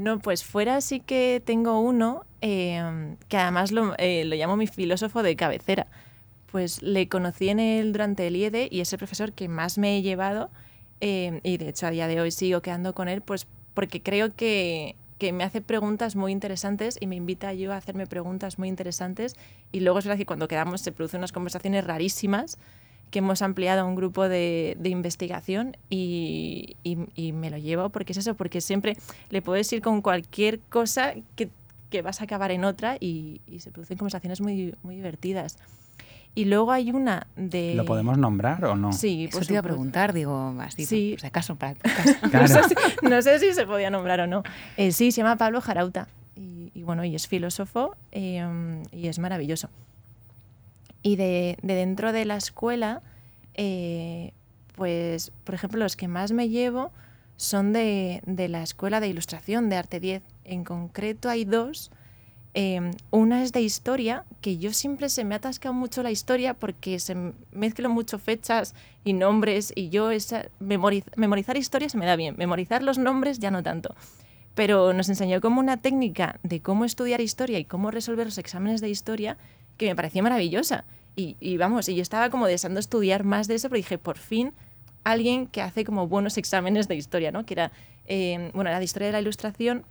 No, 0.00 0.18
pues 0.18 0.44
fuera 0.44 0.80
sí 0.80 1.00
que 1.00 1.42
tengo 1.44 1.78
uno 1.78 2.24
eh, 2.40 3.16
que 3.28 3.36
además 3.36 3.70
lo, 3.70 3.94
eh, 3.98 4.24
lo 4.24 4.34
llamo 4.34 4.56
mi 4.56 4.66
filósofo 4.66 5.22
de 5.22 5.36
cabecera. 5.36 5.88
Pues 6.50 6.80
le 6.82 7.06
conocí 7.06 7.50
en 7.50 7.60
él 7.60 7.92
durante 7.92 8.26
el 8.26 8.34
IED 8.34 8.68
y 8.70 8.80
es 8.80 8.90
el 8.94 8.98
profesor 8.98 9.34
que 9.34 9.46
más 9.48 9.76
me 9.76 9.98
he 9.98 10.02
llevado 10.02 10.50
eh, 11.02 11.40
y 11.42 11.58
de 11.58 11.68
hecho 11.68 11.86
a 11.86 11.90
día 11.90 12.08
de 12.08 12.18
hoy 12.18 12.30
sigo 12.30 12.62
quedando 12.62 12.94
con 12.94 13.08
él 13.08 13.20
pues 13.20 13.46
porque 13.74 14.02
creo 14.02 14.34
que, 14.34 14.96
que 15.18 15.32
me 15.32 15.44
hace 15.44 15.60
preguntas 15.60 16.16
muy 16.16 16.32
interesantes 16.32 16.96
y 16.98 17.06
me 17.06 17.16
invita 17.16 17.52
yo 17.52 17.72
a 17.74 17.76
hacerme 17.76 18.06
preguntas 18.06 18.58
muy 18.58 18.68
interesantes 18.68 19.36
y 19.70 19.80
luego 19.80 19.98
es 19.98 20.06
verdad 20.06 20.16
que 20.16 20.26
cuando 20.26 20.48
quedamos 20.48 20.80
se 20.80 20.92
producen 20.92 21.18
unas 21.18 21.32
conversaciones 21.32 21.84
rarísimas 21.84 22.56
que 23.10 23.18
hemos 23.20 23.42
ampliado 23.42 23.80
a 23.82 23.84
un 23.84 23.94
grupo 23.96 24.28
de, 24.28 24.76
de 24.78 24.88
investigación 24.88 25.76
y, 25.88 26.76
y- 26.84 26.98
y 27.16 27.32
me 27.32 27.50
lo 27.50 27.58
llevo 27.58 27.88
porque 27.90 28.12
es 28.12 28.18
eso, 28.18 28.34
porque 28.34 28.60
siempre 28.60 28.96
le 29.30 29.42
puedes 29.42 29.72
ir 29.72 29.82
con 29.82 30.00
cualquier 30.02 30.60
cosa 30.60 31.14
que, 31.36 31.48
que 31.90 32.02
vas 32.02 32.20
a 32.20 32.24
acabar 32.24 32.50
en 32.52 32.64
otra 32.64 32.96
y, 33.00 33.40
y 33.46 33.58
se 33.60 33.70
producen 33.70 33.98
conversaciones 33.98 34.40
muy, 34.40 34.74
muy 34.82 34.96
divertidas. 34.96 35.58
Y 36.32 36.44
luego 36.44 36.70
hay 36.70 36.92
una 36.92 37.26
de... 37.34 37.74
¿Lo 37.74 37.84
podemos 37.84 38.16
nombrar 38.16 38.64
o 38.64 38.76
no? 38.76 38.92
Sí, 38.92 39.24
Eso 39.24 39.38
por 39.38 39.46
te 39.48 39.52
iba 39.54 39.60
a 39.60 39.64
preguntar, 39.64 40.12
digo, 40.12 40.54
así, 40.60 40.86
Sí. 40.86 41.10
por 41.14 41.20
si 41.22 41.26
acaso, 41.26 41.56
para 41.56 41.74
podcast. 41.74 42.20
Claro. 42.30 42.46
No, 42.54 42.62
sé 42.62 42.68
si, 42.68 43.06
no 43.08 43.22
sé 43.22 43.38
si 43.40 43.52
se 43.52 43.66
podía 43.66 43.90
nombrar 43.90 44.20
o 44.20 44.26
no. 44.28 44.44
Eh, 44.76 44.92
sí, 44.92 45.10
se 45.10 45.22
llama 45.22 45.34
Pablo 45.36 45.60
Jarauta. 45.60 46.06
Y, 46.36 46.70
y 46.72 46.84
bueno, 46.84 47.04
y 47.04 47.16
es 47.16 47.26
filósofo 47.26 47.96
eh, 48.12 48.46
y 48.92 49.08
es 49.08 49.18
maravilloso. 49.18 49.68
Y 51.02 51.16
de, 51.16 51.56
de 51.62 51.74
dentro 51.74 52.12
de 52.12 52.24
la 52.24 52.36
escuela, 52.36 53.02
eh, 53.54 54.32
Pues, 54.76 55.32
por 55.44 55.54
ejemplo, 55.54 55.78
los 55.80 55.96
que 55.96 56.08
más 56.08 56.32
me 56.32 56.48
llevo 56.48 56.90
son 57.36 57.72
de, 57.72 58.22
de 58.26 58.48
la 58.48 58.62
Escuela 58.62 59.00
de 59.00 59.08
Ilustración 59.08 59.68
de 59.68 59.76
Arte 59.76 60.00
10. 60.00 60.22
En 60.44 60.64
concreto 60.64 61.28
hay 61.28 61.44
dos. 61.44 61.90
Em, 62.52 62.90
una 63.10 63.42
es 63.42 63.52
de 63.52 63.60
historia, 63.60 64.24
que 64.40 64.56
yo 64.58 64.72
siempre 64.72 65.08
se 65.08 65.24
me 65.24 65.34
ha 65.34 65.38
atascado 65.38 65.72
mucho 65.72 66.02
la 66.02 66.10
historia 66.10 66.54
porque 66.54 66.98
se 66.98 67.14
mezclan 67.52 67.92
mucho 67.92 68.18
fechas 68.18 68.74
y 69.04 69.12
nombres 69.12 69.72
y 69.76 69.88
yo 69.90 70.10
esa, 70.10 70.46
memorizar 70.58 71.56
historia 71.56 71.88
se 71.88 71.96
me 71.96 72.06
da 72.06 72.16
bien, 72.16 72.34
memorizar 72.38 72.82
los 72.82 72.98
nombres 72.98 73.38
ya 73.38 73.50
no 73.52 73.62
tanto. 73.62 73.94
Pero 74.54 74.92
nos 74.92 75.08
enseñó 75.08 75.40
como 75.40 75.60
una 75.60 75.76
técnica 75.76 76.40
de 76.42 76.60
cómo 76.60 76.84
estudiar 76.84 77.20
historia 77.20 77.58
y 77.58 77.64
cómo 77.64 77.90
resolver 77.92 78.26
los 78.26 78.38
exámenes 78.38 78.80
de 78.80 78.88
historia 78.90 79.36
que 79.80 79.86
me 79.86 79.96
pareció 79.96 80.22
maravillosa. 80.22 80.84
Y, 81.16 81.56
vamos, 81.58 81.88
y 81.88 81.94
yo 81.94 82.00
estaba 82.00 82.30
como 82.30 82.46
deseando 82.46 82.80
estudiar 82.80 83.24
más 83.24 83.46
de 83.46 83.54
eso, 83.54 83.68
pero 83.68 83.76
dije, 83.76 83.98
por 83.98 84.16
fin, 84.16 84.52
alguien 85.04 85.46
que 85.46 85.60
hace 85.60 85.84
como 85.84 86.06
buenos 86.06 86.38
exámenes 86.38 86.88
de 86.88 86.96
historia, 86.96 87.30
¿no? 87.30 87.44
Que 87.44 87.54
era, 87.54 87.72
em, 88.06 88.52
bueno, 88.52 88.70
era 88.70 88.78
de 88.78 88.84
historia 88.86 89.08
de 89.08 89.12
la 89.12 89.20
ilustración 89.20 89.84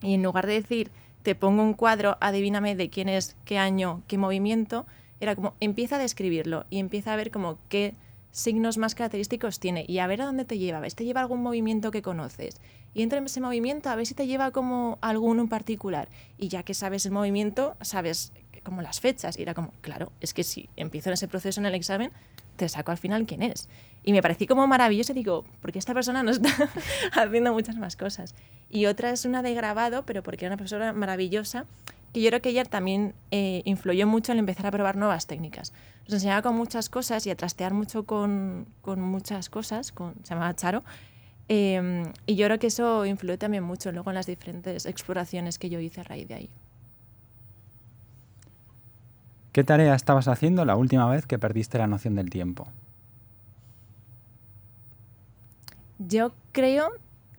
y 0.00 0.14
en 0.14 0.22
lugar 0.22 0.46
de 0.46 0.54
decir 0.54 0.90
te 1.22 1.34
pongo 1.34 1.62
un 1.62 1.74
cuadro, 1.74 2.16
adivíname 2.20 2.74
de 2.74 2.88
quién 2.88 3.08
es, 3.10 3.36
qué 3.44 3.58
año, 3.58 4.02
qué 4.06 4.16
movimiento, 4.16 4.86
era 5.20 5.36
como 5.36 5.54
empieza 5.60 5.96
a 5.96 5.98
describirlo 5.98 6.64
y 6.70 6.78
empieza 6.78 7.12
a 7.12 7.16
ver 7.16 7.30
como 7.30 7.58
qué 7.68 7.94
signos 8.30 8.78
más 8.78 8.94
característicos 8.94 9.60
tiene 9.60 9.84
y 9.86 9.98
a 9.98 10.06
ver 10.06 10.22
a 10.22 10.26
dónde 10.26 10.46
te 10.46 10.58
lleva, 10.58 10.78
a 10.78 10.80
ver 10.80 10.90
si 10.90 10.96
te 10.96 11.04
lleva 11.04 11.20
algún 11.20 11.42
movimiento 11.42 11.90
que 11.90 12.02
conoces. 12.02 12.60
Y 12.94 13.02
entra 13.02 13.18
en 13.18 13.26
ese 13.26 13.40
movimiento 13.40 13.90
a 13.90 13.96
ver 13.96 14.06
si 14.06 14.14
te 14.14 14.26
lleva 14.26 14.50
como 14.52 14.98
alguno 15.00 15.42
en 15.42 15.48
particular. 15.48 16.08
Y 16.38 16.48
ya 16.48 16.62
que 16.62 16.74
sabes 16.74 17.06
el 17.06 17.12
movimiento, 17.12 17.76
sabes 17.82 18.32
como 18.62 18.82
las 18.82 19.00
fechas. 19.00 19.38
Y 19.38 19.42
era 19.42 19.54
como, 19.54 19.72
claro, 19.80 20.12
es 20.20 20.34
que 20.34 20.44
si 20.44 20.68
empiezo 20.76 21.10
en 21.10 21.14
ese 21.14 21.28
proceso 21.28 21.60
en 21.60 21.66
el 21.66 21.74
examen, 21.74 22.12
te 22.56 22.68
saco 22.68 22.90
al 22.90 22.98
final 22.98 23.26
quién 23.26 23.42
es. 23.42 23.68
Y 24.04 24.12
me 24.12 24.22
pareció 24.22 24.46
como 24.46 24.66
maravilloso 24.66 25.12
y 25.12 25.14
digo, 25.14 25.44
porque 25.60 25.78
esta 25.78 25.94
persona 25.94 26.22
no 26.22 26.30
está 26.30 26.50
haciendo 27.12 27.52
muchas 27.52 27.76
más 27.76 27.96
cosas. 27.96 28.34
Y 28.70 28.86
otra 28.86 29.10
es 29.10 29.24
una 29.24 29.42
de 29.42 29.54
grabado, 29.54 30.04
pero 30.04 30.22
porque 30.22 30.44
era 30.44 30.52
una 30.52 30.56
profesora 30.56 30.92
maravillosa, 30.92 31.66
que 32.12 32.20
yo 32.20 32.28
creo 32.28 32.42
que 32.42 32.50
ella 32.50 32.64
también 32.64 33.14
eh, 33.30 33.62
influyó 33.64 34.06
mucho 34.06 34.32
en 34.32 34.38
empezar 34.38 34.66
a 34.66 34.70
probar 34.70 34.96
nuevas 34.96 35.26
técnicas. 35.26 35.72
Nos 36.04 36.14
enseñaba 36.14 36.42
con 36.42 36.56
muchas 36.56 36.88
cosas 36.88 37.26
y 37.26 37.30
a 37.30 37.36
trastear 37.36 37.72
mucho 37.72 38.04
con, 38.04 38.66
con 38.82 39.00
muchas 39.00 39.48
cosas, 39.48 39.92
con, 39.92 40.14
se 40.22 40.34
llamaba 40.34 40.54
Charo, 40.54 40.84
em, 41.48 42.12
y 42.26 42.34
yo 42.34 42.46
creo 42.46 42.58
que 42.58 42.66
eso 42.66 43.06
influyó 43.06 43.38
también 43.38 43.62
mucho 43.64 43.92
luego 43.92 44.10
en 44.10 44.16
las 44.16 44.26
diferentes 44.26 44.84
exploraciones 44.84 45.58
que 45.58 45.70
yo 45.70 45.80
hice 45.80 46.00
a 46.00 46.04
raíz 46.04 46.28
de 46.28 46.34
ahí. 46.34 46.50
¿Qué 49.52 49.64
tarea 49.64 49.94
estabas 49.94 50.28
haciendo 50.28 50.64
la 50.64 50.76
última 50.76 51.08
vez 51.10 51.26
que 51.26 51.38
perdiste 51.38 51.76
la 51.76 51.86
noción 51.86 52.14
del 52.14 52.30
tiempo? 52.30 52.68
Yo 55.98 56.32
creo 56.52 56.90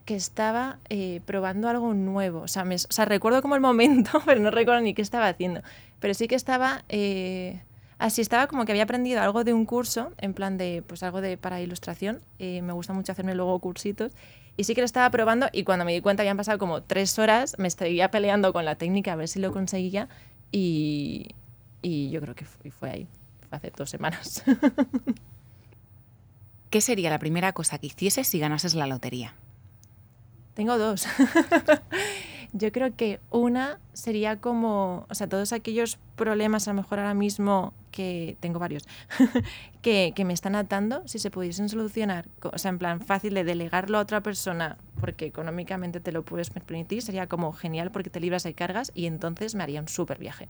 que 0.06 0.16
estaba 0.16 0.78
eh, 0.90 1.22
probando 1.26 1.70
algo 1.70 1.96
nuevo. 1.96 2.42
O 2.42 2.48
sea, 2.48 2.66
recuerdo 3.06 3.42
como 3.42 3.56
el 3.56 3.62
momento, 3.62 4.22
pero 4.26 4.40
no 4.42 4.52
recuerdo 4.52 4.82
ni 4.82 4.94
qué 4.94 5.02
estaba 5.02 5.28
haciendo. 5.28 5.62
Pero 6.00 6.14
sí 6.14 6.28
que 6.28 6.36
estaba... 6.36 6.84
Eh, 6.90 7.62
así 7.98 8.22
estaba 8.22 8.46
como 8.46 8.66
que 8.66 8.74
había 8.74 8.84
aprendido 8.84 9.20
algo 9.20 9.44
de 9.44 9.54
un 9.54 9.66
curso, 9.66 10.14
en 10.20 10.36
plan 10.36 10.58
de, 10.58 10.84
pues 10.86 11.02
algo 11.02 11.20
de 11.20 11.38
para 11.38 11.62
ilustración. 11.62 12.22
Eh, 12.38 12.62
me 12.62 12.74
gusta 12.74 12.94
mucho 12.94 13.12
hacerme 13.12 13.34
luego 13.34 13.58
cursitos. 13.58 14.12
Y 14.56 14.66
sí 14.66 14.76
que 14.76 14.82
lo 14.82 14.86
estaba 14.86 15.10
probando 15.10 15.48
y 15.52 15.64
cuando 15.64 15.84
me 15.84 15.94
di 15.94 16.02
cuenta 16.02 16.22
habían 16.22 16.38
pasado 16.38 16.60
como 16.60 16.84
tres 16.84 17.18
horas, 17.18 17.56
me 17.58 17.68
estaría 17.68 18.12
peleando 18.12 18.54
con 18.54 18.66
la 18.66 18.76
técnica 18.76 19.14
a 19.14 19.16
ver 19.16 19.28
si 19.28 19.40
lo 19.40 19.52
conseguía 19.52 20.10
y, 20.52 21.30
y 21.84 22.10
yo 22.10 22.20
creo 22.22 22.34
que 22.34 22.46
fue, 22.46 22.90
ahí, 22.90 23.08
fue 23.48 23.58
hace 23.58 23.72
dos 23.76 23.92
semanas. 23.92 24.44
¿Qué 26.72 26.82
sería 26.82 27.12
la 27.12 27.20
primera 27.20 27.54
cosa 27.54 27.78
que 27.78 27.88
hicieses 27.88 28.28
si 28.28 28.40
ganases 28.40 28.74
la 28.74 28.88
lotería? 28.88 29.36
Tengo 30.56 30.80
dos. 30.80 31.06
yo 32.54 32.72
creo 32.72 32.96
que 32.96 33.20
una 33.30 33.80
sería 33.94 34.40
como, 34.40 35.06
o 35.10 35.14
sea, 35.14 35.28
todos 35.28 35.54
aquellos 35.54 36.00
problemas 36.16 36.68
a 36.68 36.72
lo 36.72 36.82
mejor 36.82 37.00
ahora 37.00 37.14
mismo 37.14 37.74
que 37.92 38.38
tengo 38.40 38.58
varios, 38.58 38.88
que, 39.82 40.14
que, 40.16 40.26
me 40.26 40.34
están 40.34 40.56
atando, 40.56 41.04
si 41.06 41.20
se 41.20 41.30
pudiesen 41.30 41.70
solucionar, 41.70 42.28
o 42.42 42.58
sea, 42.58 42.70
en 42.70 42.80
plan 42.80 43.02
fácil 43.02 43.36
de 43.36 43.44
delegarlo 43.44 44.00
a 44.00 44.02
otra 44.02 44.22
persona 44.22 44.78
porque 45.00 45.26
económicamente 45.26 46.00
te 46.00 46.12
lo 46.12 46.24
puedes 46.24 46.50
permitir, 46.50 47.02
sería 47.02 47.28
como 47.28 47.52
genial 47.54 47.92
porque 47.92 48.10
te 48.10 48.20
libras 48.20 48.44
de 48.44 48.54
cargas 48.54 48.92
y 48.96 49.06
entonces 49.06 49.54
me 49.54 49.64
haría 49.64 49.82
un 49.82 49.88
súper 49.88 50.18
viaje. 50.18 50.48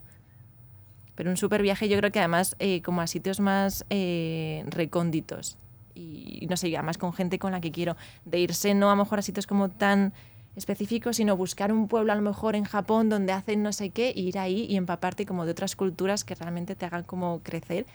Pero 1.15 1.29
un 1.29 1.37
súper 1.37 1.61
viaje 1.61 1.89
yo 1.89 1.97
creo 1.97 2.11
que 2.11 2.19
además 2.19 2.55
eh, 2.59 2.81
como 2.81 3.01
a 3.01 3.07
sitios 3.07 3.39
más 3.39 3.85
eh, 3.89 4.63
recónditos 4.67 5.57
y 5.95 6.47
no 6.49 6.57
sé, 6.57 6.75
además 6.75 6.97
con 6.97 7.13
gente 7.13 7.39
con 7.39 7.51
la 7.51 7.61
que 7.61 7.71
quiero, 7.71 7.95
de 8.25 8.39
irse 8.39 8.73
no 8.73 8.89
a 8.89 8.95
lo 8.95 9.03
mejor 9.03 9.19
a 9.19 9.21
sitios 9.21 9.47
como 9.47 9.69
tan 9.69 10.13
específicos, 10.55 11.17
sino 11.17 11.35
buscar 11.35 11.71
un 11.71 11.87
pueblo 11.87 12.11
a 12.11 12.15
lo 12.15 12.21
mejor 12.21 12.55
en 12.55 12.63
Japón 12.63 13.09
donde 13.09 13.33
hacen 13.33 13.63
no 13.63 13.71
sé 13.73 13.89
qué, 13.89 14.13
ir 14.15 14.37
ahí 14.37 14.65
y 14.69 14.75
empaparte 14.75 15.25
como 15.25 15.45
de 15.45 15.51
otras 15.51 15.75
culturas 15.75 16.23
que 16.23 16.35
realmente 16.35 16.75
te 16.75 16.85
hagan 16.85 17.03
como 17.03 17.41
crecer 17.41 17.85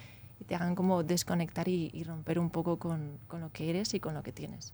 y 0.40 0.44
te 0.44 0.54
hagan 0.54 0.74
como 0.74 1.02
desconectar 1.02 1.68
y, 1.68 1.90
y 1.92 2.04
romper 2.04 2.38
un 2.38 2.50
poco 2.50 2.78
con, 2.78 3.18
con, 3.28 3.40
lo 3.40 3.52
que 3.52 3.70
eres 3.70 3.94
y 3.94 4.00
con 4.00 4.14
lo 4.14 4.22
que 4.22 4.32
tienes. 4.32 4.72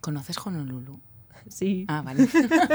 ¿Conoces 0.00 0.38
Honolulu? 0.44 1.00
Sí. 1.48 1.84
Ah, 1.88 2.02
vale. 2.02 2.26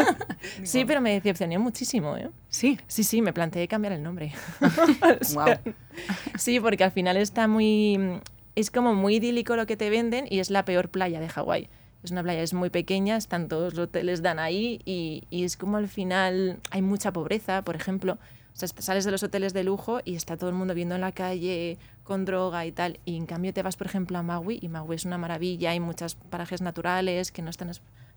sí, 0.63 0.85
pero 0.85 1.01
me 1.01 1.13
decepcioné 1.13 1.57
muchísimo, 1.57 2.17
¿eh? 2.17 2.29
Sí. 2.49 2.79
Sí, 2.87 3.03
sí, 3.03 3.21
me 3.21 3.33
planteé 3.33 3.67
cambiar 3.67 3.93
el 3.93 4.03
nombre. 4.03 4.33
sí, 6.37 6.59
porque 6.59 6.83
al 6.83 6.91
final 6.91 7.17
está 7.17 7.47
muy... 7.47 8.21
Es 8.55 8.71
como 8.71 8.93
muy 8.93 9.15
idílico 9.15 9.55
lo 9.55 9.65
que 9.65 9.75
te 9.75 9.89
venden 9.89 10.27
y 10.29 10.39
es 10.39 10.49
la 10.49 10.63
peor 10.63 10.89
playa 10.89 11.19
de 11.19 11.27
Hawái. 11.27 11.69
Es 12.03 12.11
una 12.11 12.23
playa, 12.23 12.41
es 12.41 12.53
muy 12.53 12.69
pequeña, 12.69 13.17
están 13.17 13.47
todos 13.47 13.73
los 13.73 13.87
hoteles 13.87 14.21
dan 14.21 14.39
ahí 14.39 14.79
y, 14.85 15.23
y 15.29 15.43
es 15.43 15.57
como 15.57 15.77
al 15.77 15.87
final 15.87 16.59
hay 16.69 16.81
mucha 16.81 17.11
pobreza, 17.11 17.63
por 17.63 17.75
ejemplo. 17.75 18.19
O 18.55 18.57
sea, 18.57 18.69
sales 18.69 19.03
de 19.03 19.11
los 19.11 19.21
hoteles 19.21 19.53
de 19.53 19.65
lujo 19.65 19.99
y 20.05 20.15
está 20.15 20.37
todo 20.37 20.49
el 20.49 20.55
mundo 20.55 20.73
viendo 20.73 20.95
en 20.95 21.01
la 21.01 21.11
calle 21.11 21.77
con 22.05 22.23
droga 22.23 22.65
y 22.65 22.71
tal. 22.71 22.99
Y 23.03 23.17
en 23.17 23.25
cambio 23.25 23.53
te 23.53 23.61
vas, 23.61 23.75
por 23.75 23.87
ejemplo, 23.87 24.17
a 24.17 24.23
Maui 24.23 24.59
y 24.61 24.69
Maui 24.69 24.95
es 24.95 25.03
una 25.03 25.17
maravilla, 25.17 25.71
hay 25.71 25.81
muchos 25.81 26.15
parajes 26.15 26.61
naturales 26.61 27.33
que 27.33 27.41
no 27.41 27.49
están 27.49 27.69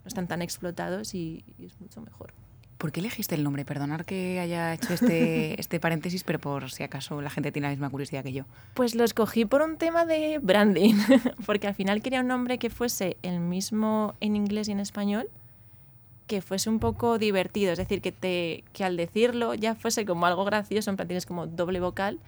están 0.08 0.26
tan 0.26 0.42
explotados 0.42 1.14
y, 1.14 1.44
es 1.62 1.80
mucho 1.80 2.00
mejor. 2.00 2.32
¿Por 2.78 2.92
qué 2.92 3.00
elegiste 3.00 3.34
el 3.34 3.42
nombre? 3.42 3.64
Perdonar 3.64 4.04
que 4.04 4.38
haya 4.38 4.72
hecho 4.72 4.94
este, 4.94 5.60
este 5.60 5.80
paréntesis, 5.80 6.22
pero 6.22 6.38
por 6.38 6.70
si 6.70 6.84
acaso 6.84 7.20
la 7.20 7.30
gente 7.30 7.50
tiene 7.50 7.66
la 7.66 7.70
misma 7.70 7.90
curiosidad 7.90 8.22
que 8.22 8.32
yo. 8.32 8.44
Pues 8.74 8.94
lo 8.94 9.04
escogí 9.04 9.44
por 9.44 9.62
un 9.62 9.78
tema 9.78 10.04
de 10.04 10.38
branding, 10.38 10.94
porque 11.46 11.66
al 11.66 11.74
final 11.74 12.02
quería 12.02 12.20
un 12.20 12.28
nombre 12.28 12.58
que 12.58 12.70
fuese 12.70 13.16
el 13.22 13.40
mismo 13.40 14.14
en 14.20 14.36
inglés 14.36 14.68
y 14.68 14.72
en 14.72 14.80
español, 14.80 15.28
que 16.28 16.40
fuese 16.40 16.70
un 16.70 16.78
poco 16.78 17.18
divertido, 17.18 17.72
es 17.72 17.78
decir, 17.78 18.00
que, 18.00 18.12
te, 18.12 18.62
que 18.72 18.84
al 18.84 18.96
decirlo 18.96 19.54
ya 19.54 19.74
fuese 19.74 20.04
como 20.04 20.26
algo 20.26 20.44
gracioso, 20.44 20.90
en 20.90 20.96
plan 20.96 21.08
tienes 21.08 21.26
como 21.26 21.46
doble 21.46 21.80
vocal 21.80 22.20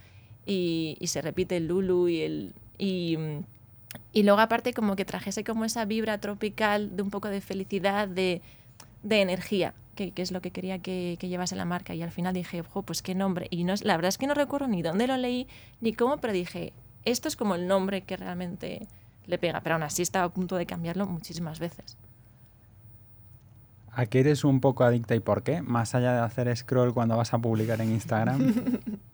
y, 0.47 0.97
y 0.99 1.07
se 1.09 1.23
repite 1.23 1.57
el 1.57 1.69
Lulu 1.69 2.09
y 2.09 2.21
el... 2.23 2.55
Y, 2.79 3.17
y 4.13 4.23
luego 4.23 4.41
aparte 4.41 4.73
como 4.73 4.97
que 4.97 5.05
trajese 5.05 5.45
como 5.45 5.65
esa 5.65 5.85
vibra 5.85 6.19
tropical 6.19 6.97
de 6.97 7.03
un 7.03 7.11
poco 7.11 7.29
de 7.29 7.41
felicidad, 7.41 8.09
de, 8.09 8.43
de 9.03 9.21
energía, 9.21 9.75
que, 9.95 10.13
que, 10.13 10.23
es 10.23 10.33
lo 10.33 10.41
que 10.41 10.51
quería 10.51 10.79
que, 10.79 11.17
que, 11.21 11.29
llevase 11.29 11.57
la 11.57 11.65
marca. 11.65 11.95
Y 11.95 12.03
al 12.03 12.11
final 12.11 12.35
dije, 12.35 12.63
pues 12.63 13.03
qué 13.03 13.15
nombre. 13.15 13.47
Y 13.51 13.65
no, 13.65 13.75
la 13.83 13.97
verdad 13.97 14.09
es 14.09 14.19
que 14.19 14.27
no 14.27 14.35
recuerdo 14.35 14.69
ni 14.69 14.83
dónde 14.83 15.07
lo 15.07 15.17
leí 15.17 15.47
ni 15.81 15.93
cómo, 15.93 16.19
pero 16.19 16.33
dije, 16.33 16.73
esto 17.05 17.29
es 17.29 17.37
como 17.37 17.55
el 17.55 17.67
nombre 17.67 18.03
que 18.03 18.17
realmente 18.17 18.87
le 19.27 19.39
pega. 19.39 19.61
Pero 19.61 19.77
aún 19.77 19.83
así 19.83 20.03
estaba 20.03 20.25
a 20.27 20.29
punto 20.31 20.57
de 20.57 20.67
cambiarlo 20.67 21.07
muchísimas 21.07 21.59
veces. 21.61 21.97
¿A 23.93 24.07
qué 24.07 24.21
eres 24.21 24.45
un 24.45 24.61
poco 24.61 24.85
adicta 24.85 25.15
y 25.15 25.21
por 25.21 25.43
qué? 25.43 25.63
Más 25.63 25.95
allá 25.95 26.13
de 26.13 26.21
hacer 26.21 26.57
scroll 26.57 26.95
cuando 26.95 27.17
vas 27.17 27.35
a 27.35 27.39
publicar 27.39 27.81
en 27.81 27.93
Instagram. 27.93 28.55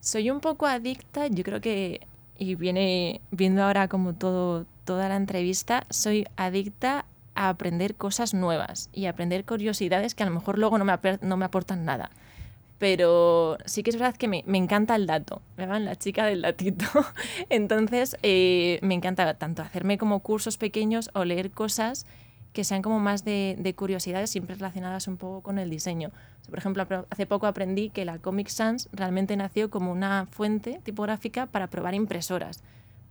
Soy 0.00 0.30
un 0.30 0.40
poco 0.40 0.66
adicta, 0.66 1.26
yo 1.26 1.44
creo 1.44 1.60
que, 1.60 2.00
y 2.38 2.54
viene 2.54 3.20
viendo 3.30 3.62
ahora 3.62 3.86
como 3.86 4.14
todo, 4.14 4.64
toda 4.86 5.10
la 5.10 5.16
entrevista, 5.16 5.84
soy 5.90 6.26
adicta 6.36 7.04
a 7.34 7.50
aprender 7.50 7.94
cosas 7.94 8.32
nuevas 8.32 8.88
y 8.94 9.04
a 9.06 9.10
aprender 9.10 9.44
curiosidades 9.44 10.14
que 10.14 10.22
a 10.22 10.26
lo 10.26 10.32
mejor 10.32 10.58
luego 10.58 10.78
no 10.78 10.86
me, 10.86 10.94
no 11.20 11.36
me 11.36 11.44
aportan 11.44 11.84
nada. 11.84 12.10
Pero 12.78 13.58
sí 13.66 13.82
que 13.82 13.90
es 13.90 13.96
verdad 13.96 14.16
que 14.16 14.26
me, 14.26 14.42
me 14.46 14.56
encanta 14.56 14.96
el 14.96 15.06
dato, 15.06 15.42
me 15.58 15.66
van 15.66 15.84
la 15.84 15.96
chica 15.96 16.24
del 16.24 16.40
datito. 16.40 16.86
Entonces, 17.50 18.16
eh, 18.22 18.78
me 18.80 18.94
encanta 18.94 19.34
tanto 19.34 19.60
hacerme 19.60 19.98
como 19.98 20.20
cursos 20.20 20.56
pequeños 20.56 21.10
o 21.12 21.26
leer 21.26 21.50
cosas 21.50 22.06
que 22.52 22.64
sean 22.64 22.82
como 22.82 22.98
más 22.98 23.24
de, 23.24 23.56
de, 23.58 23.74
curiosidades 23.74 24.30
siempre 24.30 24.56
relacionadas 24.56 25.06
un 25.08 25.16
poco 25.16 25.42
con 25.42 25.58
el 25.58 25.70
diseño. 25.70 26.10
por 26.48 26.58
ejemplo, 26.58 26.84
hace 27.10 27.26
poco 27.26 27.46
aprendí 27.46 27.90
que 27.90 28.04
la 28.04 28.18
Comic 28.18 28.48
Sans 28.48 28.88
realmente 28.92 29.36
nació 29.36 29.70
como 29.70 29.92
una 29.92 30.26
fuente 30.26 30.80
tipográfica 30.82 31.46
para 31.46 31.68
probar 31.68 31.94
impresoras, 31.94 32.62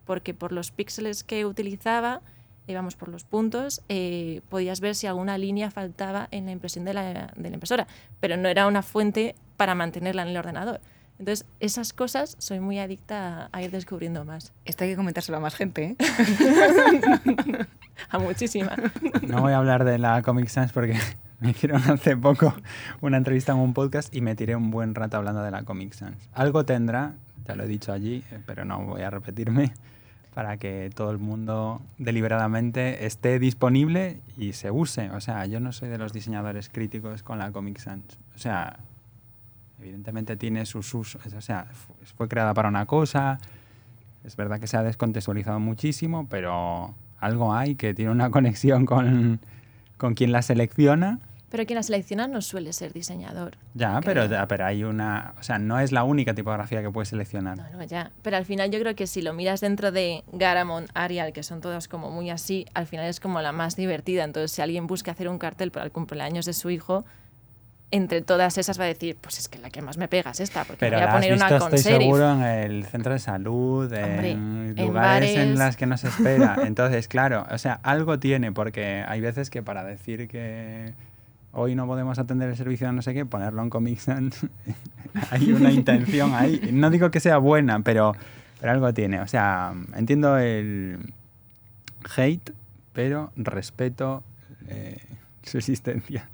porque 0.05 0.33
por 0.33 0.51
los 0.51 0.71
píxeles 0.71 1.23
que 1.23 1.45
utilizaba, 1.45 2.21
íbamos 2.67 2.95
por 2.95 3.09
los 3.09 3.23
puntos, 3.23 3.81
eh, 3.89 4.41
podías 4.49 4.79
ver 4.79 4.95
si 4.95 5.07
alguna 5.07 5.37
línea 5.37 5.71
faltaba 5.71 6.27
en 6.31 6.45
la 6.45 6.51
impresión 6.51 6.85
de 6.85 6.93
la, 6.93 7.31
de 7.35 7.49
la, 7.49 7.55
impresora, 7.55 7.87
pero 8.19 8.37
no 8.37 8.49
era 8.49 8.67
una 8.67 8.83
fuente 8.83 9.35
para 9.57 9.75
mantenerla 9.75 10.23
en 10.23 10.29
el 10.29 10.37
ordenador. 10.37 10.81
Entonces, 11.19 11.45
esas 11.59 11.91
cosas 11.91 12.35
soy 12.39 12.61
muy 12.61 12.79
adicta 12.79 13.49
a, 13.51 13.61
ir 13.61 13.71
descubriendo 13.71 14.23
más. 14.23 14.53
Esto 14.63 14.85
hay 14.85 14.91
que 14.91 14.95
comentárselo 14.95 15.37
a 15.37 15.41
más 15.41 15.53
gente, 15.53 15.95
¿eh? 15.97 15.97
A 18.09 18.17
muchísima. 18.17 18.75
No 19.27 19.41
voy 19.41 19.51
a 19.51 19.57
hablar 19.57 19.83
de 19.83 19.97
la 19.97 20.21
Comic 20.21 20.47
Sans 20.47 20.71
porque 20.71 20.97
me 21.41 21.51
hicieron 21.51 21.81
hace 21.83 22.15
poco 22.15 22.53
una 23.01 23.17
entrevista 23.17 23.51
en 23.51 23.59
un 23.59 23.73
podcast 23.73 24.15
y 24.15 24.21
me 24.21 24.35
tiré 24.35 24.55
un 24.55 24.71
buen 24.71 24.95
rato 24.95 25.17
hablando 25.17 25.43
de 25.43 25.51
la 25.51 25.63
Comic 25.63 25.91
Sans. 25.93 26.15
Algo 26.33 26.63
tendrá, 26.63 27.15
ya 27.45 27.55
lo 27.55 27.63
he 27.63 27.67
dicho 27.67 27.91
allí, 27.91 28.23
pero 28.45 28.63
no 28.63 28.79
voy 28.85 29.01
a 29.01 29.09
repetirme, 29.09 29.73
para 30.33 30.55
que 30.55 30.89
todo 30.95 31.11
el 31.11 31.17
mundo 31.17 31.81
deliberadamente 31.97 33.05
esté 33.05 33.39
disponible 33.39 34.21
y 34.37 34.53
se 34.53 34.71
use. 34.71 35.09
O 35.11 35.19
sea, 35.19 35.45
yo 35.45 35.59
no 35.59 35.73
soy 35.73 35.89
de 35.89 35.97
los 35.97 36.13
diseñadores 36.13 36.69
críticos 36.69 37.23
con 37.23 37.39
la 37.39 37.51
Comic 37.51 37.79
Sans. 37.79 38.17
O 38.33 38.37
sea, 38.37 38.79
evidentemente 39.79 40.35
tiene 40.37 40.65
sus 40.65 40.93
usos. 40.93 41.25
O 41.33 41.41
sea, 41.41 41.65
fu- 41.71 41.93
fue 42.15 42.27
creada 42.27 42.53
para 42.53 42.69
una 42.69 42.85
cosa. 42.85 43.39
Es 44.23 44.35
verdad 44.35 44.59
que 44.59 44.67
se 44.67 44.77
ha 44.77 44.83
descontextualizado 44.83 45.59
muchísimo, 45.59 46.27
pero 46.29 46.93
algo 47.19 47.53
hay 47.53 47.75
que 47.75 47.93
tiene 47.93 48.11
una 48.11 48.29
conexión 48.31 48.85
con, 48.85 49.39
con 49.97 50.13
quien 50.13 50.31
la 50.31 50.41
selecciona. 50.41 51.19
Pero 51.49 51.65
quien 51.65 51.77
la 51.77 51.83
selecciona 51.83 52.27
no 52.27 52.41
suele 52.43 52.73
ser 52.73 52.93
diseñador. 52.93 53.57
Ya, 53.73 54.01
pero, 54.05 54.21
Creo. 54.25 54.39
ya, 54.39 54.47
pero 54.47 54.65
hay 54.67 54.83
una... 54.83 55.33
O 55.39 55.41
sea, 55.41 55.57
no 55.57 55.79
es 55.79 55.91
la 55.91 56.03
única 56.03 56.35
tipografía 56.35 56.83
que 56.83 56.91
puedes 56.91 57.09
seleccionar. 57.09 57.57
No, 57.57 57.63
no, 57.71 57.83
ya. 57.85 58.11
Pero 58.21 58.37
al 58.37 58.45
final 58.45 58.69
yo 58.69 58.79
creo 58.79 58.93
que 58.95 59.07
si 59.07 59.23
lo 59.23 59.33
miras 59.33 59.59
dentro 59.59 59.91
de 59.91 60.23
Garamond, 60.31 60.89
Arial, 60.93 61.33
que 61.33 61.41
son 61.41 61.59
todas 61.59 61.87
como 61.87 62.11
muy 62.11 62.29
así, 62.29 62.67
al 62.75 62.85
final 62.85 63.07
es 63.07 63.19
como 63.19 63.41
la 63.41 63.51
más 63.51 63.75
divertida. 63.75 64.25
Entonces, 64.25 64.51
si 64.51 64.61
alguien 64.61 64.85
busca 64.85 65.09
hacer 65.11 65.27
un 65.27 65.39
cartel 65.39 65.71
para 65.71 65.85
el 65.85 65.91
cumpleaños 65.91 66.45
de 66.45 66.53
su 66.53 66.69
hijo, 66.69 67.03
entre 67.91 68.21
todas 68.21 68.57
esas 68.57 68.79
va 68.79 68.83
a 68.83 68.87
decir, 68.87 69.17
pues 69.19 69.39
es 69.39 69.47
que 69.47 69.57
la 69.57 69.69
que 69.69 69.81
más 69.81 69.97
me 69.97 70.07
pega 70.07 70.31
es 70.31 70.39
esta, 70.39 70.63
porque 70.63 70.79
Pero 70.79 70.97
voy 70.97 71.07
a 71.07 71.11
poner 71.11 71.31
visto, 71.31 71.45
una 71.47 71.59
con 71.59 71.73
estoy 71.73 71.91
serif. 71.91 72.05
seguro, 72.05 72.31
en 72.33 72.41
el 72.43 72.85
centro 72.85 73.13
de 73.13 73.19
salud, 73.19 73.85
Hombre, 73.85 74.31
en 74.31 74.75
en 74.77 74.85
lugares 74.87 75.31
en 75.31 75.37
bares. 75.37 75.57
las 75.57 75.77
que 75.77 75.85
no 75.87 75.97
se 75.97 76.07
espera. 76.09 76.57
Entonces, 76.65 77.07
claro, 77.07 77.47
o 77.49 77.57
sea, 77.57 77.79
algo 77.83 78.19
tiene, 78.19 78.51
porque 78.51 79.03
hay 79.07 79.21
veces 79.21 79.49
que 79.49 79.63
para 79.63 79.83
decir 79.83 80.27
que 80.27 80.93
hoy 81.51 81.73
no 81.73 81.87
podemos 81.87 82.19
atender 82.19 82.49
el 82.49 82.55
servicio 82.57 82.85
de 82.85 82.93
no 82.93 83.01
sé 83.01 83.13
qué, 83.15 83.25
ponerlo 83.25 83.63
en 83.63 83.71
Comic 83.71 83.97
Sans, 83.97 84.45
hay 85.31 85.51
una 85.51 85.71
intención 85.71 86.35
ahí. 86.35 86.69
No 86.71 86.91
digo 86.91 87.09
que 87.09 87.19
sea 87.19 87.39
buena, 87.39 87.79
pero, 87.79 88.13
pero 88.59 88.71
algo 88.71 88.93
tiene. 88.93 89.19
O 89.21 89.27
sea, 89.27 89.73
entiendo 89.95 90.37
el 90.37 90.99
hate, 92.15 92.51
pero 92.93 93.31
respeto 93.35 94.23
eh, 94.67 94.99
su 95.41 95.57
existencia. 95.57 96.29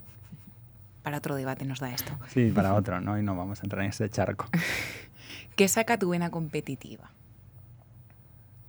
Para 1.05 1.19
otro 1.19 1.35
debate 1.35 1.65
nos 1.65 1.79
da 1.79 1.93
esto. 1.93 2.11
Sí, 2.33 2.49
para 2.49 2.73
otro, 2.73 2.99
¿no? 2.99 3.19
Y 3.19 3.21
no 3.21 3.35
vamos 3.35 3.59
a 3.59 3.63
entrar 3.63 3.83
en 3.83 3.91
ese 3.91 4.09
charco. 4.09 4.47
¿Qué 5.55 5.67
saca 5.67 5.99
tu 5.99 6.09
vena 6.09 6.31
competitiva? 6.31 7.11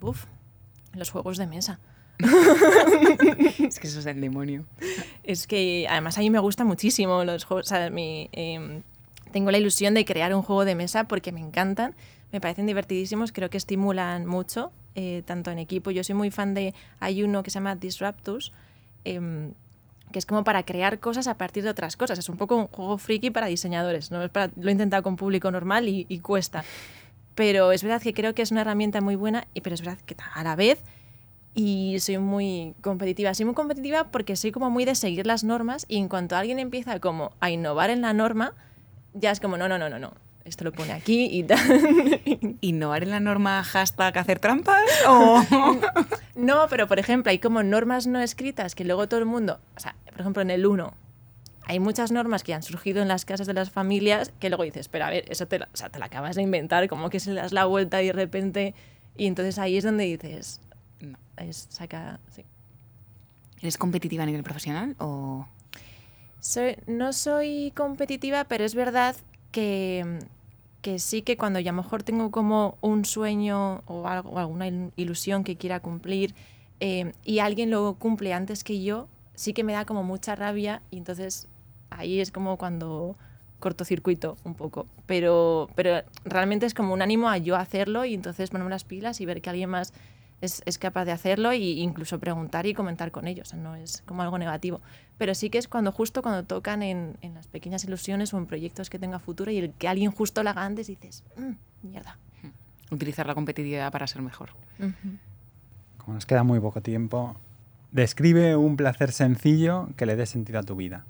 Uf, 0.02 0.26
los 0.92 1.08
juegos 1.08 1.38
de 1.38 1.46
mesa. 1.46 1.80
Es 3.58 3.80
que 3.80 3.86
eso 3.86 4.00
es 4.00 4.06
el 4.06 4.20
demonio. 4.20 4.66
Es 5.22 5.46
que 5.46 5.86
además 5.88 6.18
a 6.18 6.20
mí 6.20 6.28
me 6.28 6.38
gustan 6.38 6.66
muchísimo 6.66 7.24
los 7.24 7.44
juegos. 7.44 7.68
O 7.68 7.68
sea, 7.70 7.88
mi, 7.88 8.28
em, 8.32 8.82
tengo 9.32 9.50
la 9.50 9.56
ilusión 9.56 9.94
de 9.94 10.04
crear 10.04 10.34
un 10.34 10.42
juego 10.42 10.66
de 10.66 10.74
mesa 10.74 11.04
porque 11.04 11.32
me 11.32 11.40
encantan, 11.40 11.94
me 12.32 12.42
parecen 12.42 12.66
divertidísimos, 12.66 13.32
creo 13.32 13.48
que 13.48 13.56
estimulan 13.56 14.26
mucho, 14.26 14.72
eh, 14.94 15.22
tanto 15.24 15.50
en 15.50 15.58
equipo. 15.58 15.90
Yo 15.90 16.04
soy 16.04 16.14
muy 16.14 16.30
fan 16.30 16.52
de. 16.52 16.74
Hay 17.00 17.22
uno 17.22 17.42
que 17.42 17.50
se 17.50 17.54
llama 17.54 17.76
Disruptus, 17.76 18.52
em, 19.04 19.54
que 20.12 20.18
es 20.18 20.26
como 20.26 20.44
para 20.44 20.62
crear 20.64 20.98
cosas 21.00 21.26
a 21.28 21.34
partir 21.36 21.64
de 21.64 21.70
otras 21.70 21.96
cosas. 21.96 22.18
Es 22.18 22.28
un 22.28 22.36
poco 22.36 22.56
un 22.56 22.66
juego 22.68 22.98
friki 22.98 23.30
para 23.30 23.46
diseñadores. 23.46 24.10
¿no? 24.10 24.22
Es 24.22 24.30
para- 24.30 24.52
lo 24.56 24.68
he 24.68 24.72
intentado 24.72 25.02
con 25.02 25.16
público 25.16 25.50
normal 25.50 25.88
y, 25.88 26.18
cuesta. 26.20 26.64
Pero 27.34 27.72
es 27.72 27.82
verdad 27.82 28.00
que 28.00 28.14
creo 28.14 28.34
que 28.34 28.42
es 28.42 28.50
una 28.50 28.62
herramienta 28.62 29.00
muy 29.00 29.14
buena, 29.14 29.46
y 29.52 29.60
pero 29.60 29.74
es 29.74 29.82
verdad 29.82 29.98
que 30.06 30.16
a 30.34 30.42
la 30.42 30.56
vez 30.56 30.82
y 31.54 31.96
soy 32.00 32.18
muy 32.18 32.74
competitiva. 32.82 33.34
Soy 33.34 33.46
muy 33.46 33.54
competitiva 33.54 34.04
porque 34.04 34.36
soy 34.36 34.52
como 34.52 34.70
muy 34.70 34.84
de 34.84 34.94
seguir 34.94 35.26
las 35.26 35.44
normas 35.44 35.86
y 35.88 35.96
en 35.98 36.08
cuanto 36.08 36.36
alguien 36.36 36.58
empieza 36.58 36.98
como 37.00 37.32
a 37.40 37.50
innovar 37.50 37.90
en 37.90 38.02
la 38.02 38.12
norma, 38.12 38.54
ya 39.14 39.30
es 39.30 39.40
como, 39.40 39.56
no, 39.56 39.68
no, 39.68 39.78
no, 39.78 39.88
no. 39.98 40.12
Esto 40.46 40.64
lo 40.64 40.72
pone 40.72 40.92
aquí 40.92 41.28
y 41.30 41.42
tal. 41.42 41.58
¿Innovar 42.60 43.02
en 43.02 43.10
la 43.10 43.20
norma 43.20 43.62
hashtag 43.64 44.16
hacer 44.16 44.38
trampas? 44.38 44.80
¿O 45.08 45.42
no, 46.36 46.66
pero 46.70 46.86
por 46.86 46.98
ejemplo, 46.98 47.30
hay 47.30 47.38
como 47.40 47.62
normas 47.62 48.06
no 48.06 48.20
escritas 48.20 48.74
que 48.74 48.84
luego 48.84 49.08
todo 49.08 49.18
el 49.20 49.26
mundo, 49.26 49.58
o 49.76 49.80
sea, 49.80 49.96
por 50.12 50.20
ejemplo, 50.20 50.42
en 50.42 50.50
el 50.50 50.64
1, 50.64 50.94
hay 51.64 51.80
muchas 51.80 52.12
normas 52.12 52.44
que 52.44 52.54
han 52.54 52.62
surgido 52.62 53.02
en 53.02 53.08
las 53.08 53.24
casas 53.24 53.48
de 53.48 53.54
las 53.54 53.70
familias 53.70 54.32
que 54.38 54.48
luego 54.48 54.62
dices, 54.62 54.86
pero 54.88 55.04
a 55.06 55.10
ver, 55.10 55.24
eso 55.28 55.46
te 55.48 55.58
la, 55.58 55.68
o 55.72 55.76
sea, 55.76 55.88
te 55.88 55.98
la 55.98 56.06
acabas 56.06 56.36
de 56.36 56.42
inventar, 56.42 56.88
como 56.88 57.10
que 57.10 57.18
se 57.18 57.32
le 57.32 57.40
das 57.40 57.52
la 57.52 57.64
vuelta 57.64 58.00
y 58.02 58.06
de 58.06 58.12
repente. 58.12 58.74
Y 59.16 59.26
entonces 59.26 59.58
ahí 59.58 59.76
es 59.76 59.82
donde 59.82 60.04
dices, 60.04 60.60
no? 61.00 61.18
es, 61.38 61.66
saca. 61.70 62.20
Sí. 62.30 62.44
¿Eres 63.60 63.78
competitiva 63.78 64.22
a 64.22 64.26
nivel 64.26 64.44
profesional 64.44 64.94
o...? 65.00 65.48
Soy- 66.38 66.76
no 66.86 67.12
soy 67.12 67.72
competitiva, 67.74 68.44
pero 68.44 68.64
es 68.64 68.76
verdad 68.76 69.16
que, 69.50 70.20
que 70.86 71.00
sí 71.00 71.22
que 71.22 71.36
cuando 71.36 71.58
ya 71.58 71.72
mejor 71.72 72.04
tengo 72.04 72.30
como 72.30 72.78
un 72.80 73.04
sueño 73.04 73.82
o, 73.86 74.06
algo, 74.06 74.38
alguna 74.38 74.68
il- 74.68 74.92
ilusión 74.94 75.42
que 75.42 75.56
quiera 75.56 75.80
cumplir 75.80 76.32
eh, 76.78 77.12
y 77.24 77.40
alguien 77.40 77.72
lo 77.72 77.94
cumple 77.94 78.32
antes 78.32 78.62
que 78.62 78.80
yo, 78.80 79.08
sí 79.34 79.52
que 79.52 79.64
me 79.64 79.72
da 79.72 79.84
como 79.84 80.04
mucha 80.04 80.36
rabia 80.36 80.82
y 80.92 80.98
entonces 80.98 81.48
ahí 81.90 82.20
es 82.20 82.30
como 82.30 82.56
cuando 82.56 83.16
cortocircuito 83.58 84.36
un 84.44 84.54
poco. 84.54 84.86
Pero, 85.06 85.68
pero 85.74 86.04
realmente 86.24 86.66
es 86.66 86.72
como 86.74 86.94
un 86.94 87.02
ánimo 87.02 87.28
a 87.28 87.36
yo 87.38 87.56
hacerlo 87.56 88.04
y 88.04 88.14
entonces 88.14 88.50
ponerme 88.50 88.70
las 88.70 88.84
pilas 88.84 89.20
y 89.20 89.26
ver 89.26 89.42
que 89.42 89.50
alguien 89.50 89.70
más 89.70 89.92
es, 90.46 90.62
es 90.64 90.78
capaz 90.78 91.04
de 91.04 91.12
hacerlo 91.12 91.50
e 91.50 91.58
incluso 91.58 92.18
preguntar 92.18 92.64
y 92.66 92.72
comentar 92.72 93.10
con 93.10 93.26
ellos. 93.28 93.48
O 93.48 93.50
sea, 93.50 93.58
no 93.58 93.74
es 93.76 94.02
como 94.06 94.22
algo 94.22 94.38
negativo. 94.38 94.80
Pero 95.18 95.34
sí 95.34 95.50
que 95.50 95.58
es 95.58 95.68
cuando 95.68 95.92
justo 95.92 96.22
cuando 96.22 96.44
tocan 96.44 96.82
en, 96.82 97.18
en 97.20 97.34
las 97.34 97.46
pequeñas 97.46 97.84
ilusiones 97.84 98.32
o 98.32 98.38
en 98.38 98.46
proyectos 98.46 98.88
que 98.88 98.98
tenga 98.98 99.18
futuro 99.18 99.50
y 99.50 99.58
el 99.58 99.72
que 99.72 99.88
alguien 99.88 100.10
justo 100.10 100.42
lo 100.42 100.48
haga 100.50 100.64
antes 100.64 100.86
dices, 100.86 101.22
"Mm, 101.36 101.88
mierda. 101.88 102.16
Utilizar 102.90 103.26
la 103.26 103.34
competitividad 103.34 103.90
para 103.92 104.06
ser 104.06 104.22
mejor. 104.22 104.50
Como 105.98 106.14
nos 106.14 106.24
queda 106.24 106.42
muy 106.44 106.60
poco 106.60 106.80
tiempo, 106.80 107.36
describe 107.90 108.54
un 108.56 108.76
placer 108.76 109.10
sencillo 109.12 109.88
que 109.96 110.06
le 110.06 110.14
dé 110.16 110.24
sentido 110.26 110.60
a 110.60 110.62
tu 110.62 110.76
vida. 110.76 111.04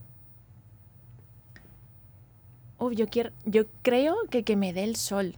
Uf, 2.79 2.93
yo, 2.95 3.07
quiero, 3.09 3.31
yo 3.45 3.65
creo 3.83 4.17
que 4.31 4.43
que 4.43 4.57
me 4.57 4.73
dé 4.73 4.85
el 4.85 4.97
sol, 4.97 5.35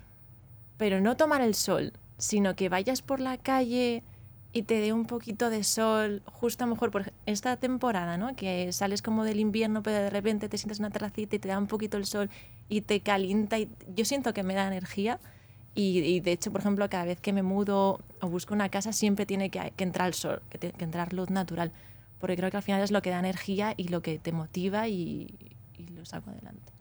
pero 0.77 1.01
no 1.01 1.17
tomar 1.17 1.41
el 1.41 1.55
sol, 1.55 1.93
sino 2.19 2.55
que 2.57 2.69
vayas 2.69 3.01
por 3.03 3.21
la 3.21 3.39
calle 3.39 4.03
y 4.53 4.63
te 4.63 4.81
dé 4.81 4.93
un 4.93 5.07
poquito 5.07 5.51
de 5.51 5.63
sol, 5.63 6.23
justo 6.27 6.65
a 6.65 6.67
lo 6.67 6.75
mejor 6.75 6.91
por 6.91 7.13
esta 7.27 7.57
temporada, 7.57 8.17
¿no? 8.17 8.35
Que 8.35 8.73
sales 8.73 9.03
como 9.03 9.25
del 9.25 9.41
invierno, 9.41 9.83
pero 9.83 9.99
de 9.99 10.11
repente 10.11 10.49
te 10.49 10.59
sientes 10.59 10.79
en 10.79 10.87
una 10.87 10.91
terracita 10.93 11.37
y 11.37 11.39
te 11.39 11.49
da 11.49 11.59
un 11.59 11.67
poquito 11.67 11.97
el 11.97 12.07
sol 12.07 12.31
y 12.69 12.81
te 12.81 13.01
calienta. 13.01 13.59
Y 13.59 13.69
yo 13.95 14.05
siento 14.05 14.33
que 14.35 14.43
me 14.43 14.55
da 14.55 14.67
energía 14.67 15.21
y, 15.75 16.19
de 16.21 16.33
hecho, 16.33 16.51
por 16.51 16.61
ejemplo, 16.63 16.89
cada 16.91 17.05
vez 17.05 17.21
que 17.21 17.33
me 17.33 17.43
mudo 17.43 18.01
o 18.21 18.29
busco 18.29 18.53
una 18.55 18.69
casa 18.69 18.93
siempre 18.93 19.27
tiene 19.27 19.49
que, 19.51 19.73
que 19.77 19.85
entrar 19.85 20.09
el 20.09 20.15
sol, 20.15 20.43
que, 20.51 20.59
te- 20.59 20.73
que 20.73 20.85
entrar 20.85 21.13
luz 21.13 21.31
natural, 21.31 21.71
porque 22.19 22.35
creo 22.37 22.51
que 22.51 22.57
al 22.57 22.63
final 22.65 22.83
es 22.83 22.91
lo 22.91 23.01
que 23.01 23.11
da 23.11 23.21
energía 23.21 23.75
y 23.77 23.89
lo 23.89 24.03
que 24.03 24.19
te 24.19 24.33
motiva 24.33 24.89
y, 24.89 25.29
y 25.79 25.87
lo 25.89 26.05
saco 26.05 26.31
adelante. 26.31 26.73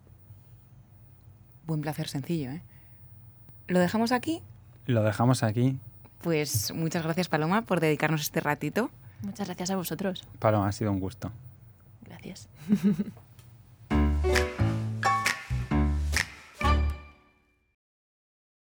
Buen 1.68 1.82
placer 1.82 2.08
sencillo, 2.08 2.50
¿eh? 2.52 2.62
¿Lo 3.68 3.80
dejamos 3.80 4.12
aquí? 4.14 4.42
Lo 4.88 5.04
dejamos 5.04 5.44
aquí. 5.44 5.78
Pues 6.22 6.74
muchas 6.74 7.04
gracias, 7.04 7.30
Paloma, 7.30 7.62
por 7.62 7.80
dedicarnos 7.80 8.22
este 8.22 8.40
ratito. 8.40 8.90
Muchas 9.22 9.48
gracias 9.48 9.70
a 9.70 9.76
vosotros. 9.76 10.24
Pablo, 10.40 10.64
ha 10.64 10.72
sido 10.72 10.92
un 10.92 11.00
gusto. 11.00 11.32
Gracias. 12.06 12.48